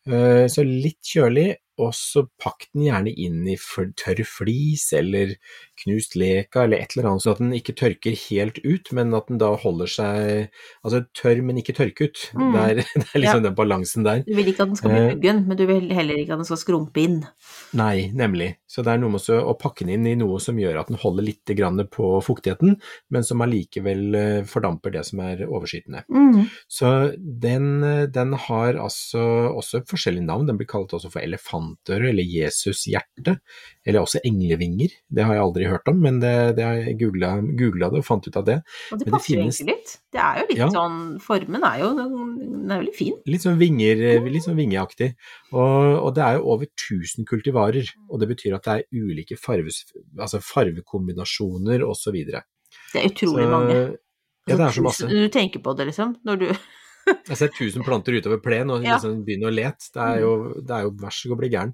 Eh, 0.08 0.48
Så 0.50 0.64
litt 0.66 0.98
kjølig, 1.04 1.56
og 1.78 1.92
så 1.94 2.24
pakk 2.42 2.66
den 2.74 2.88
gjerne 2.88 3.12
inn 3.14 3.46
i 3.46 3.54
tørr 3.94 4.24
flis 4.26 4.92
eller 4.92 5.36
knust 5.82 6.16
leka 6.18 6.66
eller 6.66 6.82
et 6.84 6.94
eller 6.96 7.10
annet, 7.10 7.24
så 7.24 7.34
at 7.34 7.42
den 7.42 7.56
ikke 7.56 7.76
tørker 7.78 8.16
helt 8.28 8.60
ut, 8.64 8.92
men 8.96 9.16
at 9.16 9.30
den 9.30 9.40
da 9.40 9.54
holder 9.58 9.90
seg 9.90 10.16
Altså 10.84 11.02
tørr, 11.16 11.40
men 11.44 11.58
ikke 11.60 11.74
tørke 11.76 12.08
ut. 12.08 12.20
Mm. 12.36 12.52
Det, 12.54 12.62
er, 12.62 12.80
det 13.02 13.06
er 13.12 13.22
liksom 13.22 13.44
den 13.44 13.56
balansen 13.58 14.06
der. 14.06 14.22
Du 14.26 14.34
vil 14.36 14.52
ikke 14.52 14.64
at 14.64 14.72
den 14.72 14.78
skal 14.80 14.94
bli 14.94 14.98
Eh. 14.98 15.14
muggen, 15.14 15.46
men 15.48 15.56
du 15.56 15.64
vil 15.68 15.88
heller 15.94 16.18
ikke 16.18 16.34
at 16.34 16.42
den 16.42 16.48
skal 16.48 16.60
skrumpe 16.60 17.02
inn. 17.02 17.18
Nei, 17.78 18.10
nemlig. 18.16 18.56
Så 18.68 18.82
det 18.84 18.92
er 18.92 19.00
noe 19.00 19.14
med 19.14 19.24
å 19.32 19.54
pakke 19.58 19.86
den 19.86 19.94
inn 19.96 20.08
i 20.10 20.16
noe 20.18 20.38
som 20.42 20.58
gjør 20.60 20.80
at 20.80 20.90
den 20.90 21.00
holder 21.00 21.26
litt 21.26 21.52
grann 21.58 21.80
på 21.92 22.10
fuktigheten, 22.24 22.76
men 23.12 23.26
som 23.26 23.42
allikevel 23.44 24.18
eh, 24.18 24.48
fordamper 24.48 24.92
det 24.94 25.04
som 25.08 25.22
er 25.24 25.44
overskytende. 25.46 26.04
Mm. 26.12 26.48
Så 26.68 26.92
den, 27.16 27.68
eh, 27.86 28.04
den 28.12 28.34
har 28.48 28.78
altså 28.80 29.22
også 29.54 29.82
forskjellige 29.88 30.28
navn. 30.28 30.48
Den 30.50 30.60
blir 30.60 30.68
kalt 30.70 30.94
også 30.96 31.12
for 31.12 31.24
elefantøre 31.24 32.10
eller 32.12 32.28
Jesushjerte, 32.28 33.38
eller 33.86 34.04
også 34.04 34.22
englevinger. 34.28 34.92
Det 35.08 35.24
har 35.24 35.38
jeg 35.38 35.46
aldri 35.46 35.67
hørt 35.72 35.88
om, 35.92 36.00
men 36.00 36.20
det, 36.22 36.32
det 36.56 36.64
jeg 36.64 36.96
googla 37.00 37.90
det 37.92 37.98
og 38.00 38.04
fant 38.06 38.26
ut 38.28 38.36
av 38.40 38.44
det. 38.48 38.56
Og 38.92 38.98
det 39.02 39.08
passer 39.12 39.34
finnes- 39.36 39.60
egentlig 39.60 39.74
litt. 39.76 39.94
Det 40.12 40.20
er 40.24 40.40
jo 40.40 40.46
litt 40.48 40.58
Ja. 40.58 40.68
sånn 40.72 40.98
Formen 41.20 41.62
er 41.68 41.78
jo 41.82 41.90
Den 41.94 42.70
er 42.72 42.80
veldig 42.82 42.94
fin. 42.96 43.14
Litt 43.26 43.42
sånn 43.44 43.58
vinger, 43.60 43.96
litt 44.28 44.44
sånn 44.44 44.56
vingeaktig. 44.56 45.14
Og, 45.52 45.98
og 46.04 46.14
det 46.16 46.24
er 46.24 46.38
jo 46.38 46.44
over 46.54 46.66
1000 46.66 47.24
kultivarer, 47.28 47.88
og 48.10 48.20
det 48.20 48.28
betyr 48.28 48.54
at 48.56 48.64
det 48.64 48.74
er 48.78 48.84
ulike 49.04 49.38
farves, 49.40 49.84
altså 50.18 50.40
farvekombinasjoner 50.44 51.84
osv. 51.86 52.12
Det 52.28 52.42
er 53.00 53.08
utrolig 53.08 53.48
mange. 53.50 53.78
Ja, 54.48 54.56
det 54.56 54.60
er 54.64 54.72
så 54.72 54.80
Altså, 54.80 54.82
masse. 54.82 55.08
Du 55.08 55.28
tenker 55.28 55.60
på 55.60 55.74
det, 55.76 55.86
liksom, 55.90 56.16
når 56.24 56.38
du 56.40 56.46
Jeg 57.28 57.36
ser 57.40 57.50
tusen 57.52 57.84
planter 57.84 58.14
utover 58.16 58.38
plen 58.44 58.70
og 58.72 58.82
liksom 58.84 59.18
begynner 59.26 59.50
å 59.50 59.54
lete. 59.54 59.88
Det 59.94 60.00
er 60.04 60.20
jo, 60.22 60.30
det 60.64 60.74
er 60.76 60.86
jo 60.86 60.92
vær 61.02 61.12
så 61.14 61.28
god 61.30 61.38
bli 61.42 61.50
gæren. 61.52 61.72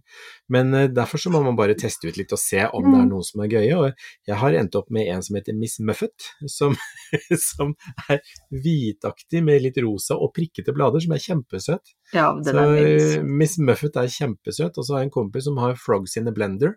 Men 0.50 0.74
uh, 0.74 0.84
derfor 0.90 1.22
så 1.22 1.30
må 1.34 1.40
man 1.44 1.56
bare 1.58 1.76
teste 1.78 2.08
ut 2.10 2.18
litt 2.18 2.32
og 2.34 2.40
se 2.42 2.64
om 2.66 2.84
det 2.90 2.98
er 2.98 3.04
Mm. 3.04 3.10
noen 3.12 3.26
som 3.26 3.42
er 3.44 3.48
gøye. 3.52 3.76
Og 3.78 4.06
jeg 4.30 4.36
har 4.40 4.56
endt 4.58 4.74
opp 4.80 4.90
med 4.94 5.08
en 5.14 5.22
som 5.22 5.36
heter 5.38 5.54
Miss 5.58 5.78
Muffet, 5.80 6.28
som, 6.50 6.74
som 7.50 7.74
er 8.10 8.20
hvitaktig 8.50 9.42
med 9.46 9.62
litt 9.62 9.78
rosa 9.84 10.16
og 10.18 10.32
prikkete 10.36 10.74
blader, 10.74 11.00
som 11.04 11.14
er 11.16 11.22
kjempesøt. 11.22 11.94
Ja, 12.14 12.32
den 12.34 12.54
Så 12.54 12.64
er 12.64 12.82
eh. 13.18 13.22
Miss 13.22 13.58
Muffet 13.58 13.96
er 14.00 14.10
kjempesøt. 14.10 14.76
Og 14.78 14.84
så 14.86 14.94
har 14.96 15.04
jeg 15.04 15.10
en 15.12 15.16
kompis 15.20 15.46
som 15.48 15.58
har 15.62 15.78
Frogs 15.80 16.16
in 16.20 16.28
a 16.28 16.34
Blender. 16.34 16.76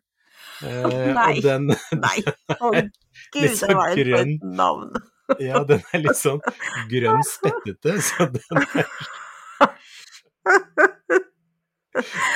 Uh, 0.62 1.14
Nei. 1.18 1.38
og 1.38 1.44
den, 1.46 1.70
Nei, 1.98 2.18
å 2.62 2.72
gud, 2.74 2.90
det 3.34 3.76
var 3.78 3.98
et 3.98 4.44
navn. 4.44 4.96
Ja, 5.40 5.64
den 5.68 5.82
er 5.94 6.04
litt 6.06 6.20
sånn 6.20 6.42
grønn 6.92 7.24
spettete, 7.28 7.98
så 8.02 8.30
den 8.32 8.64
er 8.64 8.86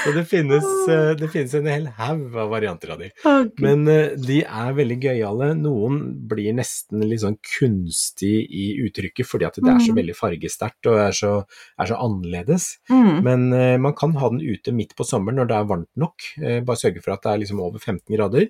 Så 0.02 0.10
det 0.16 0.24
finnes, 0.26 0.66
eh, 0.90 1.12
det 1.20 1.28
finnes 1.30 1.52
en 1.54 1.68
hel 1.70 1.84
haug 2.00 2.34
av 2.42 2.48
varianter 2.50 2.96
av 2.96 3.02
de. 3.04 3.12
Men 3.62 3.84
eh, 3.92 4.16
de 4.18 4.40
er 4.42 4.72
veldig 4.74 4.98
gøyale. 5.04 5.52
Noen 5.60 6.00
blir 6.32 6.56
nesten 6.58 7.04
litt 7.06 7.22
sånn 7.22 7.38
kunstig 7.46 8.32
i 8.50 8.64
uttrykket 8.82 9.30
fordi 9.30 9.46
at 9.46 9.60
det 9.62 9.70
er 9.70 9.78
så 9.86 9.92
Mhm. 9.94 10.00
veldig 10.00 10.16
fargesterkt 10.18 10.90
og 10.90 10.98
er 11.04 11.14
så, 11.14 11.34
er 11.78 11.86
så 11.92 12.00
annerledes. 12.02 12.66
Mm. 12.90 13.22
Men 13.22 13.54
eh, 13.54 13.78
man 13.78 13.94
kan 13.94 14.18
ha 14.18 14.30
den 14.34 14.42
ute 14.42 14.74
midt 14.74 14.96
på 14.98 15.06
sommeren 15.06 15.38
når 15.38 15.48
det 15.54 15.58
er 15.60 15.70
varmt 15.70 15.94
nok. 15.96 16.18
Bare 16.66 16.82
sørge 16.82 17.04
for 17.06 17.14
at 17.14 17.22
det 17.22 17.32
er 17.36 17.38
liksom 17.46 17.62
over 17.62 17.78
15 17.78 18.18
grader. 18.18 18.50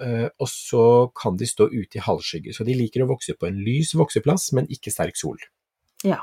Eh, 0.00 0.28
og 0.40 0.48
så 0.48 0.84
kan 1.18 1.36
de 1.36 1.48
stå 1.48 1.68
ute 1.72 2.00
i 2.00 2.04
halvskygge. 2.04 2.54
Så 2.56 2.64
de 2.68 2.76
liker 2.78 3.04
å 3.04 3.10
vokse 3.10 3.36
på 3.38 3.48
en 3.48 3.60
lys 3.62 3.92
vokseplass, 3.98 4.50
men 4.56 4.70
ikke 4.72 4.92
sterk 4.94 5.18
sol. 5.20 5.40
Ja. 6.06 6.22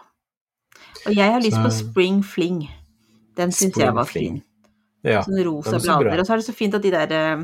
Og 1.06 1.14
jeg 1.14 1.36
har 1.36 1.44
lyst 1.44 1.60
på 1.62 1.72
Spring 1.74 2.24
Fling. 2.26 2.64
Den 3.38 3.54
syns 3.56 3.78
jeg 3.80 3.96
var 3.96 4.10
fin. 4.10 4.42
Ja, 5.06 5.22
Sånne 5.24 5.46
rosa 5.48 5.78
så 5.80 5.86
bra. 5.86 6.02
blader. 6.02 6.24
Og 6.24 6.28
så 6.28 6.36
er 6.36 6.42
det 6.42 6.50
så 6.50 6.56
fint 6.56 6.76
at 6.76 6.84
de 6.84 6.92
der 6.92 7.14
eh, 7.16 7.44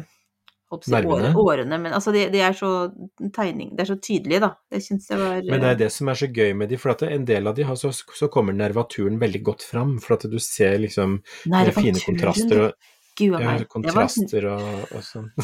holdt 0.71 0.81
på 0.83 0.89
å 0.89 0.89
si 0.89 0.95
Nervene. 0.95 1.29
årene 1.39 1.77
Men 1.79 1.93
altså, 1.95 2.11
de, 2.11 2.25
de 2.33 2.41
er 2.43 2.57
så 2.57 2.71
tegning 3.35 3.69
Det 3.75 3.85
er 3.85 3.89
så 3.93 3.97
tydelige, 4.01 4.41
da. 4.43 4.49
Det 4.71 4.81
syns 4.83 5.07
jeg 5.11 5.21
var 5.21 5.37
Men 5.45 5.63
det 5.63 5.69
er 5.69 5.79
det 5.85 5.91
som 5.95 6.11
er 6.11 6.19
så 6.19 6.27
gøy 6.27 6.51
med 6.59 6.73
de, 6.73 6.79
for 6.81 6.91
at 6.91 7.05
en 7.07 7.27
del 7.29 7.47
av 7.47 7.55
de 7.55 7.67
har 7.69 7.79
så, 7.79 7.93
så 7.95 8.29
kommer 8.33 8.57
nervaturen 8.57 9.21
veldig 9.21 9.43
godt 9.51 9.63
fram. 9.63 9.95
For 10.03 10.17
at 10.17 10.27
du 10.31 10.35
ser 10.43 10.81
liksom 10.83 11.21
eh, 11.47 11.71
fine 11.75 12.01
kontraster 12.01 12.65
og, 12.67 12.91
Gud 13.15 13.35
a 13.37 13.39
ja, 13.39 13.47
meg. 13.47 13.61
Det 13.61 13.63
var 13.63 13.69
kontraster 13.71 14.47
og, 14.51 14.81
og 14.91 15.03
sånn. 15.05 15.29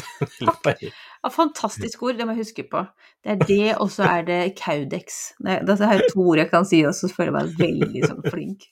Ja, 1.22 1.30
fantastisk 1.30 2.02
ord, 2.02 2.16
det 2.18 2.26
må 2.26 2.34
jeg 2.34 2.42
huske 2.42 2.64
på. 2.68 2.82
Det 3.22 3.34
er 3.34 3.42
det, 3.46 3.68
og 3.80 3.92
så 3.94 4.04
er 4.08 4.24
det 4.26 4.38
Caudex. 4.58 5.20
Det 5.38 5.76
er 5.78 6.02
to 6.10 6.24
ord 6.24 6.40
jeg 6.42 6.50
kan 6.50 6.66
si, 6.68 6.82
og 6.88 6.96
så 6.98 7.08
føler 7.12 7.30
jeg 7.30 7.36
meg 7.36 7.52
veldig 7.60 8.02
sånn 8.10 8.22
flink. 8.26 8.66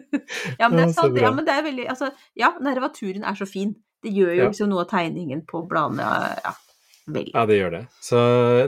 ja, 0.60 0.68
men 0.68 0.78
det 0.78 0.86
er 0.86 0.94
sant. 0.96 1.20
Ja, 1.20 1.32
men 1.34 1.46
det 1.46 1.54
er 1.54 1.66
veldig 1.66 1.88
Altså, 1.92 2.08
ja, 2.38 2.54
nervaturen 2.64 3.26
er 3.28 3.36
så 3.38 3.48
fin. 3.48 3.74
Det 4.02 4.10
gjør 4.16 4.32
jo 4.34 4.46
liksom 4.48 4.72
noe 4.72 4.86
av 4.86 4.90
tegningen 4.90 5.44
på 5.46 5.62
bladene 5.70 6.08
Ja, 6.42 6.54
veldig. 7.06 7.34
Ja, 7.36 7.44
det 7.50 7.60
gjør 7.60 7.76
det. 7.76 7.82
Så, 8.02 8.22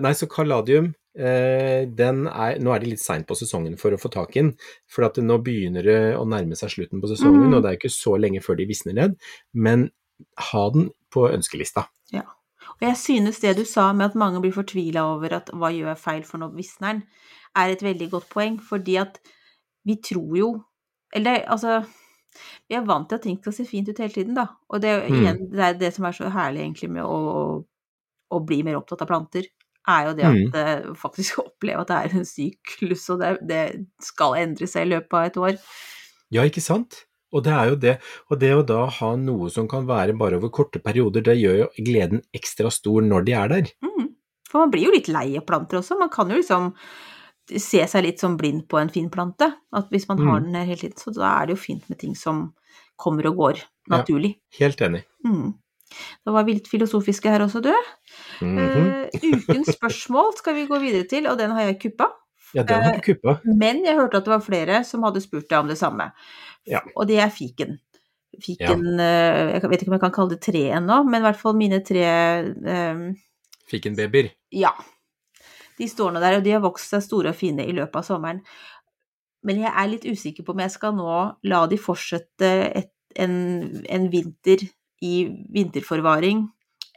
nei, 0.05 0.13
så 0.15 0.29
Caladium, 0.31 0.93
den 0.93 0.95
er 1.17 1.87
Nå 2.61 2.75
er 2.75 2.81
det 2.81 2.89
litt 2.89 3.01
seint 3.03 3.27
på 3.27 3.37
sesongen 3.39 3.77
for 3.79 3.95
å 3.95 3.99
få 4.01 4.11
tak 4.11 4.37
i 4.37 4.41
den, 4.43 4.53
for 4.91 5.05
at 5.07 5.17
nå 5.23 5.39
begynner 5.43 5.83
det 5.87 5.99
å 6.19 6.25
nærme 6.27 6.57
seg 6.59 6.71
slutten 6.71 7.01
på 7.01 7.09
sesongen, 7.13 7.49
Mm. 7.49 7.55
og 7.55 7.63
det 7.63 7.71
er 7.71 7.77
ikke 7.79 7.93
så 7.95 8.19
lenge 8.19 8.43
før 8.43 8.57
de 8.57 8.67
visner 8.67 8.95
ned. 8.95 9.17
Men 9.55 9.91
ha 10.39 10.71
den 10.71 10.91
på 11.11 11.29
ønskelista. 11.31 11.87
Og 12.75 12.81
jeg 12.81 12.97
synes 12.97 13.39
det 13.41 13.57
du 13.57 13.65
sa 13.65 13.93
med 13.93 14.07
at 14.11 14.15
mange 14.19 14.41
blir 14.41 14.51
fortvila 14.53 15.05
over 15.15 15.33
at 15.37 15.47
hva 15.53 15.69
gjør 15.71 15.93
jeg 15.95 15.99
feil 15.99 16.23
for 16.25 16.39
nå 16.39 16.49
visner 16.57 16.95
den, 16.95 17.03
er 17.55 17.71
et 17.71 17.83
veldig 17.83 18.11
godt 18.11 18.29
poeng, 18.31 18.59
fordi 18.59 18.97
at 18.99 19.21
vi 19.87 19.97
tror 19.97 20.37
jo 20.37 20.65
Eller 21.15 21.45
altså 21.47 21.85
Vi 22.69 22.75
er 22.75 22.81
vant 22.83 23.09
til 23.09 23.15
at 23.15 23.23
ting 23.23 23.39
skal 23.39 23.53
se 23.53 23.65
fint 23.65 23.89
ut 23.89 23.99
hele 23.99 24.11
tiden, 24.13 24.35
da. 24.35 24.47
Og 24.69 24.81
det, 24.81 25.05
Mm. 25.09 25.15
igjen, 25.23 25.51
det 25.53 25.61
er 25.61 25.75
det 25.75 25.95
som 25.95 26.05
er 26.07 26.11
så 26.13 26.29
herlig 26.33 26.61
egentlig 26.63 26.91
med 26.91 27.05
å, 27.05 27.65
å 28.33 28.41
bli 28.45 28.63
mer 28.65 28.75
opptatt 28.81 29.03
av 29.03 29.07
planter, 29.09 29.45
er 29.91 30.07
jo 30.09 30.13
det 30.19 30.29
at 30.29 30.59
mm. 30.59 30.95
faktisk 31.01 31.39
oppleve 31.45 31.85
at 31.85 31.91
det 31.91 31.97
er 31.99 32.15
en 32.19 32.29
syklus, 32.29 33.09
og 33.13 33.21
det, 33.21 33.33
det 33.49 33.65
skal 34.03 34.39
endre 34.41 34.69
seg 34.71 34.87
i 34.87 34.93
løpet 34.95 35.19
av 35.19 35.27
et 35.29 35.43
år. 35.49 35.59
Ja, 36.35 36.47
ikke 36.49 36.65
sant? 36.65 37.05
Og 37.35 37.43
det 37.43 37.55
er 37.55 37.71
jo 37.73 37.79
det. 37.83 37.95
Og 38.31 38.39
det 38.41 38.53
å 38.55 38.67
da 38.67 38.85
ha 39.01 39.15
noe 39.19 39.51
som 39.51 39.67
kan 39.71 39.89
være 39.89 40.15
bare 40.19 40.39
over 40.39 40.53
korte 40.55 40.81
perioder, 40.83 41.25
det 41.27 41.35
gjør 41.41 41.65
jo 41.65 41.73
gleden 41.87 42.23
ekstra 42.37 42.71
stor 42.73 43.03
når 43.03 43.27
de 43.27 43.35
er 43.39 43.51
der. 43.51 43.73
Mm. 43.83 44.13
For 44.51 44.63
man 44.63 44.71
blir 44.71 44.87
jo 44.87 44.95
litt 44.95 45.11
lei 45.11 45.33
av 45.41 45.47
planter 45.49 45.81
også. 45.81 45.99
Man 45.99 46.13
kan 46.15 46.31
jo 46.31 46.39
liksom 46.39 46.71
se 47.51 47.83
seg 47.91 48.07
litt 48.07 48.23
som 48.23 48.39
blind 48.41 48.69
på 48.71 48.79
en 48.79 48.93
fin 48.93 49.11
plante. 49.13 49.51
At 49.75 49.91
hvis 49.91 50.07
man 50.09 50.23
har 50.23 50.39
Mm. 50.39 50.45
den 50.45 50.53
der 50.61 50.69
hele 50.71 50.81
tiden, 50.81 50.97
så 50.97 51.11
da 51.11 51.43
er 51.43 51.47
det 51.47 51.57
jo 51.57 51.65
fint 51.65 51.89
med 51.91 51.99
ting 51.99 52.15
som 52.15 52.55
kommer 52.97 53.27
og 53.27 53.37
går 53.37 53.65
naturlig. 53.91 54.37
Helt 54.59 54.81
enig. 54.81 55.03
Mm. 55.27 55.55
Da 56.27 56.35
var 56.35 56.47
vi 56.47 56.59
litt 56.59 56.69
filosofiske 56.71 57.31
her 57.31 57.45
også, 57.45 57.61
du. 57.65 57.73
Mm 58.41 58.59
-hmm. 58.59 58.91
uh, 59.15 59.31
ukens 59.33 59.75
spørsmål 59.77 60.35
skal 60.37 60.55
vi 60.55 60.67
gå 60.67 60.79
videre 60.79 61.09
til, 61.11 61.27
og 61.27 61.39
den 61.39 61.51
har 61.51 61.63
jeg 61.63 61.81
kuppa. 61.83 62.11
Ja, 62.55 62.63
den 62.63 62.83
har 62.83 62.95
du 62.95 63.01
kuppa. 63.01 63.39
Men 63.45 63.85
jeg 63.85 63.95
hørte 63.95 64.17
at 64.17 64.25
det 64.25 64.33
var 64.33 64.41
flere 64.41 64.85
som 64.85 65.03
hadde 65.03 65.21
spurt 65.21 65.51
deg 65.51 65.59
om 65.59 65.69
det 65.69 65.79
samme. 65.79 66.11
Ja. 66.67 66.81
Og 66.97 67.09
det 67.09 67.19
er 67.19 67.29
fiken. 67.29 67.79
Fiken 68.43 69.01
eh, 69.01 69.55
Jeg 69.55 69.71
vet 69.71 69.83
ikke 69.83 69.91
om 69.93 69.97
jeg 69.99 70.01
kan 70.01 70.15
kalle 70.15 70.35
det 70.35 70.43
tre 70.43 70.63
ennå, 70.79 71.03
men 71.05 71.21
i 71.21 71.27
hvert 71.27 71.41
fall 71.41 71.57
mine 71.57 71.81
tre 71.85 72.05
eh, 72.05 73.05
Fikenbabyer. 73.71 74.31
Ja. 74.53 74.71
De 75.79 75.89
står 75.89 76.15
nå 76.15 76.23
der, 76.23 76.39
og 76.39 76.45
de 76.45 76.55
har 76.55 76.63
vokst 76.63 76.93
seg 76.95 77.03
store 77.03 77.33
og 77.33 77.39
fine 77.39 77.67
i 77.67 77.75
løpet 77.75 77.97
av 78.03 78.07
sommeren. 78.07 78.43
Men 79.45 79.61
jeg 79.61 79.73
er 79.73 79.91
litt 79.91 80.07
usikker 80.07 80.47
på 80.47 80.55
om 80.55 80.63
jeg 80.63 80.73
skal 80.73 80.95
nå 80.97 81.15
la 81.51 81.65
de 81.69 81.79
fortsette 81.81 82.51
et, 82.71 82.93
en, 83.21 83.35
en 83.83 84.07
vinter 84.13 84.63
i 85.03 85.27
vinterforvaring, 85.55 86.45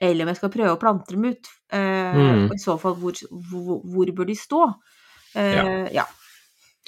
eller 0.02 0.26
om 0.26 0.30
jeg 0.32 0.38
skal 0.38 0.54
prøve 0.54 0.76
å 0.76 0.82
plante 0.82 1.16
dem 1.16 1.26
ut. 1.32 1.50
Eh, 1.74 1.96
Mm. 2.18 2.46
Og 2.48 2.54
i 2.56 2.62
så 2.62 2.78
fall, 2.80 2.96
hvor, 2.96 3.18
hvor, 3.52 3.82
hvor 3.84 4.12
bør 4.16 4.26
de 4.30 4.36
stå? 4.38 4.62
Eh, 5.36 5.88
ja. 5.94 6.06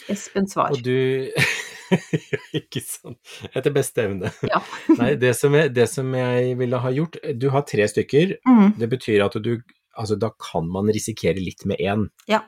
Espen 0.09 0.47
svar. 0.47 0.71
Og 0.71 0.83
du 0.83 1.27
Ikke 2.59 2.81
sant. 2.85 3.17
Etter 3.49 3.73
beste 3.73 4.05
evne. 4.05 4.29
Ja. 4.45 4.61
Nei, 4.99 5.15
det 5.19 5.33
som, 5.37 5.53
jeg, 5.57 5.73
det 5.75 5.87
som 5.89 6.13
jeg 6.15 6.53
ville 6.59 6.79
ha 6.79 6.91
gjort 6.93 7.17
Du 7.35 7.49
har 7.53 7.65
tre 7.67 7.87
stykker. 7.89 8.37
Mm. 8.47 8.77
Det 8.79 8.89
betyr 8.91 9.25
at 9.25 9.37
du 9.43 9.55
Altså, 9.99 10.15
da 10.15 10.29
kan 10.39 10.69
man 10.71 10.87
risikere 10.87 11.41
litt 11.43 11.65
med 11.67 11.81
én. 11.83 12.05
Ja. 12.29 12.43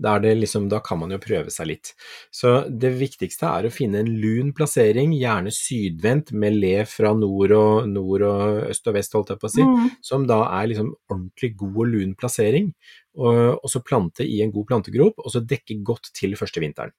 Er 0.00 0.20
liksom, 0.34 0.68
da 0.68 0.80
kan 0.80 0.98
man 0.98 1.10
jo 1.10 1.18
prøve 1.18 1.50
seg 1.52 1.66
litt. 1.66 1.92
Så 2.32 2.68
det 2.70 2.92
viktigste 2.98 3.48
er 3.50 3.68
å 3.68 3.72
finne 3.72 4.00
en 4.00 4.08
lun 4.20 4.52
plassering, 4.56 5.12
gjerne 5.12 5.52
sydvendt, 5.52 6.32
med 6.32 6.56
le 6.56 6.84
fra 6.88 7.12
nord 7.14 7.52
og, 7.52 7.88
nord 7.88 8.22
og 8.22 8.70
øst 8.70 8.86
og 8.88 8.94
vest, 8.96 9.12
holdt 9.12 9.34
jeg 9.34 9.38
på 9.42 9.48
å 9.50 9.54
si, 9.54 9.62
Mm. 9.62 9.90
som 10.02 10.26
da 10.26 10.40
er 10.60 10.68
liksom 10.68 10.94
ordentlig 11.10 11.56
god 11.56 11.76
og 11.76 11.86
lun 11.86 12.14
plassering. 12.14 12.72
Og, 13.16 13.58
og 13.62 13.68
så 13.68 13.82
plante 13.84 14.24
i 14.24 14.40
en 14.42 14.52
god 14.52 14.66
plantegrop, 14.66 15.18
og 15.18 15.30
så 15.30 15.44
dekke 15.44 15.82
godt 15.84 16.12
til 16.14 16.32
første 16.38 16.60
vinteren. 16.60 16.92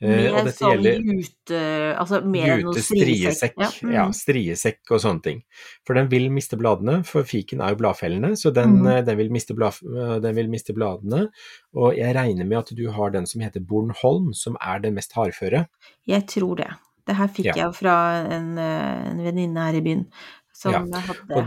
Eh, 0.00 0.30
og 0.30 0.36
Med 0.38 0.46
dette 0.48 0.56
sånn 0.56 0.70
gjelder 0.72 1.02
jute... 1.12 1.58
Altså 2.00 2.20
mer 2.24 2.62
Jute, 2.62 2.80
striesekk, 2.86 3.58
ja, 3.60 4.06
mm. 4.08 4.14
striesekk 4.16 4.92
og 4.96 5.02
sånne 5.02 5.22
ting. 5.26 5.42
For 5.84 5.98
den 5.98 6.08
vil 6.08 6.30
miste 6.32 6.56
bladene, 6.56 7.02
for 7.04 7.22
fiken 7.28 7.60
er 7.60 7.74
jo 7.74 7.80
bladfellende, 7.82 8.30
så 8.40 8.48
den, 8.56 8.78
Mhm. 8.80 8.86
eh, 8.94 9.02
den, 9.04 9.18
vil 9.20 9.28
miste 9.30 9.52
blad, 9.54 9.76
eh, 9.84 10.14
den 10.24 10.34
vil 10.40 10.48
miste 10.48 10.72
bladene. 10.72 11.26
Og 11.76 11.96
jeg 12.00 12.14
regner 12.16 12.46
med 12.48 12.58
at 12.62 12.72
du 12.74 12.90
har 12.90 13.10
den 13.10 13.26
som 13.26 13.42
heter 13.44 13.60
Bornholm, 13.60 14.32
som 14.32 14.56
er 14.60 14.80
den 14.80 14.94
mest 14.94 15.12
hardføre. 15.12 15.66
Jeg 16.08 16.26
tror 16.26 16.56
det. 16.56 16.70
Det 17.06 17.16
her 17.16 17.28
fikk 17.28 17.44
Ja. 17.52 17.52
jeg 17.66 17.74
fra 17.74 18.24
en, 18.24 18.56
en 18.58 19.18
venninne 19.24 19.56
her 19.68 19.74
i 19.76 19.80
byen 19.84 20.06
som 20.54 20.72
Ja, 20.72 21.00
hadde 21.00 21.36
Og, 21.36 21.44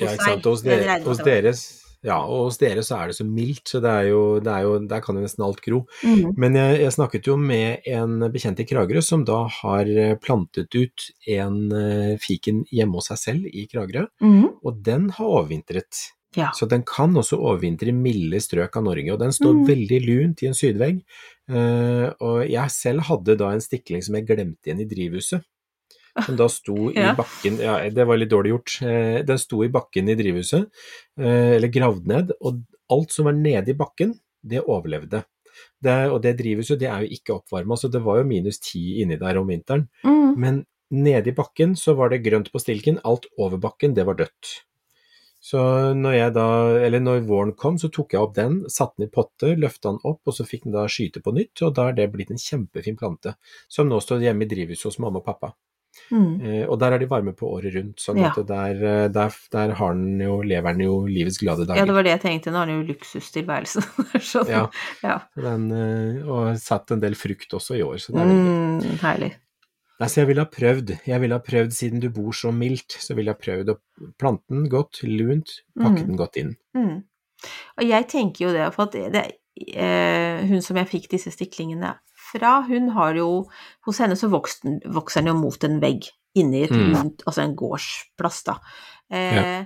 hos 0.00 0.16
ja. 0.26 0.36
Hos, 0.44 0.62
dere, 0.62 1.02
hos 1.04 1.18
deres 1.18 1.83
ja, 2.04 2.18
og 2.20 2.50
hos 2.50 2.58
dere 2.60 2.82
så 2.84 2.98
er 3.00 3.10
det 3.10 3.16
så 3.16 3.24
mildt, 3.26 3.64
så 3.72 3.80
det 3.80 3.90
er 3.90 4.08
jo, 4.10 4.22
det 4.44 4.52
er 4.52 4.66
jo, 4.66 4.72
der 4.90 5.00
kan 5.04 5.16
jo 5.16 5.22
nesten 5.24 5.44
alt 5.46 5.62
gro. 5.64 5.82
Mm. 6.04 6.34
Men 6.36 6.58
jeg, 6.60 6.80
jeg 6.84 6.94
snakket 6.98 7.30
jo 7.30 7.36
med 7.40 7.86
en 7.88 8.18
bekjent 8.34 8.60
i 8.60 8.66
Kragerø 8.68 9.00
som 9.04 9.24
da 9.24 9.44
har 9.60 9.88
eh, 9.88 10.14
plantet 10.20 10.74
ut 10.76 11.06
en 11.32 11.56
eh, 11.72 12.10
fiken 12.20 12.64
hjemme 12.70 13.00
hos 13.00 13.08
seg 13.12 13.22
selv 13.22 13.48
i 13.52 13.64
Kragerø, 13.70 14.06
Mm. 14.20 14.50
og 14.64 14.82
den 14.84 15.08
har 15.16 15.24
overvintret. 15.40 16.10
Ja. 16.36 16.48
Så 16.56 16.66
den 16.66 16.82
kan 16.82 17.14
også 17.14 17.38
overvintre 17.38 17.88
i 17.92 17.94
milde 17.94 18.40
strøk 18.42 18.74
av 18.76 18.82
Norge, 18.88 19.12
og 19.14 19.20
den 19.22 19.30
står 19.32 19.54
Mm. 19.54 19.66
veldig 19.68 20.00
lunt 20.06 20.42
i 20.42 20.48
en 20.50 20.56
sydvegg. 20.58 21.00
Uh, 21.48 22.08
og 22.24 22.38
jeg 22.48 22.70
selv 22.72 23.04
hadde 23.06 23.36
da 23.36 23.50
en 23.52 23.60
stikling 23.60 24.02
som 24.02 24.16
jeg 24.16 24.26
glemte 24.26 24.66
igjen 24.70 24.80
i 24.80 24.86
drivhuset. 24.88 25.44
Som 26.22 26.36
da 26.38 26.46
sto 26.52 26.90
i 26.92 27.06
bakken 27.18 27.56
Ja, 27.62 27.78
det 27.90 28.06
var 28.06 28.18
litt 28.20 28.30
dårlig 28.30 28.52
gjort. 28.52 28.74
Eh, 28.86 29.20
den 29.26 29.40
sto 29.42 29.64
i 29.64 29.70
bakken 29.72 30.10
i 30.12 30.16
drivhuset, 30.18 30.68
eh, 31.18 31.56
eller 31.56 31.72
gravd 31.74 32.10
ned, 32.10 32.34
og 32.40 32.62
alt 32.94 33.14
som 33.14 33.26
var 33.26 33.34
nede 33.34 33.72
i 33.72 33.78
bakken, 33.78 34.14
det 34.44 34.62
overlevde. 34.62 35.24
Det, 35.82 35.96
og 36.10 36.20
det 36.22 36.36
drivhuset 36.38 36.78
det 36.80 36.90
er 36.90 37.04
jo 37.04 37.16
ikke 37.16 37.34
oppvarma, 37.38 37.78
så 37.78 37.90
det 37.90 38.02
var 38.04 38.20
jo 38.20 38.28
minus 38.28 38.60
ti 38.62 39.00
inni 39.02 39.18
der 39.20 39.40
om 39.40 39.50
vinteren. 39.50 39.88
Mm. 40.06 40.30
Men 40.40 40.62
nede 40.94 41.30
i 41.30 41.36
bakken 41.36 41.74
så 41.78 41.96
var 41.98 42.12
det 42.12 42.22
grønt 42.24 42.52
på 42.52 42.62
stilken, 42.62 43.00
alt 43.04 43.26
over 43.38 43.58
bakken 43.62 43.94
det 43.96 44.06
var 44.06 44.18
dødt. 44.18 44.54
Så 45.44 45.60
når 45.92 46.14
jeg 46.16 46.32
da, 46.38 46.46
eller 46.86 47.02
når 47.04 47.26
våren 47.28 47.52
kom, 47.60 47.76
så 47.76 47.90
tok 47.92 48.14
jeg 48.14 48.22
opp 48.24 48.32
den, 48.38 48.62
satte 48.72 48.96
den 48.96 49.10
i 49.10 49.12
potte, 49.12 49.50
løfta 49.60 49.92
den 49.92 50.00
opp, 50.08 50.22
og 50.24 50.32
så 50.32 50.46
fikk 50.48 50.64
den 50.64 50.72
da 50.72 50.86
skyte 50.88 51.20
på 51.20 51.34
nytt, 51.36 51.60
og 51.66 51.74
da 51.76 51.90
er 51.90 51.98
det 51.98 52.06
blitt 52.14 52.32
en 52.32 52.40
kjempefin 52.40 52.96
plante, 52.96 53.34
som 53.68 53.90
nå 53.90 53.98
står 54.00 54.24
hjemme 54.24 54.46
i 54.46 54.48
drivhuset 54.48 54.88
hos 54.88 55.00
mamma 55.04 55.20
og 55.20 55.26
pappa. 55.28 55.52
Mm. 56.10 56.40
Eh, 56.44 56.64
og 56.68 56.78
der 56.82 56.92
er 56.96 56.98
de 56.98 57.06
varme 57.10 57.32
på 57.36 57.48
året 57.54 57.74
rundt, 57.74 57.96
sånn 58.02 58.18
Ja. 58.20 58.32
at 58.36 58.46
der, 58.46 58.74
eh, 58.84 59.08
der, 59.08 59.36
der 59.52 59.74
har 59.78 59.94
den 59.94 60.20
jo, 60.20 60.40
lever 60.42 60.72
den 60.76 60.84
jo 60.86 61.06
livets 61.06 61.38
glade 61.38 61.66
dager. 61.66 61.80
Ja, 61.80 61.84
det 61.86 61.94
var 61.94 62.02
det 62.06 62.12
jeg 62.16 62.22
tenkte. 62.26 62.50
Nå 62.52 62.58
har 62.62 62.66
den 62.66 62.82
jo 62.82 62.92
luksustilværelsen. 62.94 63.86
sånn. 64.32 64.48
Ja. 64.52 64.66
ja. 65.02 65.16
Den, 65.36 65.70
eh, 65.72 66.26
og 66.28 66.56
satt 66.60 66.90
en 66.94 67.00
del 67.00 67.14
frukt 67.14 67.54
også 67.56 67.78
i 67.78 67.82
år, 67.86 67.96
så 68.02 68.12
det 68.12 68.20
er 68.22 68.30
veldig 68.32 68.52
Mm, 68.84 68.98
herlig. 69.00 69.32
Nei, 70.00 70.08
så 70.10 70.20
jeg 70.24 70.26
ville 70.32 70.42
ha 70.42 70.50
prøvd, 70.50 70.88
jeg 71.06 71.20
ville 71.22 71.36
ha 71.38 71.42
prøvd, 71.46 71.70
siden 71.72 72.00
du 72.02 72.08
bor 72.10 72.32
så 72.34 72.50
mildt, 72.52 72.96
så 72.98 73.14
ville 73.14 73.30
jeg 73.30 73.36
ha 73.38 73.44
prøvd 73.46 73.68
å 73.70 73.76
plante 74.18 74.42
den 74.50 74.68
godt, 74.68 75.02
lunt, 75.06 75.60
pakke 75.78 76.02
Mm. 76.02 76.06
den 76.08 76.16
godt 76.18 76.36
inn. 76.40 76.56
Mm. 76.76 77.04
Og 77.78 77.84
jeg 77.86 78.08
tenker 78.10 78.46
jo 78.48 78.52
det, 78.52 78.64
for 78.74 78.88
at 78.88 78.92
det, 79.14 79.24
eh, 79.76 80.42
hun 80.50 80.60
som 80.60 80.76
jeg 80.76 80.88
fikk 80.90 81.08
disse 81.14 81.30
stiklingene 81.30 81.94
fra, 82.34 82.58
hun 82.66 82.90
har 82.96 83.14
jo 83.18 83.28
Hos 83.86 84.02
henne 84.02 84.16
så 84.18 84.28
vokste 84.32 84.76
vokser 84.92 85.22
den 85.24 85.32
jo 85.32 85.38
mot 85.40 85.64
en 85.64 85.80
vegg 85.82 86.10
inni 86.34 86.64
et 86.66 86.74
Mm. 86.74 86.92
rundt, 86.96 87.22
altså 87.26 87.42
en 87.44 87.56
gårdsplass, 87.56 88.42
da. 88.50 88.58
Eh, 89.10 89.64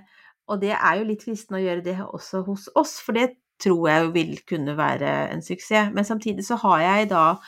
Og 0.49 0.61
det 0.61 0.71
er 0.73 0.99
jo 0.99 1.05
litt 1.05 1.23
fristende 1.25 1.59
å 1.61 1.65
gjøre 1.65 1.85
det 1.85 1.97
også 2.01 2.45
hos 2.47 2.69
oss, 2.75 2.99
for 3.05 3.13
det 3.13 3.35
tror 3.61 3.89
jeg 3.89 4.13
vil 4.15 4.39
kunne 4.49 4.77
være 4.77 5.31
en 5.33 5.43
suksess. 5.43 5.91
Men 5.93 6.05
samtidig 6.05 6.45
så 6.47 6.57
har 6.63 6.81
jeg 6.81 7.09
da 7.11 7.39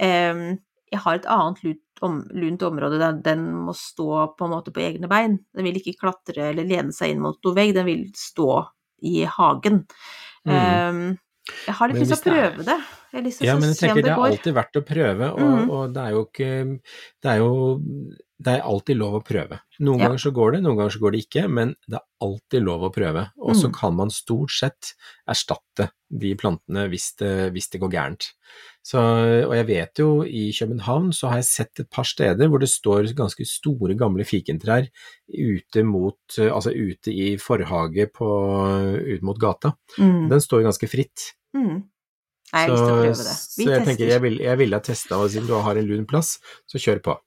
eh, 0.00 0.56
Jeg 0.92 1.00
har 1.04 1.14
et 1.14 1.26
annet 1.30 1.62
lunt, 1.62 2.02
om, 2.02 2.16
lunt 2.34 2.62
område 2.62 2.98
der 2.98 3.12
den 3.22 3.44
må 3.54 3.72
stå 3.72 4.36
på 4.36 4.44
en 4.44 4.50
måte 4.50 4.72
på 4.72 4.80
egne 4.82 5.06
bein. 5.08 5.38
Den 5.54 5.64
vil 5.64 5.76
ikke 5.78 5.98
klatre 6.00 6.50
eller 6.50 6.64
lene 6.64 6.92
seg 6.92 7.12
inn 7.12 7.20
mot 7.22 7.38
noen 7.44 7.54
vegg, 7.56 7.74
den 7.76 7.86
vil 7.86 8.06
stå 8.16 8.66
i 9.02 9.24
hagen. 9.24 9.86
Mm. 10.44 10.52
Eh, 10.56 11.16
jeg 11.66 11.76
har 11.80 11.92
litt 11.92 12.02
lyst 12.02 12.24
til 12.24 12.32
å 12.32 12.36
prøve 12.36 12.66
det 12.66 12.80
det. 13.10 13.30
Ja, 13.42 13.56
men 13.58 13.72
jeg 13.72 13.78
tenker 13.80 14.04
det 14.04 14.06
det 14.06 14.14
er 14.14 14.24
alltid 14.28 14.54
verdt 14.54 14.78
å 14.78 14.82
prøve, 14.86 15.30
og, 15.34 15.54
mm. 15.54 15.70
og 15.74 15.94
det 15.94 16.02
er 16.02 16.12
jo 16.14 16.26
ikke 16.28 16.50
Det 17.22 17.32
er 17.32 17.40
jo 17.40 17.54
det 18.40 18.54
er 18.56 18.62
alltid 18.64 18.96
lov 18.96 19.18
å 19.18 19.24
prøve. 19.24 19.58
Noen 19.80 19.98
Ja. 20.00 20.06
ganger 20.08 20.18
så 20.22 20.30
går 20.32 20.52
det, 20.54 20.60
noen 20.64 20.76
ganger 20.78 20.90
så 20.94 21.00
går 21.02 21.12
det 21.12 21.18
ikke, 21.26 21.42
men 21.50 21.74
det 21.88 21.98
er 21.98 22.06
alltid 22.24 22.62
lov 22.64 22.80
å 22.86 22.92
prøve. 22.94 23.24
Og 23.38 23.54
så 23.54 23.68
Mm. 23.68 23.74
kan 23.74 23.94
man 23.96 24.08
stort 24.10 24.50
sett 24.50 24.94
erstatte 25.28 25.90
de 26.10 26.34
plantene 26.34 26.88
hvis 26.88 27.16
det, 27.18 27.52
hvis 27.52 27.68
det 27.70 27.80
går 27.82 27.90
gærent. 27.92 28.30
Så, 28.82 28.96
og 29.46 29.52
jeg 29.54 29.66
vet 29.66 29.94
jo 30.00 30.22
i 30.24 30.50
København 30.56 31.12
så 31.12 31.28
har 31.28 31.36
jeg 31.36 31.44
sett 31.44 31.80
et 31.80 31.90
par 31.90 32.04
steder 32.04 32.48
hvor 32.48 32.58
det 32.60 32.70
står 32.72 33.12
ganske 33.14 33.44
store 33.46 33.94
gamle 33.94 34.24
fikentrær 34.24 34.88
ute 35.28 35.84
mot 35.84 36.16
Altså 36.38 36.72
ute 36.72 37.12
i 37.12 37.36
forhage 37.36 38.06
på, 38.10 38.26
ut 39.14 39.22
mot 39.22 39.38
gata. 39.38 39.74
Mm. 39.98 40.28
Den 40.30 40.40
står 40.40 40.64
ganske 40.64 40.88
fritt. 40.88 41.34
Mm. 41.54 41.84
Nei, 42.52 42.66
jeg 42.66 42.68
har 42.68 42.74
lyst 42.74 42.82
til 42.82 42.94
å 42.94 43.02
prøve 43.02 43.16
det. 43.16 43.36
Så 43.36 43.56
jeg 43.58 43.66
tester. 43.66 43.84
tenker 43.86 44.08
jeg, 44.08 44.58
vil, 44.58 44.72
ha 44.72 44.80
testa, 44.80 45.16
og 45.20 45.30
siden 45.30 45.46
du 45.46 45.54
har 45.54 45.76
en 45.76 45.86
lun 45.86 46.06
plass, 46.06 46.38
så 46.66 46.78
kjør 46.82 47.02
på. 47.02 47.18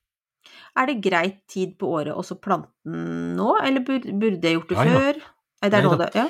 Er 0.79 0.89
det 0.89 0.95
greit 1.05 1.41
tid 1.51 1.75
på 1.77 1.89
året 1.99 2.15
også 2.17 2.39
plante 2.41 2.71
den 2.85 3.35
nå, 3.37 3.51
eller 3.61 3.83
burde, 3.85 4.13
jeg 4.49 4.57
gjort 4.57 4.71
det 4.71 4.77
Ja, 4.79 4.85
ja. 4.89 4.99
før? 4.99 5.19
Nei, 5.61 5.69
det 5.69 5.77
er 5.79 5.85
nå 5.85 5.97
det 6.01 6.09
Ja. 6.17 6.25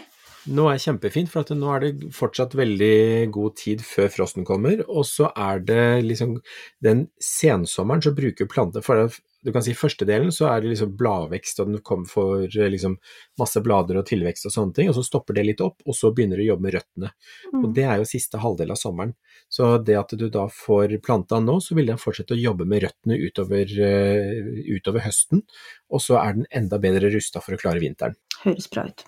Nå 0.51 0.65
er 0.67 0.75
det 0.75 0.83
kjempefint, 0.83 1.29
for 1.31 1.45
at 1.45 1.53
nå 1.55 1.69
er 1.71 1.85
det 1.85 2.09
fortsatt 2.15 2.55
veldig 2.57 3.29
god 3.31 3.53
tid 3.61 3.83
før 3.87 4.09
frosten 4.11 4.47
kommer, 4.47 4.81
og 4.89 5.05
så 5.07 5.29
er 5.31 5.61
det 5.63 5.85
liksom 6.03 6.35
den 6.83 7.05
sensommeren 7.23 8.03
så 8.03 8.11
bruker 8.15 8.49
plantene 8.51 8.83
for 8.83 9.07
du 9.43 9.51
kan 9.51 9.63
si 9.63 9.73
første 9.75 10.05
delen 10.07 10.31
så 10.31 10.47
er 10.47 10.63
det 10.63 10.71
liksom 10.71 10.93
bladvekst, 10.99 11.59
og 11.59 11.71
den 11.71 11.81
kommer 11.83 12.07
for 12.07 12.45
liksom 12.47 12.95
masse 13.39 13.59
blader 13.63 13.99
og 13.99 14.07
tilvekst 14.07 14.47
og 14.47 14.55
sånne 14.55 14.77
ting, 14.77 14.91
og 14.91 14.95
så 14.95 15.03
stopper 15.03 15.35
det 15.37 15.45
litt 15.49 15.63
opp, 15.63 15.83
og 15.83 15.97
så 15.97 16.13
begynner 16.15 16.39
du 16.39 16.45
å 16.45 16.49
jobbe 16.53 16.67
med 16.67 16.75
røttene. 16.77 17.11
Og 17.51 17.67
Mm. 17.67 17.73
det 17.75 17.83
er 17.83 17.97
jo 17.97 18.07
siste 18.07 18.39
halvdel 18.39 18.71
av 18.71 18.79
sommeren. 18.79 19.13
Så 19.49 19.83
det 19.83 19.99
at 19.99 20.15
du 20.17 20.29
da 20.29 20.47
får 20.47 20.95
planta 21.03 21.43
nå, 21.43 21.59
så 21.59 21.75
vil 21.75 21.87
den 21.87 21.99
fortsette 21.99 22.35
å 22.35 22.41
jobbe 22.41 22.65
med 22.65 22.83
røttene 22.83 23.19
utover, 23.19 23.67
eh, 23.67 24.63
utover 24.79 25.01
høsten, 25.03 25.43
og 25.91 25.99
så 25.99 26.23
er 26.23 26.33
den 26.33 26.47
enda 26.49 26.79
bedre 26.79 27.11
rusta 27.11 27.41
for 27.41 27.53
å 27.53 27.59
klare 27.59 27.83
vinteren. 27.83 28.15
Høres 28.43 28.69
bra 28.71 28.87
ut. 28.87 29.03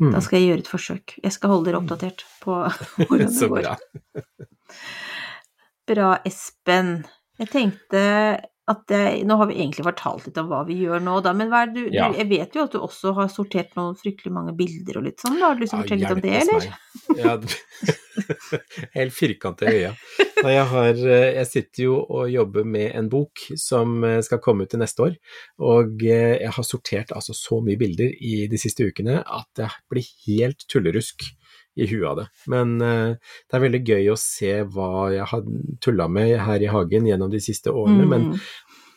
Mm. 0.00 0.10
Da 0.14 0.20
skal 0.24 0.38
jeg 0.40 0.48
gjøre 0.50 0.62
et 0.64 0.70
forsøk. 0.70 1.14
Jeg 1.22 1.32
skal 1.34 1.50
holde 1.52 1.68
dere 1.70 1.80
oppdatert 1.82 2.24
på 2.42 2.56
hvordan 3.08 3.26
det 3.28 3.34
Så 3.36 3.48
går. 3.50 3.62
bra. 3.62 3.76
Bra, 5.88 6.10
Espen. 6.24 6.92
Jeg 7.38 7.50
tenkte 7.52 8.02
at 8.70 8.86
det, 8.88 8.98
Nå 9.28 9.36
har 9.36 9.48
vi 9.50 9.58
egentlig 9.60 9.84
fortalt 9.84 10.24
litt 10.28 10.38
om 10.40 10.46
hva 10.48 10.62
vi 10.64 10.78
gjør 10.86 11.02
nå, 11.04 11.18
da, 11.24 11.34
men 11.36 11.52
er 11.52 11.68
du, 11.72 11.82
Ja. 11.92 12.08
du 12.08 12.16
Jeg 12.16 12.28
vet 12.30 12.56
jo 12.56 12.64
at 12.64 12.72
du 12.72 12.78
også 12.80 13.12
har 13.18 13.28
sortert 13.28 13.74
noen 13.76 13.96
fryktelig 13.98 14.32
mange 14.32 14.54
bilder 14.56 15.00
og 15.00 15.04
litt 15.04 15.20
sånn, 15.20 15.36
da. 15.36 15.50
Har 15.50 15.58
du 15.58 15.64
lyst 15.64 15.74
til 15.74 15.80
å 15.80 15.84
fortelle 15.84 16.00
litt 16.00 16.16
om 16.16 16.22
det, 16.24 16.34
eller? 16.40 16.70
Ja, 17.20 17.34
helt 18.96 19.14
firkanta 19.14 19.68
i 19.68 19.82
øya. 19.82 19.92
Nei, 20.44 20.54
Jeg, 20.54 20.66
har, 20.72 21.02
eh, 21.04 21.28
jeg 21.40 21.50
sitter 21.50 21.84
jo 21.84 21.98
og 22.02 22.30
jobber 22.32 22.64
med 22.68 22.94
en 22.96 23.08
bok 23.12 23.44
som 23.60 23.98
eh, 24.04 24.20
skal 24.24 24.40
komme 24.44 24.64
ut 24.64 24.72
til 24.72 24.80
neste 24.82 25.08
år, 25.10 25.16
og 25.60 26.04
eh, 26.04 26.38
jeg 26.40 26.52
har 26.56 26.68
sortert 26.68 27.12
altså 27.16 27.36
så 27.36 27.60
mye 27.64 27.80
bilder 27.80 28.12
i 28.16 28.46
de 28.50 28.60
siste 28.60 28.86
ukene 28.88 29.20
at 29.24 29.60
jeg 29.60 29.76
blir 29.92 30.08
helt 30.26 30.64
tullerusk 30.72 31.26
i 31.76 31.88
huet 31.90 32.06
av 32.10 32.16
det. 32.22 32.26
Men 32.52 32.76
uh, 32.82 33.16
det 33.18 33.58
er 33.58 33.64
veldig 33.64 33.82
gøy 33.88 34.12
å 34.12 34.20
se 34.20 34.52
hva 34.74 35.10
jeg 35.14 35.26
har 35.32 35.44
tulla 35.84 36.06
med 36.08 36.36
her 36.46 36.62
i 36.62 36.70
hagen 36.70 37.08
gjennom 37.10 37.32
de 37.32 37.42
siste 37.42 37.72
årene, 37.74 38.06
men 38.06 38.28
Mm. 38.34 38.38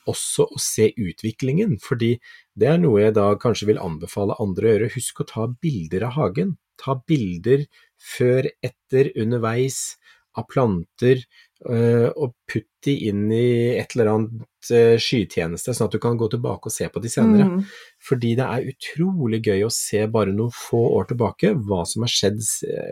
også 0.07 0.45
å 0.55 0.59
se 0.61 0.85
utviklingen, 0.95 1.73
fordi 1.83 2.13
det 2.55 2.69
er 2.71 2.77
noe 2.79 3.01
jeg 3.01 3.15
da 3.17 3.25
kanskje 3.35 3.67
vil 3.71 3.81
anbefale 3.83 4.37
andre 4.39 4.69
å 4.69 4.71
gjøre. 4.75 4.93
Husk 4.93 5.19
å 5.21 5.27
ta 5.27 5.47
bilder 5.47 6.05
av 6.07 6.15
hagen. 6.15 6.53
Ta 6.79 6.95
bilder 7.07 7.65
før, 7.99 8.47
etter, 8.63 9.11
underveis 9.19 9.97
av 10.37 10.47
planter, 10.47 11.25
og 11.65 12.35
putt 12.47 12.67
de 12.85 12.93
inn 13.09 13.31
i 13.33 13.77
et 13.79 13.95
eller 13.95 14.11
annet 14.11 14.71
øh, 14.71 14.95
skytjeneste, 15.01 15.73
sånn 15.73 15.89
at 15.89 15.95
du 15.95 15.99
kan 16.03 16.17
gå 16.19 16.27
tilbake 16.29 16.69
og 16.69 16.73
se 16.75 16.87
på 16.93 17.01
de 17.01 17.09
senere. 17.09 17.47
Mm. 17.49 17.63
Fordi 18.09 18.35
det 18.37 18.45
er 18.45 18.69
utrolig 18.73 19.41
gøy 19.47 19.65
å 19.65 19.71
se 19.73 20.03
bare 20.13 20.35
noen 20.35 20.53
få 20.53 20.83
år 20.99 21.09
tilbake 21.09 21.55
hva 21.67 21.81
som 21.89 22.05
har 22.05 22.13
skjedd, 22.13 22.37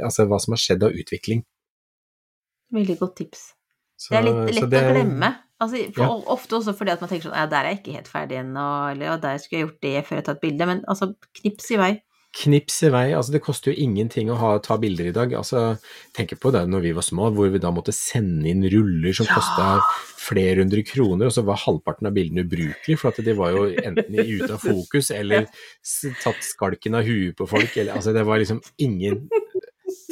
altså 0.03 0.26
hva 0.26 0.41
som 0.41 0.57
har 0.57 0.63
skjedd 0.63 0.88
av 0.88 0.97
utvikling. 0.97 1.45
Veldig 2.76 2.97
godt 2.99 3.16
tips. 3.22 3.51
Så, 3.95 4.11
Det 4.11 4.18
er 4.18 4.26
litt 4.28 4.55
lett 4.57 4.70
det- 4.70 4.84
å 4.84 4.93
glemme. 4.93 5.36
Altså, 5.61 5.93
for, 5.93 6.03
Ja. 6.03 6.09
Ofte 6.34 6.57
også 6.57 6.74
fordi 6.76 6.91
at 6.91 6.99
man 6.99 7.09
tenker 7.09 7.30
sånn 7.30 7.38
Ja, 7.38 7.45
der 7.45 7.63
er 7.63 7.70
jeg 7.70 7.84
ikke 7.84 7.93
helt 7.95 8.07
ferdig 8.11 8.38
ennå, 8.41 8.91
eller 8.91 9.05
ja, 9.05 9.18
der 9.18 9.38
skulle 9.38 9.59
jeg 9.59 9.68
gjort 9.70 9.82
det 9.82 10.05
før 10.05 10.16
jeg 10.18 10.26
tatt 10.26 10.41
bilde. 10.41 10.66
Men 10.66 10.84
altså, 10.88 11.16
knips 11.39 11.72
i 11.72 11.78
vei. 11.78 12.01
Knips 12.36 12.81
i 12.83 12.89
vei, 12.91 13.05
altså 13.15 13.31
det 13.31 13.39
koster 13.45 13.71
jo 13.71 13.79
ingenting 13.86 14.27
å 14.27 14.36
ha, 14.36 14.49
ta 14.59 14.75
bilder 14.81 15.07
i 15.07 15.13
dag. 15.15 15.31
Altså, 15.39 15.77
tenk 16.15 16.33
på 16.41 16.51
det 16.51 16.65
når 16.67 16.83
vi 16.83 16.91
var 16.97 17.05
små, 17.07 17.29
hvor 17.31 17.47
vi 17.53 17.61
da 17.63 17.71
måtte 17.71 17.93
sende 17.95 18.49
inn 18.51 18.65
ruller 18.73 19.15
som 19.15 19.29
Ja. 19.29 19.38
kosta 19.38 19.67
flere 20.25 20.59
hundre 20.63 20.83
kroner, 20.83 21.29
og 21.29 21.31
så 21.31 21.45
var 21.47 21.61
halvparten 21.63 22.09
av 22.09 22.15
bildene 22.17 22.43
ubrukelige, 22.43 22.99
for 22.99 23.13
at 23.13 23.23
de 23.23 23.33
var 23.38 23.53
jo 23.55 23.69
enten 23.71 24.19
ute 24.19 24.51
av 24.51 24.59
fokus, 24.59 25.11
eller 25.15 25.47
tatt 26.23 26.41
skalken 26.43 26.97
av 26.99 27.07
huet 27.07 27.38
på 27.39 27.47
folk, 27.47 27.71
eller 27.77 27.93
altså 27.95 28.11
det 28.13 28.25
var 28.27 28.41
liksom 28.43 28.61
ingen 28.79 29.29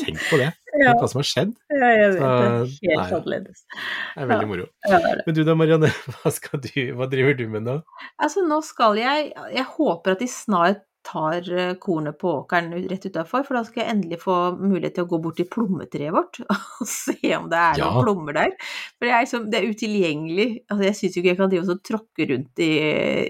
Tenk 0.03 0.17
på 0.29 0.37
det, 0.37 0.49
tenk 0.73 0.99
hva 0.99 1.07
som 1.09 1.19
har 1.21 1.27
skjedd. 1.27 1.51
Ja, 1.71 1.89
jeg 1.93 2.09
vet 2.13 2.21
det. 2.21 2.89
Helt 2.91 3.13
annerledes. 3.17 3.61
Det 3.69 4.21
er 4.23 4.29
veldig 4.29 4.47
moro. 4.49 4.65
Ja, 4.85 4.97
det 4.99 5.11
det. 5.19 5.23
Men 5.27 5.35
du 5.37 5.41
da, 5.47 5.55
Marianne, 5.59 5.89
hva, 6.23 6.59
du, 6.65 6.71
hva 6.97 7.07
driver 7.11 7.37
du 7.37 7.43
med 7.53 7.65
nå? 7.67 7.75
Altså, 8.21 8.43
nå 8.47 8.59
skal 8.65 8.97
jeg 8.99 9.31
Jeg 9.53 9.65
håper 9.77 10.15
at 10.15 10.23
de 10.23 10.27
snart 10.29 10.81
tar 11.03 11.45
eh, 11.51 11.73
kornet 11.83 12.15
på 12.21 12.31
åkeren 12.39 12.71
rett 12.89 13.05
utafor, 13.09 13.43
for 13.47 13.57
da 13.57 13.63
skal 13.67 13.83
jeg 13.83 13.91
endelig 13.93 14.19
få 14.21 14.35
mulighet 14.57 14.95
til 14.97 15.05
å 15.05 15.09
gå 15.11 15.19
bort 15.25 15.37
til 15.39 15.47
plommetreet 15.51 16.13
vårt 16.15 16.39
og 16.81 16.87
se 16.89 17.17
om 17.37 17.49
det 17.51 17.59
er 17.59 17.81
Ja. 17.81 17.89
noen 17.91 18.05
plommer 18.07 18.37
der. 18.37 18.55
For 18.97 19.05
det 19.07 19.11
er, 19.13 19.25
liksom, 19.27 19.45
det 19.51 19.59
er 19.59 19.69
utilgjengelig. 19.73 20.47
Altså, 20.69 20.83
jeg 20.87 20.97
syns 20.99 21.15
jo 21.17 21.23
ikke 21.23 21.31
jeg 21.33 21.39
kan 21.43 21.53
drive 21.53 21.65
og 21.65 21.71
så 21.73 21.77
tråkke 21.91 22.29
rundt 22.33 22.63
i, 22.63 22.71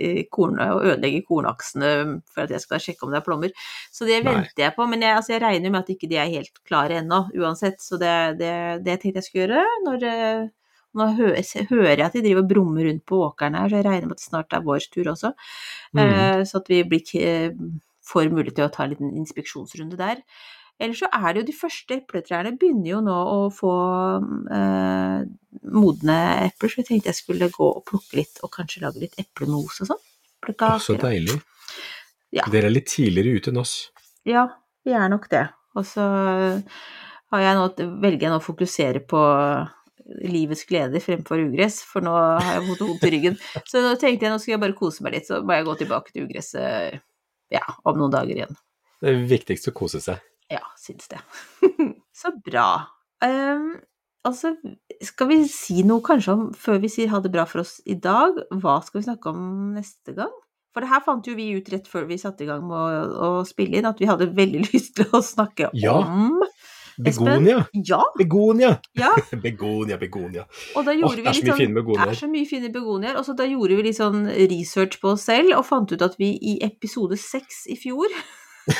i 0.09 0.25
kornet 0.33 0.73
og 0.75 0.87
ødelegge 0.93 1.23
kornaksene 1.27 1.93
for 2.33 2.45
at 2.45 2.53
jeg 2.55 2.63
skal 2.65 2.83
sjekke 2.85 3.07
om 3.07 3.13
det 3.13 3.21
er 3.21 3.27
plommer. 3.27 3.53
Så 3.93 4.05
det 4.09 4.21
Nei. 4.23 4.27
venter 4.31 4.67
jeg 4.67 4.75
på. 4.77 4.87
Men 4.93 5.05
jeg, 5.05 5.17
altså, 5.19 5.35
jeg 5.35 5.43
regner 5.45 5.73
med 5.73 5.81
at 5.83 5.93
ikke 5.97 6.09
de 6.11 6.19
er 6.21 6.33
helt 6.37 6.63
klare 6.69 7.01
ennå, 7.01 7.25
uansett. 7.41 7.81
Så 7.83 7.97
det, 8.01 8.13
det, 8.41 8.53
det 8.85 8.99
tenkte 9.01 9.21
jeg 9.23 9.29
skulle 9.31 9.47
gjøre 9.47 9.65
når 9.89 10.07
eh, 10.13 10.43
nå 10.93 11.07
hører 11.17 11.39
jeg 11.41 12.05
at 12.05 12.15
de 12.17 12.23
driver 12.25 12.43
og 12.43 12.49
brummer 12.49 12.87
rundt 12.87 13.05
på 13.09 13.21
åkeren 13.27 13.57
her, 13.57 13.69
så 13.69 13.79
jeg 13.79 13.87
regner 13.87 14.09
med 14.09 14.17
at 14.17 14.23
det 14.23 14.27
snart 14.29 14.53
er 14.53 14.65
vår 14.65 14.89
tur 14.93 15.09
også. 15.13 15.33
Mm. 15.93 16.03
Eh, 16.03 16.41
Så 16.49 16.59
at 16.61 16.69
vi 16.69 16.81
blir, 16.87 17.55
får 18.05 18.29
mulighet 18.33 18.59
til 18.59 18.67
å 18.67 18.73
ta 18.73 18.85
en 18.85 18.93
liten 18.93 19.15
inspeksjonsrunde 19.23 19.97
der. 19.99 20.21
Ellers 20.81 21.03
så 21.03 21.07
er 21.13 21.27
det 21.33 21.43
jo 21.43 21.47
de 21.51 21.55
første 21.55 21.95
epletrærne 21.99 22.55
begynner 22.59 22.89
jo 22.89 23.01
nå 23.05 23.13
å 23.13 23.39
få 23.53 23.73
eh, 24.57 25.19
modne 25.69 26.17
epler, 26.47 26.71
så 26.71 26.81
jeg 26.81 26.89
tenkte 26.89 27.11
jeg 27.11 27.19
skulle 27.21 27.51
gå 27.53 27.67
og 27.69 27.83
plukke 27.87 28.17
litt, 28.19 28.41
og 28.43 28.51
kanskje 28.55 28.81
lage 28.83 29.03
litt 29.03 29.17
eplemos 29.21 29.79
og 29.83 29.93
sånn. 29.93 30.03
Så 30.83 30.97
deilig. 30.99 31.37
Ja. 32.33 32.47
Dere 32.51 32.67
er 32.67 32.73
litt 32.73 32.89
tidligere 32.91 33.37
ute 33.37 33.53
enn 33.53 33.61
oss. 33.61 33.75
Ja, 34.27 34.47
vi 34.83 34.95
er 34.97 35.07
nok 35.13 35.29
det. 35.31 35.45
Og 35.77 35.85
så 35.87 36.03
har 37.33 37.41
jeg 37.45 37.57
nå, 37.57 37.69
velger 38.01 38.27
jeg 38.27 38.33
nå 38.33 38.41
å 38.41 38.43
fokusere 38.43 39.03
på 39.09 39.21
livets 40.27 40.65
glede 40.69 40.99
fremfor 41.03 41.41
ugress, 41.45 41.79
for 41.87 42.03
nå 42.05 42.11
har 42.17 42.57
jeg 42.57 42.65
fått 42.71 42.83
vondt 42.87 43.05
i 43.07 43.11
ryggen. 43.15 43.37
Så 43.69 43.81
nå 43.83 43.93
tenkte 44.01 44.27
jeg 44.27 44.33
nå 44.33 44.41
skal 44.41 44.55
jeg 44.57 44.61
bare 44.65 44.77
kose 44.77 45.05
meg 45.05 45.15
litt, 45.17 45.29
så 45.29 45.39
må 45.45 45.55
jeg 45.57 45.67
gå 45.69 45.75
tilbake 45.83 46.11
til 46.13 46.27
ugresset 46.27 46.99
ja, 47.53 47.63
om 47.87 47.99
noen 48.01 48.13
dager 48.13 48.35
igjen. 48.41 48.55
Det 49.03 49.11
er 49.13 49.23
viktigst 49.29 49.67
å 49.71 49.75
kose 49.75 50.01
seg. 50.03 50.21
Ja, 50.51 50.61
syns 50.79 51.09
det. 51.11 51.19
så 52.21 52.31
bra. 52.45 52.67
Um, 53.23 53.73
altså, 54.27 54.53
skal 55.03 55.29
vi 55.31 55.41
si 55.51 55.83
noe 55.87 56.03
kanskje 56.05 56.35
om, 56.35 56.45
før 56.57 56.79
vi 56.83 56.91
sier 56.91 57.11
ha 57.13 57.19
det 57.23 57.31
bra 57.33 57.45
for 57.49 57.63
oss 57.63 57.77
i 57.89 57.95
dag, 57.99 58.37
hva 58.59 58.79
skal 58.85 59.01
vi 59.01 59.07
snakke 59.07 59.31
om 59.33 59.43
neste 59.77 60.15
gang? 60.17 60.33
For 60.73 60.81
det 60.81 60.89
her 60.89 61.03
fant 61.05 61.27
jo 61.29 61.35
vi 61.37 61.51
ut 61.53 61.67
rett 61.69 61.85
før 61.89 62.07
vi 62.09 62.15
satte 62.17 62.43
i 62.45 62.47
gang 62.49 62.63
med 62.65 62.73
å, 62.73 63.33
å 63.39 63.43
spille 63.45 63.77
inn, 63.77 63.85
at 63.85 63.99
vi 64.01 64.07
hadde 64.09 64.31
veldig 64.33 64.63
lyst 64.71 64.95
til 64.97 65.11
å 65.13 65.21
snakke 65.23 65.69
Ja. 65.77 65.99
om? 66.01 66.39
Begonia! 66.97 67.63
Ja! 67.73 68.01
Begonia! 68.17 68.75
ja. 68.99 69.13
Begonia, 69.45 69.97
begonia. 69.97 70.45
Og 70.77 70.85
da 70.85 70.93
gjorde 70.93 71.21
det 71.21 71.25
vi 71.25 71.33
litt 71.39 71.49
sånn 71.49 71.75
Det 71.79 72.05
er 72.05 72.19
så 72.19 72.29
mye 72.29 72.49
fine 72.49 72.69
begonier. 72.73 73.17
Og 73.17 73.25
så 73.25 73.35
da 73.37 73.47
gjorde 73.49 73.79
vi 73.79 73.87
litt 73.89 73.97
sånn 73.97 74.27
research 74.29 74.99
på 75.01 75.15
oss 75.15 75.25
selv, 75.29 75.55
og 75.57 75.65
fant 75.67 75.91
ut 75.91 76.05
at 76.05 76.17
vi 76.21 76.33
i 76.37 76.57
episode 76.65 77.17
seks 77.19 77.65
i 77.73 77.77
fjor 77.79 78.13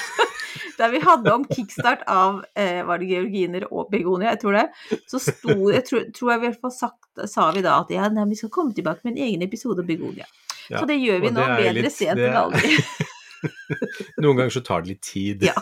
Der 0.78 0.90
vi 0.94 1.00
hadde 1.04 1.34
om 1.34 1.44
kickstart 1.50 2.06
av 2.10 2.44
eh, 2.58 2.82
var 2.86 3.02
det 3.02 3.10
georginer 3.12 3.66
og 3.70 3.92
begonia, 3.92 4.32
jeg 4.34 4.42
tror 4.42 4.56
det. 4.58 4.64
Så 5.10 5.20
sto, 5.22 5.56
jeg 5.70 5.84
tror, 5.86 6.08
tror 6.16 6.32
jeg 6.32 6.40
i 6.40 6.44
hvert 6.48 6.62
fall 6.64 6.74
sagt, 6.74 7.26
sa 7.30 7.50
vi 7.54 7.62
da 7.66 7.76
at 7.84 7.92
ja, 7.94 8.08
nei, 8.14 8.26
vi 8.32 8.38
skal 8.40 8.52
komme 8.54 8.74
tilbake 8.74 9.06
med 9.06 9.16
en 9.16 9.26
egen 9.28 9.46
episode 9.46 9.84
om 9.84 9.90
begonia. 9.90 10.26
Ja, 10.72 10.80
så 10.80 10.88
det 10.90 10.98
gjør 11.02 11.26
vi 11.26 11.34
nå, 11.36 11.44
bedre 11.44 11.76
litt- 11.82 11.94
sent 11.94 12.22
enn 12.22 12.40
aldri. 12.46 12.78
Noen 14.24 14.38
ganger 14.40 14.54
så 14.56 14.62
tar 14.66 14.84
det 14.86 14.94
litt 14.94 15.02
tid. 15.06 15.44
Ja. 15.48 15.54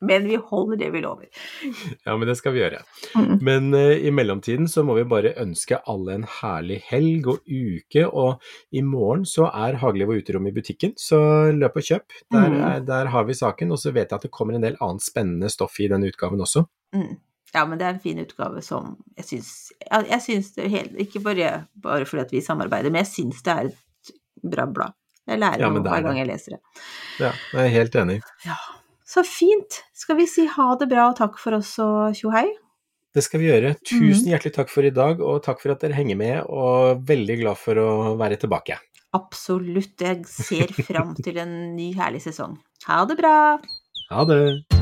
Men 0.00 0.26
vi 0.28 0.36
holder 0.36 0.76
det 0.80 0.90
vi 0.94 1.00
lover. 1.04 1.28
Ja, 2.04 2.16
men 2.18 2.26
det 2.28 2.34
skal 2.38 2.54
vi 2.56 2.60
gjøre. 2.62 2.80
Mm. 3.14 3.32
Men 3.46 3.68
uh, 3.74 3.92
i 3.94 4.10
mellomtiden 4.14 4.66
så 4.70 4.82
må 4.86 4.96
vi 4.98 5.04
bare 5.08 5.34
ønske 5.42 5.78
alle 5.88 6.16
en 6.18 6.24
herlig 6.40 6.80
helg 6.88 7.28
og 7.30 7.42
uke, 7.46 8.06
og 8.08 8.42
i 8.74 8.82
morgen 8.84 9.24
så 9.28 9.46
er 9.48 9.78
Hageliv 9.82 10.10
og 10.14 10.22
uterom 10.22 10.48
i 10.50 10.54
butikken, 10.56 10.94
så 10.98 11.20
løp 11.54 11.78
og 11.78 11.86
kjøp. 11.88 12.16
Der, 12.32 12.48
Mm. 12.52 12.60
er, 12.66 12.80
der 12.84 13.06
har 13.14 13.24
vi 13.28 13.34
saken, 13.38 13.70
og 13.72 13.78
så 13.78 13.92
vet 13.94 14.10
jeg 14.10 14.18
at 14.18 14.24
det 14.26 14.32
kommer 14.34 14.56
en 14.58 14.64
del 14.66 14.74
annet 14.82 15.04
spennende 15.04 15.48
stoff 15.52 15.78
i 15.80 15.86
denne 15.92 16.08
utgaven 16.10 16.42
også. 16.42 16.64
Mm. 16.96 17.14
Ja, 17.54 17.62
men 17.68 17.78
det 17.78 17.86
er 17.86 17.94
en 17.94 18.00
fin 18.02 18.18
utgave 18.22 18.62
som 18.64 18.94
jeg 19.18 19.26
syns 19.28 19.48
Jeg, 19.84 20.06
jeg 20.08 20.22
syns 20.24 20.46
det 20.56 20.70
helt 20.72 20.94
Ikke 21.04 21.20
bare, 21.20 21.48
bare 21.84 22.06
fordi 22.08 22.38
vi 22.38 22.40
samarbeider, 22.44 22.88
men 22.90 23.02
jeg 23.04 23.10
syns 23.10 23.42
det 23.44 23.52
er 23.52 23.68
et 23.68 24.12
bra 24.42 24.64
blad. 24.72 24.94
Jeg 25.30 25.38
lærer 25.38 25.62
Ja, 25.62 25.70
noe 25.70 25.82
er 25.82 25.88
hver 25.92 26.06
gang 26.08 26.18
jeg 26.18 26.28
leser 26.28 26.56
det. 26.56 26.60
Ja, 27.22 27.32
jeg 27.54 27.68
er 27.68 27.74
helt 27.76 27.98
enig. 28.02 28.18
Ja. 28.46 28.58
Så 29.12 29.22
fint. 29.26 29.82
Skal 29.94 30.18
vi 30.18 30.26
si 30.30 30.46
ha 30.48 30.68
det 30.80 30.88
bra 30.90 31.10
og 31.10 31.18
takk 31.18 31.38
for 31.40 31.58
oss 31.58 31.74
og 31.82 32.16
tjohei? 32.18 32.46
Det 33.12 33.24
skal 33.26 33.42
vi 33.42 33.50
gjøre. 33.50 33.74
Tusen 33.84 34.30
hjertelig 34.32 34.54
takk 34.56 34.72
for 34.72 34.88
i 34.88 34.94
dag, 34.94 35.20
og 35.20 35.42
takk 35.44 35.60
for 35.60 35.74
at 35.74 35.84
dere 35.84 35.98
henger 35.98 36.16
med, 36.16 36.38
og 36.48 37.04
veldig 37.08 37.38
glad 37.42 37.60
for 37.60 37.76
å 37.82 37.90
være 38.20 38.40
tilbake. 38.40 38.80
Absolutt. 39.12 40.00
Jeg 40.00 40.24
ser 40.24 40.72
fram 40.88 41.12
til 41.20 41.42
en 41.42 41.58
ny 41.76 41.92
herlig 41.98 42.24
sesong. 42.24 42.56
Ha 42.88 43.02
det 43.10 43.20
bra! 43.20 43.34
Ha 44.12 44.24
det! 44.32 44.81